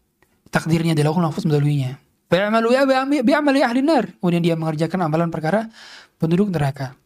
takdirnya 0.50 0.98
dilakukan 0.98 1.30
nafas 1.30 1.46
mendahulunya. 1.46 2.02
Fa'amalu 2.28 2.74
bi 3.22 3.34
amali 3.38 3.62
ahli 3.62 3.86
nar. 3.86 4.18
Kemudian 4.18 4.41
dia 4.41 4.56
mengerjakan 4.58 5.06
amalan 5.06 5.30
perkara 5.30 5.70
penduduk 6.18 6.50
neraka. 6.50 6.98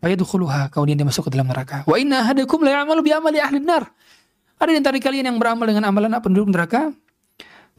Fayadkhuluha. 0.00 0.70
Kemudian 0.72 0.96
dia 0.98 1.06
masuk 1.06 1.28
ke 1.28 1.30
dalam 1.34 1.50
neraka. 1.50 1.84
Wa 1.84 1.98
inna 1.98 2.24
ahadakum 2.24 2.62
la 2.62 2.82
ya'malu 2.82 3.00
bi 3.04 3.12
amali 3.14 3.38
ahli 3.38 3.58
nar. 3.60 3.86
Ada 4.58 4.70
di 4.70 4.78
antara 4.78 4.96
kalian 5.02 5.34
yang 5.34 5.38
beramal 5.38 5.66
dengan 5.66 5.84
amalan 5.90 6.14
penduduk 6.22 6.54
neraka, 6.54 6.94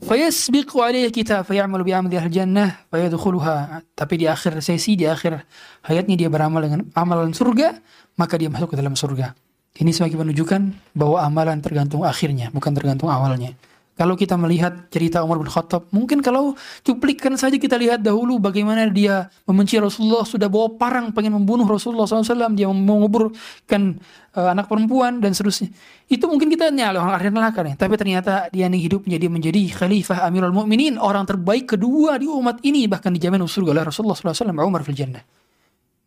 fayasbiqu 0.03 0.75
alaihi 0.83 1.07
kita 1.07 1.47
fayamalu 1.47 1.87
bi 1.87 1.93
amali 1.95 2.19
ahli 2.19 2.31
jannah 2.31 2.83
fayadkhuluha. 2.91 3.87
Tapi 3.95 4.13
di 4.19 4.25
akhir 4.27 4.59
sesi, 4.59 4.99
di 4.99 5.07
akhir 5.07 5.47
hayatnya 5.87 6.15
dia 6.19 6.29
beramal 6.29 6.61
dengan 6.61 6.85
amalan 6.93 7.31
surga, 7.31 7.79
maka 8.19 8.35
dia 8.35 8.51
masuk 8.51 8.75
ke 8.75 8.77
dalam 8.77 8.93
surga. 8.93 9.33
Ini 9.75 9.91
semakin 9.91 10.23
menunjukkan 10.23 10.61
bahwa 10.95 11.19
amalan 11.19 11.59
tergantung 11.59 12.07
akhirnya, 12.07 12.47
bukan 12.51 12.71
tergantung 12.71 13.11
awalnya. 13.11 13.55
Kalau 13.95 14.19
kita 14.19 14.35
melihat 14.35 14.91
cerita 14.91 15.23
Umar 15.23 15.39
bin 15.39 15.47
Khattab, 15.47 15.87
mungkin 15.95 16.19
kalau 16.19 16.51
cuplikan 16.83 17.39
saja 17.39 17.55
kita 17.55 17.79
lihat 17.79 18.03
dahulu 18.03 18.43
bagaimana 18.43 18.91
dia 18.91 19.31
membenci 19.47 19.79
Rasulullah, 19.79 20.27
sudah 20.27 20.51
bawa 20.51 20.75
parang 20.75 21.15
pengen 21.15 21.39
membunuh 21.39 21.63
Rasulullah 21.63 22.03
SAW, 22.03 22.51
dia 22.59 22.67
menguburkan 22.67 23.95
uh, 24.35 24.51
anak 24.51 24.67
perempuan 24.67 25.23
dan 25.23 25.31
seterusnya. 25.31 25.71
Itu 26.11 26.27
mungkin 26.27 26.51
kita 26.51 26.75
nyala 26.75 26.99
orang 26.99 27.15
akhir 27.15 27.31
neraka 27.31 27.59
nih. 27.63 27.79
Tapi 27.79 27.95
ternyata 27.95 28.51
dia 28.51 28.67
nih 28.67 28.83
hidupnya 28.83 29.15
dia 29.15 29.31
menjadi 29.31 29.63
khalifah 29.71 30.27
Amirul 30.27 30.51
Mukminin, 30.51 30.99
orang 30.99 31.23
terbaik 31.23 31.79
kedua 31.79 32.19
di 32.19 32.27
umat 32.27 32.59
ini, 32.67 32.91
bahkan 32.91 33.15
dijamin 33.15 33.47
surga 33.47 33.79
oleh 33.79 33.83
Rasulullah 33.87 34.19
SAW, 34.19 34.51
Umar 34.59 34.83
fil 34.83 34.99
Jannah. 34.99 35.23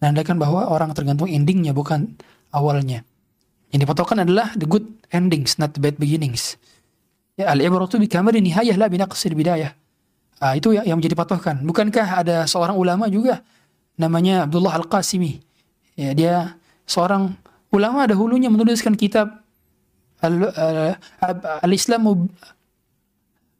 Nandakan 0.05 0.36
bahwa 0.36 0.68
orang 0.68 0.93
tergantung 0.93 1.32
endingnya 1.32 1.72
bukan 1.72 2.20
awalnya. 2.53 3.01
Yang 3.72 3.89
dipotokkan 3.89 4.28
adalah 4.28 4.53
the 4.61 4.68
good 4.68 4.84
endings, 5.09 5.57
not 5.57 5.72
the 5.72 5.80
bad 5.80 5.97
beginnings. 5.97 6.61
Ya, 7.39 7.55
al-ibratu 7.55 8.03
bi 8.03 8.11
kamali 8.11 8.43
nihayah 8.43 8.74
la 8.74 8.91
bi 8.91 8.99
naqsil 8.99 9.30
bidayah. 9.39 9.70
Ah, 10.43 10.59
itu 10.59 10.74
yang 10.74 10.99
menjadi 10.99 11.14
patokan. 11.14 11.62
Bukankah 11.62 12.26
ada 12.26 12.36
seorang 12.51 12.74
ulama 12.74 13.07
juga 13.07 13.47
namanya 13.95 14.47
Abdullah 14.47 14.74
Al-Qasimi. 14.74 15.39
Ya, 15.95 16.11
dia 16.14 16.34
seorang 16.82 17.39
ulama 17.70 18.07
dahulunya 18.11 18.51
menuliskan 18.51 18.99
kitab 18.99 19.39
Al-Islam 21.62 22.26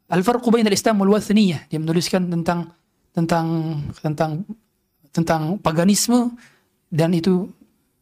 Al-Farq 0.09 0.43
bain 0.51 0.65
al-Islam 0.67 0.99
wal 0.99 1.15
Wathaniyah. 1.15 1.71
Dia 1.71 1.79
menuliskan 1.79 2.27
tentang 2.27 2.73
tentang 3.13 3.47
tentang 4.01 4.31
tentang 5.13 5.41
paganisme 5.61 6.33
dan 6.89 7.13
itu 7.13 7.47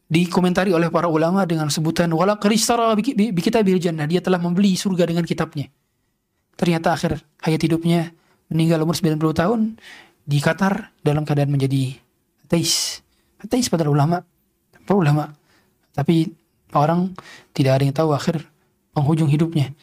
dikomentari 0.07 0.71
oleh 0.71 0.87
para 0.87 1.11
ulama 1.11 1.43
dengan 1.43 1.67
sebutan 1.67 2.07
wala 2.15 2.39
qaristara 2.39 2.95
bi 2.95 3.41
kitabil 3.43 3.77
jannah. 3.79 4.07
Dia 4.07 4.23
telah 4.23 4.39
membeli 4.39 4.73
surga 4.75 5.07
dengan 5.07 5.27
kitabnya. 5.27 5.67
Ternyata 6.57 6.95
akhir 6.95 7.21
hayat 7.43 7.61
hidupnya 7.61 8.15
meninggal 8.49 8.81
umur 8.81 8.95
90 8.95 9.19
tahun 9.35 9.59
di 10.23 10.39
Qatar 10.39 10.95
dalam 11.03 11.27
keadaan 11.27 11.51
menjadi 11.51 11.93
ateis. 12.47 13.03
Ateis 13.37 13.67
pada 13.69 13.85
ulama 13.85 14.23
para 14.87 14.97
ulama. 14.97 15.35
Tapi 15.91 16.31
orang 16.73 17.11
tidak 17.51 17.77
ada 17.77 17.83
yang 17.83 17.95
tahu 17.95 18.09
akhir 18.15 18.41
penghujung 18.95 19.29
hidupnya. 19.29 19.75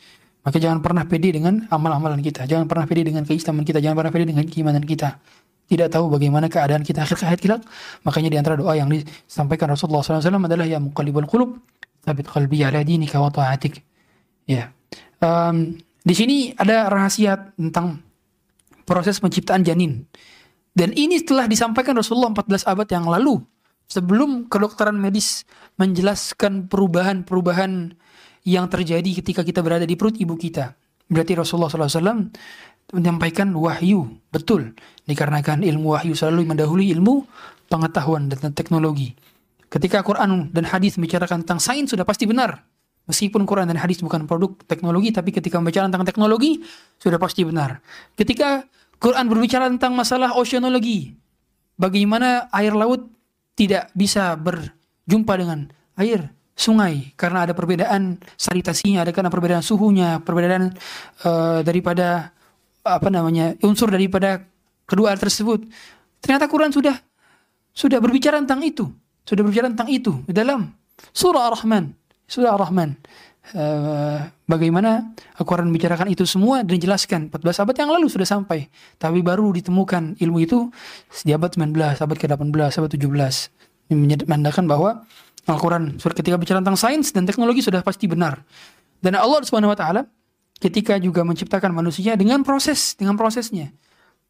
Maka 0.45 0.61
jangan 0.61 0.85
pernah 0.85 1.09
pede 1.09 1.33
dengan 1.33 1.65
amal-amalan 1.73 2.21
kita 2.21 2.45
jangan 2.45 2.69
pernah 2.69 2.85
pede 2.85 3.09
dengan 3.09 3.25
keislaman 3.25 3.65
kita 3.65 3.81
jangan 3.81 3.97
pernah 3.97 4.13
pede 4.13 4.29
dengan 4.29 4.45
keimanan 4.45 4.85
kita 4.85 5.17
tidak 5.65 5.89
tahu 5.97 6.13
bagaimana 6.13 6.53
keadaan 6.53 6.85
kita 6.85 7.05
akhir 7.05 7.25
hayat 7.25 7.41
kita. 7.41 7.57
Makanya 8.05 8.29
di 8.29 8.37
antara 8.37 8.55
doa 8.61 8.77
yang 8.77 8.93
disampaikan 8.93 9.73
Rasulullah 9.73 10.05
SAW 10.05 10.45
adalah 10.45 10.69
ya 10.69 10.77
muqallibul 10.77 11.25
qulub 11.25 11.57
sabit 12.05 12.29
qalbi 12.29 12.61
ala 12.61 12.85
dinika 12.85 13.17
wa 13.17 13.33
ta'atik. 13.33 13.81
Ya. 14.45 14.77
Um, 15.25 15.81
di 16.05 16.13
sini 16.13 16.53
ada 16.53 16.93
rahasia 16.93 17.57
tentang 17.57 18.05
proses 18.85 19.17
penciptaan 19.19 19.65
janin. 19.65 20.05
Dan 20.77 20.93
ini 20.93 21.23
telah 21.25 21.49
disampaikan 21.49 21.97
Rasulullah 21.97 22.35
14 22.35 22.69
abad 22.69 22.89
yang 22.93 23.09
lalu. 23.09 23.41
Sebelum 23.89 24.49
kedokteran 24.53 24.97
medis 24.97 25.49
menjelaskan 25.81 26.69
perubahan-perubahan 26.69 27.95
yang 28.45 28.69
terjadi 28.69 29.25
ketika 29.25 29.41
kita 29.41 29.65
berada 29.65 29.89
di 29.89 29.97
perut 29.97 30.21
ibu 30.21 30.37
kita. 30.37 30.77
Berarti 31.09 31.37
Rasulullah 31.37 31.69
SAW 31.69 32.33
menyampaikan 32.93 33.49
wahyu 33.57 34.21
betul 34.29 34.77
dikarenakan 35.09 35.65
ilmu 35.65 35.97
wahyu 35.97 36.13
selalu 36.13 36.53
mendahului 36.53 36.93
ilmu 36.93 37.25
pengetahuan 37.71 38.29
dan 38.29 38.53
teknologi. 38.53 39.17
Ketika 39.73 40.05
Quran 40.07 40.53
dan 40.55 40.65
hadis 40.69 40.95
membicarakan 41.01 41.43
tentang 41.43 41.59
sains 41.59 41.91
sudah 41.91 42.07
pasti 42.07 42.29
benar. 42.29 42.63
Meskipun 43.05 43.45
Quran 43.45 43.69
dan 43.69 43.77
hadis 43.77 44.01
bukan 44.01 44.25
produk 44.25 44.57
teknologi, 44.65 45.13
tapi 45.13 45.29
ketika 45.29 45.61
membicarakan 45.61 45.93
tentang 45.93 46.09
teknologi 46.09 46.65
sudah 46.97 47.21
pasti 47.21 47.45
benar. 47.45 47.85
Ketika 48.17 48.65
Quran 48.97 49.29
berbicara 49.29 49.69
tentang 49.69 49.93
masalah 49.93 50.33
oceanologi, 50.41 51.13
bagaimana 51.77 52.49
air 52.49 52.73
laut 52.73 53.05
tidak 53.59 53.93
bisa 53.93 54.33
berjumpa 54.41 55.33
dengan 55.37 55.69
air 56.01 56.33
sungai 56.55 57.13
karena 57.19 57.45
ada 57.45 57.53
perbedaan 57.53 58.23
sanitasinya, 58.39 59.03
ada 59.05 59.13
karena 59.13 59.29
perbedaan 59.29 59.63
suhunya, 59.63 60.23
perbedaan 60.23 60.73
uh, 61.27 61.61
daripada 61.67 62.34
apa 62.85 63.09
namanya 63.09 63.57
unsur 63.65 63.89
daripada 63.89 64.45
kedua 64.85 65.17
air 65.17 65.21
tersebut. 65.21 65.65
Ternyata 66.21 66.45
Quran 66.47 66.71
sudah 66.71 67.01
sudah 67.75 67.99
berbicara 67.99 68.39
tentang 68.39 68.61
itu, 68.63 68.87
sudah 69.25 69.43
berbicara 69.43 69.73
tentang 69.73 69.89
itu 69.91 70.21
dalam 70.29 70.71
surah 71.11 71.51
Ar-Rahman, 71.51 71.91
surah 72.29 72.55
Ar-Rahman. 72.55 72.95
Uh, 73.53 74.25
bagaimana 74.49 75.13
Al-Quran 75.37 75.69
membicarakan 75.69 76.09
itu 76.09 76.25
semua 76.25 76.65
dan 76.65 76.81
jelaskan 76.81 77.29
14 77.29 77.61
abad 77.61 77.77
yang 77.77 77.93
lalu 77.93 78.09
sudah 78.09 78.25
sampai 78.25 78.73
tapi 78.97 79.21
baru 79.21 79.53
ditemukan 79.53 80.17
ilmu 80.17 80.39
itu 80.41 80.73
di 81.29 81.37
abad 81.37 81.53
19, 81.53 81.77
abad 81.77 82.17
ke-18, 82.17 82.41
abad 82.81 82.91
17 82.97 83.05
ini 83.93 84.17
menandakan 84.25 84.65
bahwa 84.65 85.05
Al-Quran 85.45 86.01
surat 86.01 86.17
ketika 86.17 86.41
bicara 86.41 86.65
tentang 86.65 86.81
sains 86.81 87.13
dan 87.13 87.29
teknologi 87.29 87.61
sudah 87.61 87.85
pasti 87.85 88.09
benar. 88.09 88.41
Dan 89.05 89.13
Allah 89.21 89.45
Subhanahu 89.45 89.77
wa 89.77 89.79
taala 89.79 90.09
ketika 90.59 90.99
juga 90.99 91.27
menciptakan 91.27 91.75
manusia 91.75 92.15
dengan 92.15 92.43
proses, 92.47 92.95
dengan 92.95 93.19
prosesnya. 93.19 93.75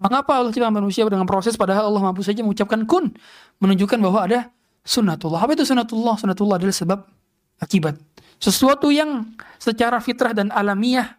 Mengapa 0.03 0.37
Allah 0.37 0.51
ciptakan 0.51 0.75
manusia 0.85 1.07
dengan 1.07 1.25
proses 1.25 1.55
padahal 1.55 1.87
Allah 1.87 2.03
mampu 2.03 2.27
saja 2.27 2.43
mengucapkan 2.43 2.83
kun 2.85 3.15
menunjukkan 3.63 3.99
bahwa 4.03 4.27
ada 4.27 4.51
sunnatullah. 4.83 5.41
Apa 5.41 5.55
itu 5.55 5.65
sunnatullah? 5.65 6.19
Sunnatullah 6.19 6.57
adalah 6.59 6.75
sebab 6.75 6.99
akibat. 7.63 7.95
Sesuatu 8.43 8.91
yang 8.91 9.33
secara 9.57 10.03
fitrah 10.03 10.35
dan 10.35 10.51
alamiah 10.51 11.15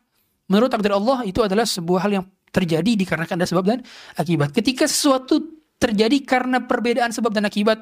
menurut 0.51 0.69
takdir 0.69 0.93
Allah 0.93 1.23
itu 1.23 1.41
adalah 1.41 1.63
sebuah 1.63 2.05
hal 2.05 2.11
yang 2.21 2.25
terjadi 2.51 2.95
dikarenakan 2.99 3.35
ada 3.41 3.47
sebab 3.47 3.63
dan 3.63 3.79
akibat. 4.19 4.51
Ketika 4.51 4.85
sesuatu 4.87 5.39
terjadi 5.79 6.23
karena 6.23 6.63
perbedaan 6.63 7.11
sebab 7.11 7.31
dan 7.31 7.47
akibat, 7.47 7.79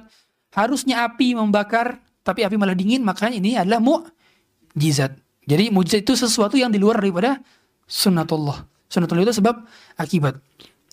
harusnya 0.53 1.05
api 1.05 1.37
membakar 1.37 2.01
tapi 2.23 2.45
api 2.45 2.55
malah 2.55 2.77
dingin 2.77 3.03
maka 3.03 3.27
ini 3.29 3.57
adalah 3.57 3.81
mukjizat. 3.81 5.22
Jadi 5.43 5.69
mukjizat 5.69 6.07
itu 6.07 6.13
sesuatu 6.15 6.55
yang 6.55 6.71
di 6.71 6.79
luar 6.79 7.03
daripada 7.03 7.39
sunnatullah. 7.87 8.63
Sunnatullah 8.87 9.27
itu 9.27 9.35
sebab 9.35 9.55
akibat. 9.99 10.39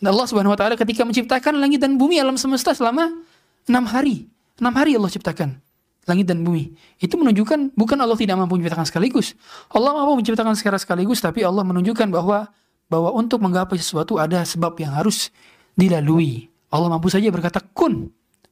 Dan 0.00 0.16
Allah 0.16 0.26
Subhanahu 0.26 0.56
wa 0.56 0.58
taala 0.58 0.74
ketika 0.74 1.04
menciptakan 1.04 1.60
langit 1.60 1.84
dan 1.84 2.00
bumi 2.00 2.18
alam 2.18 2.34
semesta 2.40 2.72
selama 2.72 3.12
enam 3.68 3.84
hari. 3.86 4.26
Enam 4.58 4.74
hari 4.76 4.96
Allah 4.96 5.12
ciptakan 5.12 5.60
langit 6.08 6.26
dan 6.26 6.42
bumi. 6.42 6.72
Itu 6.98 7.20
menunjukkan 7.20 7.76
bukan 7.76 7.98
Allah 8.00 8.16
tidak 8.16 8.40
mampu 8.40 8.56
menciptakan 8.58 8.88
sekaligus. 8.88 9.36
Allah 9.70 9.92
mampu 9.94 10.24
menciptakan 10.24 10.56
secara 10.56 10.80
sekaligus 10.80 11.20
tapi 11.20 11.44
Allah 11.44 11.62
menunjukkan 11.62 12.08
bahwa 12.10 12.50
bahwa 12.90 13.14
untuk 13.14 13.38
menggapai 13.38 13.78
sesuatu 13.78 14.18
ada 14.18 14.42
sebab 14.42 14.74
yang 14.80 14.96
harus 14.96 15.30
dilalui. 15.78 16.50
Allah 16.74 16.88
mampu 16.90 17.06
saja 17.12 17.30
berkata 17.30 17.62
kun 17.62 18.10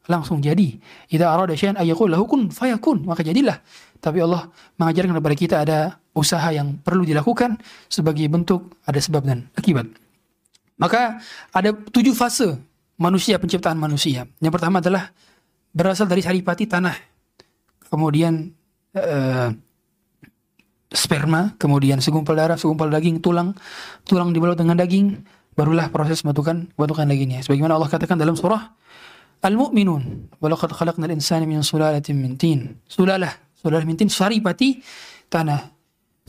langsung 0.08 0.40
jadi. 0.40 0.80
Idza 1.12 1.26
arada 1.28 1.52
syai'an 1.52 1.76
ayyakul 1.76 2.08
lahu 2.08 2.24
kun 2.24 2.48
fayakun, 2.48 3.04
maka 3.04 3.20
jadilah. 3.20 3.60
Tapi 3.98 4.18
Allah 4.22 4.46
mengajarkan 4.78 5.14
kepada 5.18 5.36
kita 5.36 5.56
ada 5.62 5.78
usaha 6.14 6.48
yang 6.50 6.78
perlu 6.82 7.02
dilakukan 7.06 7.58
sebagai 7.86 8.26
bentuk 8.30 8.78
ada 8.86 8.98
sebab 8.98 9.22
dan 9.26 9.46
akibat. 9.54 9.86
Maka 10.78 11.18
ada 11.50 11.74
tujuh 11.74 12.14
fase 12.14 12.54
manusia 12.98 13.38
penciptaan 13.38 13.78
manusia. 13.78 14.26
Yang 14.38 14.52
pertama 14.58 14.78
adalah 14.78 15.10
berasal 15.74 16.06
dari 16.06 16.22
saripati 16.22 16.66
tanah, 16.66 16.94
kemudian 17.90 18.50
uh, 18.94 19.50
sperma, 20.90 21.54
kemudian 21.58 21.98
segumpal 21.98 22.34
darah, 22.38 22.58
segumpal 22.58 22.90
daging, 22.90 23.18
tulang, 23.18 23.54
tulang 24.06 24.30
dibalut 24.30 24.58
dengan 24.58 24.78
daging, 24.78 25.18
barulah 25.58 25.90
proses 25.90 26.22
bentukan 26.22 26.70
bentukan 26.78 27.06
dagingnya. 27.06 27.42
Sebagaimana 27.42 27.74
Allah 27.78 27.90
katakan 27.90 28.18
dalam 28.18 28.38
surah 28.38 28.78
Al-mu'minun 29.38 30.34
walaqad 30.42 30.74
khalaqnal 30.74 31.14
insana 31.14 31.46
min 31.46 31.62
sulalatin 31.62 32.18
min 32.18 32.34
tin. 32.34 32.74
Sulalah, 32.90 33.30
sulalah 33.58 33.84
min 33.84 33.98
tin 33.98 34.06
saripati 34.06 34.78
tanah. 35.26 35.74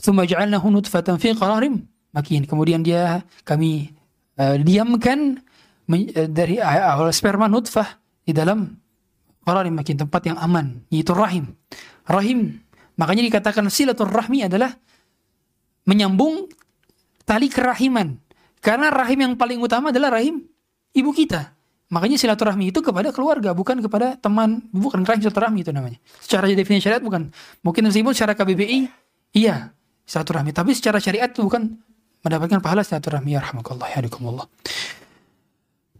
Thumma 0.00 0.26
ja'alnahu 0.26 0.72
nutfatan 0.72 1.20
fi 1.22 1.36
qararim 1.36 1.86
makin. 2.10 2.44
Kemudian 2.48 2.82
dia 2.82 3.22
kami 3.46 3.92
uh, 4.40 4.58
diamkan 4.58 5.38
uh, 5.86 6.28
dari 6.28 6.58
awal 6.58 7.14
sperma 7.14 7.46
nutfah 7.46 8.00
di 8.26 8.34
dalam 8.34 8.74
qararim 9.46 9.74
makin 9.76 9.96
tempat 10.00 10.22
yang 10.26 10.38
aman 10.40 10.82
yaitu 10.90 11.14
rahim. 11.14 11.54
Rahim 12.08 12.58
makanya 12.98 13.22
dikatakan 13.28 13.70
silaturrahmi 13.70 14.50
adalah 14.50 14.74
menyambung 15.86 16.50
tali 17.24 17.46
kerahiman. 17.46 18.18
Karena 18.60 18.92
rahim 18.92 19.24
yang 19.24 19.34
paling 19.40 19.56
utama 19.56 19.88
adalah 19.88 20.20
rahim 20.20 20.44
ibu 20.92 21.10
kita. 21.14 21.59
Makanya 21.89 22.17
silaturahmi 22.17 22.73
itu 22.73 22.81
kepada 22.81 23.13
keluarga, 23.13 23.53
bukan 23.53 23.77
kepada 23.77 24.17
teman, 24.17 24.65
bukan 24.73 25.05
rahim 25.05 25.21
silaturahmi 25.21 25.61
itu 25.61 25.69
namanya. 25.69 26.01
Secara 26.17 26.49
definisi 26.49 26.89
syariat 26.89 27.03
bukan. 27.03 27.29
Mungkin 27.61 27.85
meskipun 27.85 28.13
secara 28.17 28.33
KBBI, 28.33 28.89
iya 29.37 29.69
silaturahmi. 30.09 30.49
Tapi 30.49 30.73
secara 30.73 30.97
syariat 30.97 31.29
itu 31.29 31.45
bukan 31.45 31.77
mendapatkan 32.25 32.57
pahala 32.57 32.81
silaturahmi. 32.81 33.37
Ya 33.37 33.41
rahmakallah, 33.45 33.87
ya 33.93 34.01
Allah. 34.01 34.49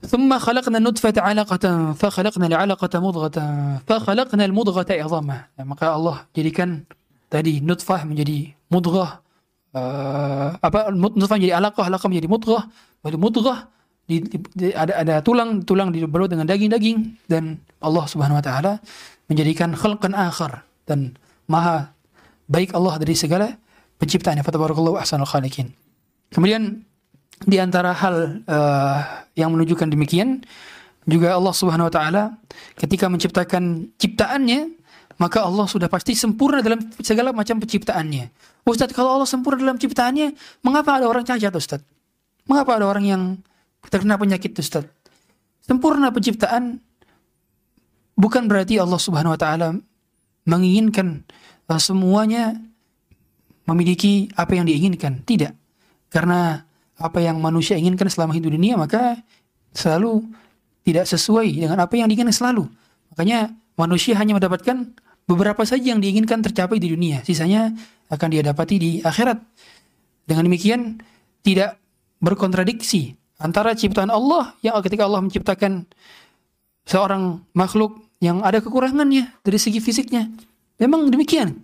ثم 0.06 0.30
خلقنا 0.30 0.78
النطفة 0.78 1.18
علقة 1.18 1.66
فخلقنا 1.98 2.46
العلقة 2.48 2.94
مضغة 3.00 3.38
فخلقنا 3.90 4.44
المضغة 4.46 4.90
عظاما 4.92 5.38
maka 5.66 5.86
Allah 5.98 6.30
jadikan 6.30 6.86
tadi 7.26 7.58
nutfah 7.58 8.06
menjadi 8.06 8.54
mudghah 8.70 9.26
uh, 9.74 10.50
apa 10.62 10.94
nutfah 10.94 11.36
menjadi 11.42 11.58
alaqah 11.58 11.90
alaqah 11.90 12.06
menjadi 12.06 12.30
mudghah 12.30 12.64
baru 13.02 13.18
mudghah 13.18 13.66
di, 14.11 14.17
di, 14.27 14.75
ada 14.75 14.99
ada 14.99 15.15
tulang 15.23 15.63
tulang 15.63 15.95
dibalut 15.95 16.27
dengan 16.27 16.51
daging-daging 16.51 17.31
dan 17.31 17.63
Allah 17.79 18.05
Subhanahu 18.11 18.43
wa 18.43 18.45
taala 18.45 18.73
menjadikan 19.31 19.71
khalqan 19.79 20.19
akhar 20.19 20.67
dan 20.91 21.15
maha 21.47 21.95
baik 22.51 22.75
Allah 22.75 22.99
dari 22.99 23.15
segala 23.15 23.55
penciptaannya 24.03 24.43
fatabarakallahu 24.43 24.99
ahsanul 24.99 25.31
khaliqin. 25.31 25.71
Kemudian 26.35 26.83
di 27.47 27.57
antara 27.63 27.95
hal 27.95 28.43
uh, 28.51 28.99
yang 29.39 29.55
menunjukkan 29.55 29.87
demikian 29.87 30.43
juga 31.07 31.39
Allah 31.39 31.55
Subhanahu 31.55 31.87
wa 31.87 31.95
taala 31.95 32.23
ketika 32.75 33.07
menciptakan 33.07 33.95
ciptaannya 33.95 34.81
maka 35.21 35.45
Allah 35.45 35.69
sudah 35.69 35.87
pasti 35.87 36.17
sempurna 36.17 36.65
dalam 36.65 36.81
segala 37.05 37.31
macam 37.37 37.61
penciptaannya. 37.61 38.33
Ustadz 38.65 38.97
kalau 38.97 39.21
Allah 39.21 39.29
sempurna 39.29 39.61
dalam 39.61 39.77
ciptaannya, 39.77 40.33
mengapa 40.65 40.97
ada 40.97 41.07
orang 41.13 41.29
cacat 41.29 41.53
Ustadz? 41.53 41.85
Mengapa 42.49 42.81
ada 42.81 42.89
orang 42.89 43.05
yang 43.05 43.23
terkena 43.89 44.21
penyakit 44.21 44.53
Ustaz. 44.61 44.85
Sempurna 45.65 46.13
penciptaan 46.13 46.83
bukan 48.19 48.45
berarti 48.51 48.77
Allah 48.77 49.01
Subhanahu 49.01 49.33
wa 49.33 49.41
taala 49.41 49.69
menginginkan 50.45 51.25
uh, 51.71 51.81
semuanya 51.81 52.59
memiliki 53.65 54.29
apa 54.35 54.59
yang 54.59 54.67
diinginkan. 54.67 55.23
Tidak. 55.25 55.53
Karena 56.11 56.59
apa 57.01 57.19
yang 57.23 57.41
manusia 57.41 57.81
inginkan 57.81 58.11
selama 58.13 58.37
hidup 58.37 58.53
dunia 58.53 58.77
maka 58.77 59.23
selalu 59.73 60.27
tidak 60.85 61.07
sesuai 61.07 61.49
dengan 61.49 61.79
apa 61.81 61.95
yang 61.97 62.11
diinginkan 62.11 62.35
selalu. 62.35 62.67
Makanya 63.15 63.55
manusia 63.79 64.19
hanya 64.19 64.37
mendapatkan 64.37 64.91
beberapa 65.25 65.63
saja 65.63 65.95
yang 65.95 66.03
diinginkan 66.03 66.43
tercapai 66.43 66.83
di 66.83 66.91
dunia. 66.91 67.23
Sisanya 67.23 67.71
akan 68.11 68.29
dia 68.35 68.43
dapati 68.43 68.77
di 68.77 68.91
akhirat. 69.07 69.39
Dengan 70.27 70.51
demikian 70.51 70.99
tidak 71.47 71.79
berkontradiksi 72.19 73.20
antara 73.41 73.73
ciptaan 73.73 74.13
Allah 74.13 74.55
yang 74.61 74.77
ketika 74.85 75.09
Allah 75.09 75.25
menciptakan 75.25 75.89
seorang 76.85 77.41
makhluk 77.57 78.05
yang 78.21 78.45
ada 78.45 78.61
kekurangannya 78.61 79.33
dari 79.41 79.59
segi 79.59 79.81
fisiknya. 79.81 80.29
Memang 80.77 81.09
demikian. 81.09 81.57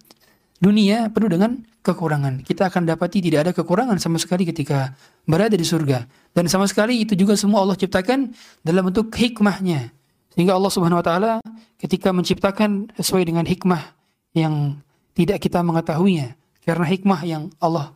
Dunia 0.57 1.13
penuh 1.13 1.29
dengan 1.29 1.61
kekurangan. 1.85 2.41
Kita 2.41 2.73
akan 2.73 2.89
dapati 2.89 3.21
tidak 3.21 3.47
ada 3.47 3.53
kekurangan 3.53 4.01
sama 4.01 4.17
sekali 4.17 4.49
ketika 4.49 4.97
berada 5.29 5.53
di 5.53 5.63
surga. 5.63 6.09
Dan 6.33 6.49
sama 6.49 6.65
sekali 6.65 7.05
itu 7.05 7.13
juga 7.13 7.37
semua 7.37 7.61
Allah 7.61 7.77
ciptakan 7.77 8.33
dalam 8.65 8.89
bentuk 8.89 9.13
hikmahnya. 9.13 9.93
Sehingga 10.33 10.57
Allah 10.57 10.73
Subhanahu 10.73 11.01
wa 11.01 11.07
taala 11.07 11.33
ketika 11.77 12.13
menciptakan 12.13 12.89
sesuai 12.97 13.29
dengan 13.29 13.45
hikmah 13.45 13.93
yang 14.33 14.81
tidak 15.13 15.45
kita 15.45 15.61
mengetahuinya. 15.61 16.33
Karena 16.65 16.85
hikmah 16.89 17.21
yang 17.23 17.53
Allah 17.61 17.93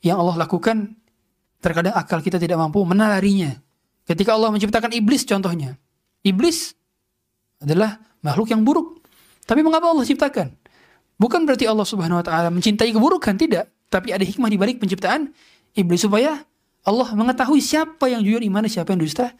yang 0.00 0.16
Allah 0.16 0.48
lakukan 0.48 0.96
Terkadang 1.58 1.94
akal 1.94 2.22
kita 2.22 2.38
tidak 2.38 2.58
mampu 2.58 2.82
menalarinya. 2.86 3.54
Ketika 4.06 4.34
Allah 4.34 4.54
menciptakan 4.54 4.94
iblis 4.94 5.26
contohnya. 5.26 5.74
Iblis 6.22 6.72
adalah 7.62 7.98
makhluk 8.22 8.50
yang 8.50 8.62
buruk. 8.62 9.02
Tapi 9.44 9.60
mengapa 9.64 9.90
Allah 9.90 10.06
ciptakan? 10.06 10.54
Bukan 11.18 11.42
berarti 11.42 11.66
Allah 11.66 11.82
Subhanahu 11.82 12.22
wa 12.22 12.24
taala 12.24 12.48
mencintai 12.54 12.94
keburukan, 12.94 13.34
tidak. 13.34 13.68
Tapi 13.90 14.14
ada 14.14 14.22
hikmah 14.22 14.48
di 14.52 14.58
balik 14.60 14.78
penciptaan 14.78 15.32
iblis 15.74 16.04
supaya 16.04 16.44
Allah 16.86 17.08
mengetahui 17.12 17.58
siapa 17.58 18.06
yang 18.06 18.22
jujur 18.22 18.44
iman 18.44 18.68
siapa 18.70 18.94
yang 18.94 19.00
dusta 19.02 19.34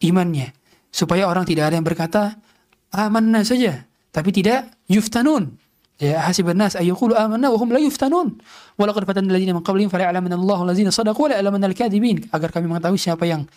imannya. 0.00 0.54
Supaya 0.88 1.28
orang 1.28 1.44
tidak 1.44 1.68
ada 1.68 1.74
yang 1.76 1.84
berkata 1.84 2.40
amanah 2.88 3.44
saja, 3.44 3.84
tapi 4.08 4.32
tidak 4.32 4.72
yuftanun. 4.88 5.60
Ya 5.98 6.22
hasiban 6.22 6.54
nas 6.54 6.78
ayyaqulu 6.78 7.18
amanna 7.18 7.50
wa 7.50 7.58
hum 7.58 7.74
la 7.74 7.82
yuftanun. 7.82 8.38
Wa 8.78 8.84
laqad 8.86 9.02
fatanna 9.02 9.34
alladziina 9.34 9.50
min 9.50 9.66
qablihim 9.66 9.90
fala 9.90 10.06
ya'lamanna 10.06 10.38
Allahu 10.38 10.70
alladziina 10.70 10.94
sadaqu 10.94 11.26
wa 11.26 11.34
la 11.34 11.42
al-kadzibin. 11.42 12.30
Agar 12.30 12.54
kami 12.54 12.70
mengetahui 12.70 12.98
siapa 13.02 13.26
yang 13.26 13.50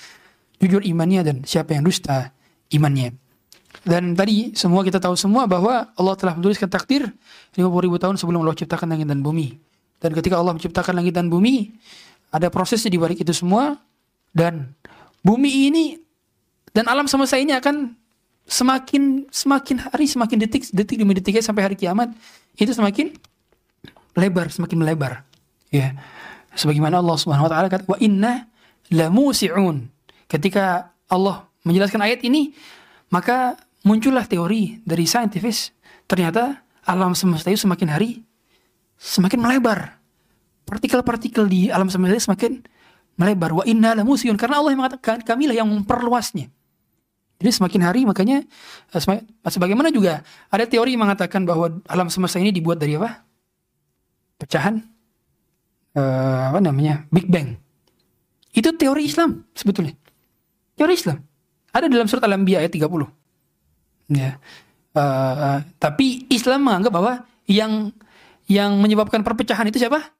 jujur 0.58 0.82
imannya 0.82 1.22
dan 1.22 1.36
siapa 1.46 1.78
yang 1.78 1.86
dusta 1.86 2.34
imannya. 2.74 3.14
Dan 3.86 4.18
tadi 4.18 4.58
semua 4.58 4.82
kita 4.82 4.98
tahu 4.98 5.14
semua 5.14 5.46
bahwa 5.46 5.90
Allah 5.94 6.16
telah 6.18 6.34
menuliskan 6.38 6.70
takdir 6.70 7.14
50 7.54 7.86
ribu 7.86 7.98
tahun 8.02 8.18
sebelum 8.18 8.42
Allah 8.42 8.58
ciptakan 8.58 8.90
langit 8.90 9.06
dan 9.06 9.22
bumi. 9.22 9.58
Dan 10.02 10.18
ketika 10.18 10.42
Allah 10.42 10.58
menciptakan 10.58 10.98
langit 10.98 11.14
dan 11.14 11.30
bumi, 11.30 11.70
ada 12.34 12.50
prosesnya 12.50 12.90
di 12.90 12.98
balik 12.98 13.22
itu 13.22 13.34
semua. 13.38 13.78
Dan 14.34 14.74
bumi 15.22 15.70
ini 15.70 15.86
dan 16.74 16.90
alam 16.90 17.06
semesta 17.06 17.38
ini 17.38 17.54
akan 17.54 18.01
semakin 18.50 19.30
semakin 19.30 19.78
hari 19.88 20.06
semakin 20.10 20.38
detik 20.44 20.68
detik 20.74 20.98
demi 20.98 21.14
detiknya 21.16 21.44
sampai 21.44 21.72
hari 21.72 21.76
kiamat 21.78 22.12
itu 22.58 22.72
semakin 22.74 23.14
lebar 24.18 24.52
semakin 24.52 24.78
melebar. 24.82 25.24
Ya. 25.72 25.96
Sebagaimana 26.52 27.00
Allah 27.00 27.16
Subhanahu 27.16 27.48
wa 27.48 27.52
taala 27.52 27.72
kata 27.72 27.88
wa 27.88 27.96
inna 28.04 28.52
lamusiun. 28.92 29.88
Ketika 30.28 30.92
Allah 31.08 31.48
menjelaskan 31.64 32.04
ayat 32.04 32.20
ini 32.28 32.52
maka 33.12 33.56
muncullah 33.88 34.28
teori 34.28 34.84
dari 34.84 35.08
saintifis 35.08 35.72
ternyata 36.08 36.64
alam 36.84 37.16
semesta 37.16 37.48
itu 37.52 37.64
semakin 37.64 37.88
hari 37.88 38.20
semakin 39.00 39.40
melebar. 39.40 40.00
Partikel-partikel 40.68 41.48
di 41.48 41.68
alam 41.72 41.88
semesta 41.88 42.20
itu 42.20 42.26
semakin 42.28 42.52
melebar. 43.16 43.56
Wa 43.56 43.64
inna 43.64 43.96
lamusiun. 43.96 44.36
Karena 44.36 44.60
Allah 44.60 44.76
yang 44.76 44.82
mengatakan 44.84 45.24
kamilah 45.24 45.56
yang 45.56 45.68
memperluasnya 45.72 46.52
jadi 47.42 47.52
semakin 47.52 47.82
hari 47.82 48.02
makanya 48.06 48.46
eh, 48.94 49.02
sebagaimana 49.50 49.90
juga 49.90 50.22
ada 50.54 50.64
teori 50.70 50.94
mengatakan 50.96 51.44
bahwa 51.44 51.82
alam 51.90 52.08
semesta 52.08 52.38
ini 52.38 52.54
dibuat 52.54 52.78
dari 52.78 52.96
apa 52.96 53.26
pecahan 54.38 54.82
uh, 55.94 56.54
apa 56.54 56.60
namanya 56.62 57.06
Big 57.14 57.30
Bang 57.30 57.58
itu 58.54 58.70
teori 58.74 59.06
Islam 59.06 59.46
sebetulnya 59.54 59.94
teori 60.78 60.94
Islam 60.98 61.22
ada 61.72 61.86
dalam 61.90 62.10
surat 62.10 62.26
Al-Anbiya 62.26 62.66
ayat 62.66 62.74
30 62.74 63.22
Ya. 64.12 64.36
Uh, 64.92 65.64
tapi 65.80 66.28
Islam 66.28 66.68
menganggap 66.68 66.92
bahwa 66.92 67.14
yang 67.48 67.96
yang 68.52 68.76
menyebabkan 68.76 69.24
perpecahan 69.24 69.64
itu 69.72 69.80
siapa? 69.80 70.12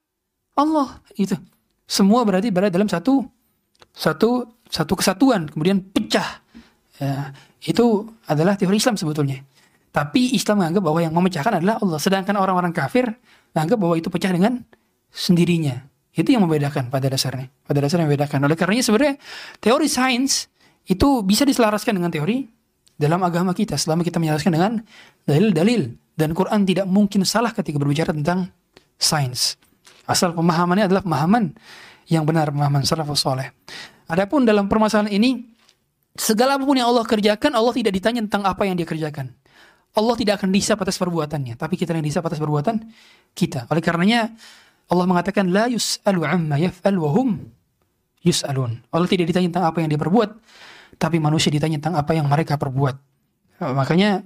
Allah 0.56 1.04
itu. 1.20 1.36
Semua 1.84 2.24
berarti 2.24 2.48
berada 2.48 2.72
dalam 2.72 2.88
satu 2.88 3.28
satu 3.92 4.48
satu 4.72 4.94
kesatuan, 4.96 5.52
kemudian 5.52 5.84
pecah. 5.84 6.40
Ya, 7.02 7.34
itu 7.66 8.06
adalah 8.30 8.54
teori 8.54 8.78
Islam 8.78 8.94
sebetulnya. 8.94 9.42
Tapi 9.90 10.38
Islam 10.38 10.62
menganggap 10.62 10.84
bahwa 10.86 11.00
yang 11.02 11.14
memecahkan 11.18 11.54
adalah 11.58 11.82
Allah. 11.82 11.98
Sedangkan 11.98 12.38
orang-orang 12.38 12.70
kafir 12.72 13.10
menganggap 13.58 13.78
bahwa 13.82 13.96
itu 13.98 14.08
pecah 14.14 14.30
dengan 14.30 14.62
sendirinya. 15.10 15.82
Itu 16.14 16.30
yang 16.30 16.46
membedakan 16.46 16.94
pada 16.94 17.10
dasarnya. 17.10 17.50
Pada 17.66 17.82
dasarnya 17.82 18.06
membedakan. 18.06 18.46
Oleh 18.46 18.54
karenanya 18.54 18.86
sebenarnya 18.86 19.16
teori 19.58 19.90
sains 19.90 20.46
itu 20.86 21.26
bisa 21.26 21.42
diselaraskan 21.42 21.98
dengan 21.98 22.14
teori 22.14 22.46
dalam 22.96 23.26
agama 23.26 23.52
kita 23.58 23.82
selama 23.82 24.06
kita 24.06 24.22
menjelaskan 24.22 24.54
dengan 24.54 24.72
dalil-dalil 25.26 25.98
dan 26.14 26.38
Quran 26.38 26.70
tidak 26.70 26.86
mungkin 26.86 27.26
salah 27.26 27.50
ketika 27.50 27.82
berbicara 27.82 28.14
tentang 28.14 28.54
sains. 29.02 29.58
Asal 30.06 30.38
pemahamannya 30.38 30.86
adalah 30.86 31.02
pemahaman 31.02 31.58
yang 32.12 32.28
benar, 32.30 32.54
pemahaman 32.54 32.86
salafus 32.86 33.26
soleh. 33.26 33.50
Adapun 34.12 34.44
dalam 34.44 34.68
permasalahan 34.68 35.10
ini, 35.10 35.51
segala 36.16 36.60
apa 36.60 36.64
pun 36.64 36.76
yang 36.76 36.90
Allah 36.92 37.06
kerjakan, 37.08 37.52
Allah 37.56 37.74
tidak 37.76 37.94
ditanya 37.96 38.20
tentang 38.26 38.44
apa 38.48 38.64
yang 38.68 38.76
dia 38.76 38.88
kerjakan. 38.88 39.32
Allah 39.92 40.16
tidak 40.16 40.40
akan 40.40 40.56
disap 40.56 40.80
atas 40.80 40.96
perbuatannya, 40.96 41.60
tapi 41.60 41.76
kita 41.76 41.92
yang 41.92 42.04
disap 42.04 42.24
atas 42.24 42.40
perbuatan 42.40 42.80
kita. 43.36 43.68
Oleh 43.68 43.84
karenanya, 43.84 44.32
Allah 44.88 45.06
mengatakan, 45.08 45.52
La 45.52 45.68
yus'alu 45.68 46.24
amma 46.24 46.56
yaf'al 46.56 46.96
wa 46.96 47.12
hum 47.12 47.44
yus'alun. 48.24 48.80
Allah 48.88 49.08
tidak 49.12 49.28
ditanya 49.28 49.52
tentang 49.52 49.68
apa 49.68 49.84
yang 49.84 49.92
dia 49.92 50.00
perbuat, 50.00 50.30
tapi 50.96 51.20
manusia 51.20 51.52
ditanya 51.52 51.80
tentang 51.84 52.00
apa 52.00 52.16
yang 52.16 52.28
mereka 52.32 52.56
perbuat. 52.56 52.96
Makanya 53.62 54.24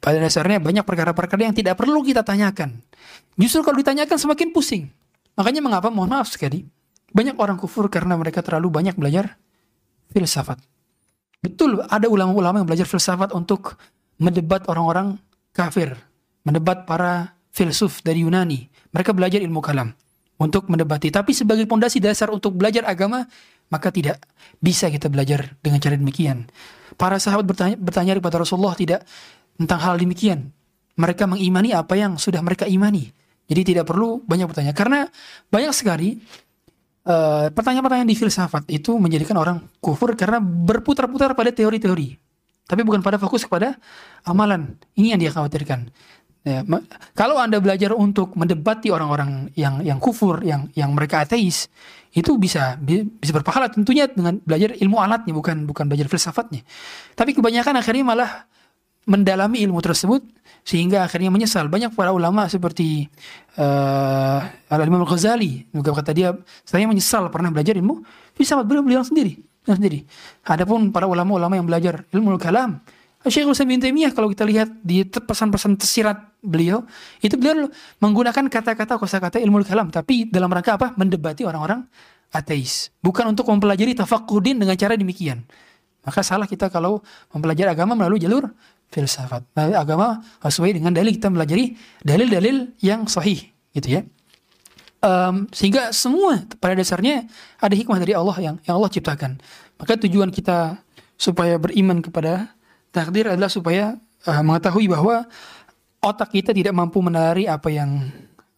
pada 0.00 0.18
dasarnya 0.20 0.60
banyak 0.60 0.84
perkara-perkara 0.84 1.48
yang 1.48 1.56
tidak 1.56 1.76
perlu 1.80 2.00
kita 2.04 2.24
tanyakan. 2.24 2.80
Justru 3.36 3.64
kalau 3.64 3.80
ditanyakan 3.80 4.16
semakin 4.20 4.48
pusing. 4.52 4.92
Makanya 5.36 5.64
mengapa 5.64 5.88
mohon 5.88 6.12
maaf 6.12 6.28
sekali 6.28 6.68
banyak 7.12 7.36
orang 7.40 7.56
kufur 7.56 7.88
karena 7.88 8.16
mereka 8.20 8.44
terlalu 8.44 8.68
banyak 8.68 8.96
belajar 8.96 9.36
filsafat. 10.12 10.60
Betul 11.42 11.82
ada 11.90 12.06
ulama-ulama 12.06 12.62
yang 12.62 12.68
belajar 12.68 12.86
filsafat 12.86 13.34
untuk 13.34 13.74
mendebat 14.22 14.68
orang-orang 14.70 15.18
kafir, 15.50 15.98
mendebat 16.46 16.86
para 16.86 17.34
filsuf 17.50 18.04
dari 18.06 18.22
Yunani. 18.22 18.70
Mereka 18.94 19.10
belajar 19.10 19.42
ilmu 19.42 19.58
kalam 19.58 19.90
untuk 20.38 20.70
mendebati. 20.70 21.10
Tapi 21.10 21.34
sebagai 21.34 21.66
pondasi 21.66 21.98
dasar 21.98 22.30
untuk 22.30 22.54
belajar 22.54 22.86
agama, 22.86 23.26
maka 23.72 23.88
tidak 23.90 24.22
bisa 24.62 24.92
kita 24.92 25.08
belajar 25.08 25.56
dengan 25.64 25.82
cara 25.82 25.96
demikian. 25.96 26.46
Para 26.94 27.16
sahabat 27.16 27.48
bertanya, 27.48 27.76
bertanya 27.80 28.12
kepada 28.20 28.38
Rasulullah 28.38 28.76
tidak 28.76 29.02
tentang 29.56 29.80
hal 29.80 29.96
demikian. 29.96 30.52
Mereka 30.94 31.24
mengimani 31.24 31.72
apa 31.72 31.96
yang 31.96 32.20
sudah 32.20 32.44
mereka 32.44 32.68
imani. 32.68 33.08
Jadi 33.48 33.74
tidak 33.74 33.88
perlu 33.88 34.20
banyak 34.22 34.46
bertanya. 34.46 34.72
Karena 34.76 35.08
banyak 35.48 35.72
sekali 35.72 36.20
eh, 37.06 37.46
pertanyaan-pertanyaan 37.50 38.10
di 38.10 38.18
filsafat 38.18 38.68
itu 38.70 38.94
menjadikan 38.98 39.38
orang 39.38 39.62
kufur 39.78 40.14
karena 40.14 40.38
berputar-putar 40.42 41.34
pada 41.34 41.50
teori-teori. 41.50 42.08
Tapi 42.62 42.80
bukan 42.86 43.02
pada 43.02 43.18
fokus 43.18 43.44
kepada 43.44 43.76
amalan. 44.24 44.78
Ini 44.94 45.16
yang 45.16 45.20
dia 45.20 45.32
khawatirkan. 45.34 45.90
Ya, 46.42 46.66
kalau 47.14 47.38
Anda 47.38 47.62
belajar 47.62 47.94
untuk 47.94 48.34
mendebati 48.34 48.90
orang-orang 48.90 49.54
yang 49.54 49.78
yang 49.86 50.02
kufur, 50.02 50.42
yang 50.42 50.66
yang 50.74 50.90
mereka 50.90 51.22
ateis, 51.22 51.70
itu 52.10 52.34
bisa 52.34 52.74
bisa 52.82 53.30
berpahala 53.30 53.70
tentunya 53.70 54.10
dengan 54.10 54.42
belajar 54.42 54.74
ilmu 54.74 54.98
alatnya 54.98 55.30
bukan 55.30 55.70
bukan 55.70 55.86
belajar 55.86 56.10
filsafatnya. 56.10 56.66
Tapi 57.14 57.38
kebanyakan 57.38 57.78
akhirnya 57.78 58.02
malah 58.02 58.30
mendalami 59.06 59.62
ilmu 59.62 59.78
tersebut 59.86 60.26
sehingga 60.62 61.06
akhirnya 61.06 61.30
menyesal. 61.30 61.66
Banyak 61.66 61.94
para 61.94 62.14
ulama 62.14 62.46
seperti 62.46 63.10
uh, 63.58 64.40
Al-Imam 64.70 65.02
Al-Ghazali 65.02 65.68
juga 65.74 65.94
kata 65.94 66.10
dia, 66.14 66.34
saya 66.62 66.86
menyesal 66.86 67.28
pernah 67.28 67.50
belajar 67.50 67.74
ilmu 67.78 68.02
filsafat 68.38 68.64
beliau 68.66 68.82
bilang 68.86 69.06
sendiri, 69.06 69.38
bilang 69.66 69.78
sendiri. 69.78 70.06
Adapun 70.46 70.94
para 70.94 71.04
ulama-ulama 71.10 71.58
yang 71.58 71.66
belajar 71.66 72.06
ilmu 72.14 72.38
kalam 72.38 72.82
Syekhul 73.22 73.54
Islam 73.54 73.70
bin 73.70 73.78
Taimiyah 73.78 74.10
kalau 74.10 74.26
kita 74.34 74.42
lihat 74.42 74.82
di 74.82 75.06
pesan-pesan 75.06 75.78
tersirat 75.78 76.42
beliau, 76.42 76.82
itu 77.22 77.38
beliau 77.38 77.70
menggunakan 78.02 78.50
kata-kata 78.50 78.98
kosakata 78.98 79.38
ilmu 79.38 79.62
kalam, 79.62 79.94
tapi 79.94 80.26
dalam 80.26 80.50
rangka 80.50 80.74
apa? 80.74 80.90
Mendebati 80.98 81.46
orang-orang 81.46 81.86
ateis. 82.34 82.90
Bukan 82.98 83.30
untuk 83.30 83.46
mempelajari 83.46 83.94
tafakudin 83.94 84.58
dengan 84.58 84.74
cara 84.74 84.98
demikian. 84.98 85.46
Maka 86.02 86.26
salah 86.26 86.50
kita 86.50 86.66
kalau 86.66 86.98
mempelajari 87.30 87.70
agama 87.70 87.94
melalui 87.94 88.18
jalur 88.18 88.50
filsafat. 88.92 89.42
Melalui 89.56 89.76
agama 89.80 90.20
sesuai 90.44 90.76
dengan 90.76 90.92
dalil 90.92 91.16
kita 91.16 91.32
mempelajari 91.32 91.74
dalil-dalil 92.04 92.76
yang 92.84 93.08
sahih, 93.08 93.40
gitu 93.72 93.98
ya. 93.98 94.00
Um, 95.02 95.50
sehingga 95.50 95.90
semua 95.90 96.46
pada 96.62 96.78
dasarnya 96.78 97.26
ada 97.58 97.74
hikmah 97.74 97.98
dari 97.98 98.14
Allah 98.14 98.36
yang 98.38 98.56
yang 98.62 98.78
Allah 98.78 98.92
ciptakan. 98.92 99.42
Maka 99.80 99.98
tujuan 99.98 100.30
kita 100.30 100.78
supaya 101.18 101.58
beriman 101.58 101.98
kepada 101.98 102.54
Takdir 102.92 103.24
adalah 103.24 103.48
supaya 103.48 103.96
uh, 104.28 104.42
mengetahui 104.44 104.86
bahwa 104.86 105.24
otak 106.04 106.30
kita 106.36 106.52
tidak 106.52 106.76
mampu 106.76 107.00
menari 107.00 107.48
apa 107.48 107.72
yang 107.72 108.04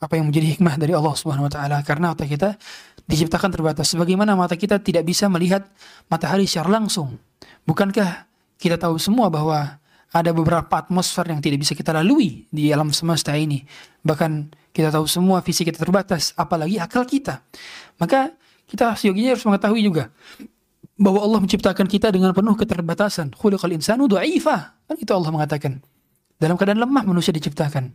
apa 0.03 0.20
yang 0.20 0.28
menjadi 0.28 0.59
hikmah 0.59 0.74
dari 0.76 0.93
Allah 0.93 1.14
Subhanahu 1.16 1.49
wa 1.49 1.53
taala 1.53 1.80
karena 1.80 2.12
otak 2.12 2.28
kita 2.28 2.59
diciptakan 3.09 3.49
terbatas 3.53 3.93
sebagaimana 3.93 4.37
mata 4.37 4.59
kita 4.59 4.80
tidak 4.82 5.07
bisa 5.07 5.30
melihat 5.30 5.64
matahari 6.11 6.45
secara 6.45 6.82
langsung. 6.82 7.16
Bukankah 7.64 8.28
kita 8.61 8.76
tahu 8.76 8.97
semua 9.01 9.28
bahwa 9.28 9.80
ada 10.14 10.30
beberapa 10.30 10.70
atmosfer 10.70 11.26
yang 11.26 11.42
tidak 11.42 11.66
bisa 11.66 11.74
kita 11.74 11.90
lalui 11.90 12.46
di 12.54 12.70
alam 12.70 12.94
semesta 12.94 13.34
ini. 13.34 13.66
Bahkan 14.06 14.54
kita 14.70 14.94
tahu 14.94 15.10
semua 15.10 15.42
fisik 15.42 15.66
kita 15.66 15.82
terbatas, 15.82 16.30
apalagi 16.38 16.78
akal 16.78 17.02
kita. 17.02 17.42
Maka 17.98 18.30
kita 18.70 18.94
seyoginya 18.94 19.34
harus 19.34 19.42
mengetahui 19.42 19.82
juga 19.82 20.14
bahwa 20.94 21.18
Allah 21.18 21.42
menciptakan 21.42 21.90
kita 21.90 22.14
dengan 22.14 22.30
penuh 22.30 22.54
keterbatasan. 22.54 23.34
Khuliqal 23.34 23.74
insanu 23.74 24.06
du'aifah. 24.06 24.86
Kan 24.86 24.96
itu 25.02 25.10
Allah 25.10 25.34
mengatakan. 25.34 25.82
Dalam 26.38 26.54
keadaan 26.54 26.78
lemah 26.78 27.02
manusia 27.02 27.34
diciptakan. 27.34 27.94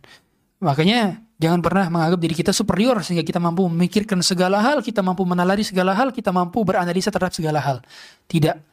Makanya 0.60 1.24
jangan 1.40 1.64
pernah 1.64 1.88
menganggap 1.88 2.20
diri 2.20 2.36
kita 2.36 2.52
superior 2.52 3.00
sehingga 3.00 3.24
kita 3.24 3.40
mampu 3.40 3.64
memikirkan 3.64 4.20
segala 4.20 4.60
hal, 4.60 4.84
kita 4.84 5.00
mampu 5.00 5.24
menalari 5.24 5.64
segala 5.64 5.96
hal, 5.96 6.12
kita 6.12 6.28
mampu 6.36 6.60
beranalisa 6.68 7.08
terhadap 7.08 7.32
segala 7.32 7.64
hal. 7.64 7.80
Tidak. 8.28 8.69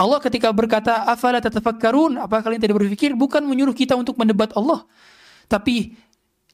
Allah 0.00 0.18
ketika 0.24 0.48
berkata, 0.52 1.04
"Afala 1.04 1.42
tatafakkarun?" 1.42 2.16
Apa 2.16 2.40
kalian 2.40 2.60
tidak 2.60 2.80
berpikir? 2.80 3.12
Bukan 3.12 3.44
menyuruh 3.44 3.76
kita 3.76 3.92
untuk 3.92 4.16
mendebat 4.16 4.56
Allah, 4.56 4.88
tapi 5.48 5.92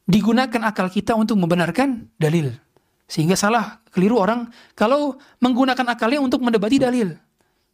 digunakan 0.09 0.61
akal 0.67 0.89
kita 0.91 1.15
untuk 1.15 1.39
membenarkan 1.39 2.09
dalil. 2.19 2.51
Sehingga 3.09 3.37
salah, 3.37 3.81
keliru 3.89 4.21
orang 4.21 4.53
kalau 4.77 5.17
menggunakan 5.41 5.87
akalnya 5.89 6.21
untuk 6.21 6.45
mendebati 6.45 6.77
dalil. 6.77 7.17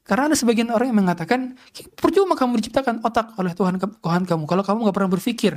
Karena 0.05 0.29
ada 0.29 0.37
sebagian 0.37 0.69
orang 0.69 0.93
yang 0.93 1.01
mengatakan, 1.01 1.57
percuma 1.97 2.37
kamu 2.37 2.61
diciptakan 2.61 3.01
otak 3.01 3.33
oleh 3.41 3.57
Tuhan 3.57 3.81
Tuhan 3.81 4.23
kamu. 4.29 4.45
Kalau 4.45 4.63
kamu 4.63 4.79
nggak 4.85 4.97
pernah 5.01 5.11
berpikir, 5.17 5.53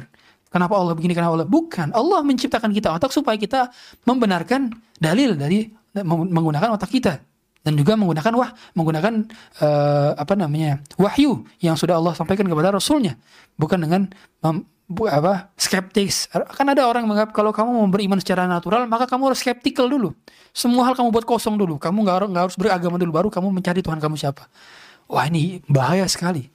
kenapa 0.47 0.79
Allah 0.79 0.95
begini, 0.95 1.11
kenapa 1.11 1.35
Allah. 1.35 1.49
Bukan, 1.51 1.91
Allah 1.91 2.23
menciptakan 2.23 2.71
kita 2.71 2.95
otak 2.95 3.11
supaya 3.11 3.35
kita 3.35 3.67
membenarkan 4.07 4.71
dalil 4.97 5.35
dari 5.35 5.67
menggunakan 5.99 6.79
otak 6.79 6.89
kita. 6.89 7.19
Dan 7.67 7.75
juga 7.75 7.99
menggunakan 7.99 8.31
wah 8.39 8.55
menggunakan 8.79 9.27
uh, 9.59 10.15
apa 10.15 10.39
namanya 10.39 10.79
wahyu 10.95 11.43
yang 11.59 11.75
sudah 11.75 11.99
Allah 11.99 12.15
sampaikan 12.15 12.47
kepada 12.47 12.71
Rasulnya. 12.71 13.19
Bukan 13.59 13.83
dengan 13.83 14.07
um, 14.39 14.63
bu, 14.87 15.11
apa 15.11 15.51
skeptis. 15.59 16.31
Kan 16.31 16.71
ada 16.71 16.87
orang 16.87 17.03
menganggap 17.03 17.35
kalau 17.35 17.51
kamu 17.51 17.75
mau 17.75 17.83
beriman 17.91 18.23
secara 18.23 18.47
natural 18.47 18.87
maka 18.87 19.03
kamu 19.03 19.35
harus 19.35 19.43
skeptikal 19.43 19.91
dulu. 19.91 20.15
Semua 20.55 20.87
hal 20.87 20.95
kamu 20.95 21.11
buat 21.11 21.27
kosong 21.27 21.59
dulu. 21.59 21.75
Kamu 21.75 22.07
nggak 22.07 22.31
nggak 22.31 22.43
harus 22.47 22.55
beragama 22.55 22.95
dulu 22.95 23.11
baru 23.11 23.27
kamu 23.27 23.51
mencari 23.51 23.83
Tuhan 23.83 23.99
kamu 23.99 24.15
siapa. 24.15 24.47
Wah 25.11 25.27
ini 25.27 25.59
bahaya 25.67 26.07
sekali. 26.07 26.47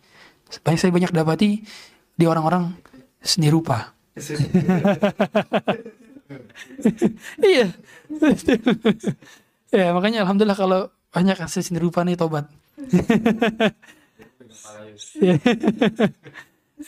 Banyak 0.65 0.81
saya 0.81 0.93
banyak 0.97 1.13
dapati 1.13 1.61
di 2.17 2.25
orang-orang 2.25 2.73
seni 3.21 3.53
rupa. 3.53 3.93
Iya. 7.45 7.69
Ya 9.73 9.89
makanya 9.97 10.29
alhamdulillah 10.29 10.59
kalau 10.61 10.93
banyak 11.13 11.37
kasus 11.37 11.69
seni 11.69 11.79
rupa 11.79 12.03
nih 12.03 12.17
tobat 12.17 12.49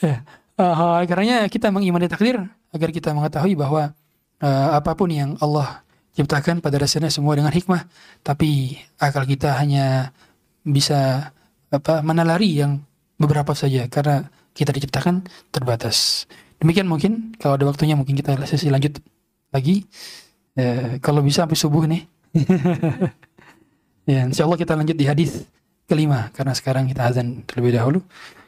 ya. 0.01 0.23
Uh, 0.55 1.03
karena 1.03 1.51
kita 1.51 1.67
mengimani 1.67 2.07
takdir 2.07 2.39
agar 2.71 2.89
kita 2.91 3.11
mengetahui 3.11 3.59
bahwa 3.59 3.91
uh, 4.39 4.67
apa 4.75 4.95
pun 4.95 5.11
yang 5.11 5.35
Allah 5.43 5.83
ciptakan 6.15 6.63
pada 6.63 6.79
dasarnya 6.79 7.11
semua 7.11 7.35
dengan 7.35 7.51
hikmah, 7.51 7.91
tapi 8.23 8.79
akal 8.95 9.27
kita 9.27 9.59
hanya 9.59 10.15
bisa 10.63 11.31
apa 11.67 11.99
menalari 11.99 12.55
yang 12.55 12.79
beberapa 13.19 13.51
saja 13.51 13.91
karena 13.91 14.31
kita 14.55 14.71
diciptakan 14.71 15.27
terbatas. 15.51 16.23
Demikian 16.63 16.87
mungkin 16.87 17.35
kalau 17.35 17.59
ada 17.59 17.67
waktunya 17.67 17.99
mungkin 17.99 18.15
kita 18.15 18.39
sesi 18.47 18.71
lanjut 18.71 18.95
lagi. 19.51 19.83
Uh, 20.55 21.03
kalau 21.03 21.19
bisa 21.19 21.43
sampai 21.43 21.59
subuh 21.59 21.83
nih. 21.83 22.07
Ya, 24.05 24.21
insya 24.21 24.45
Allah 24.45 24.61
kita 24.61 24.77
lanjut 24.77 24.93
di 24.93 25.05
hadis 25.09 25.49
kelima 25.89 26.29
karena 26.37 26.53
sekarang 26.53 26.85
kita 26.85 27.09
azan 27.09 27.41
terlebih 27.49 27.73
dahulu. 27.73 27.99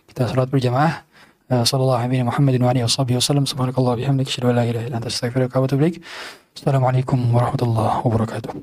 Kita 0.06 0.30
sholat 0.30 0.50
berjamaah. 0.54 1.02
Eh, 1.48 1.64
sallallahu 1.66 1.98
alaihi 1.98 2.22
Muhammadin 2.28 2.62
wa 2.62 2.70
alihi 2.70 2.86
wasallam. 2.86 3.50
Subhanakallah 3.50 3.98
bihamdika 3.98 4.30
asyhadu 4.30 4.54
an 4.54 4.56
la 4.62 4.66
ilaha 4.70 4.86
illa. 4.86 5.00
Assalamualaikum 6.58 7.18
warahmatullahi 7.34 8.06
wabarakatuh. 8.06 8.54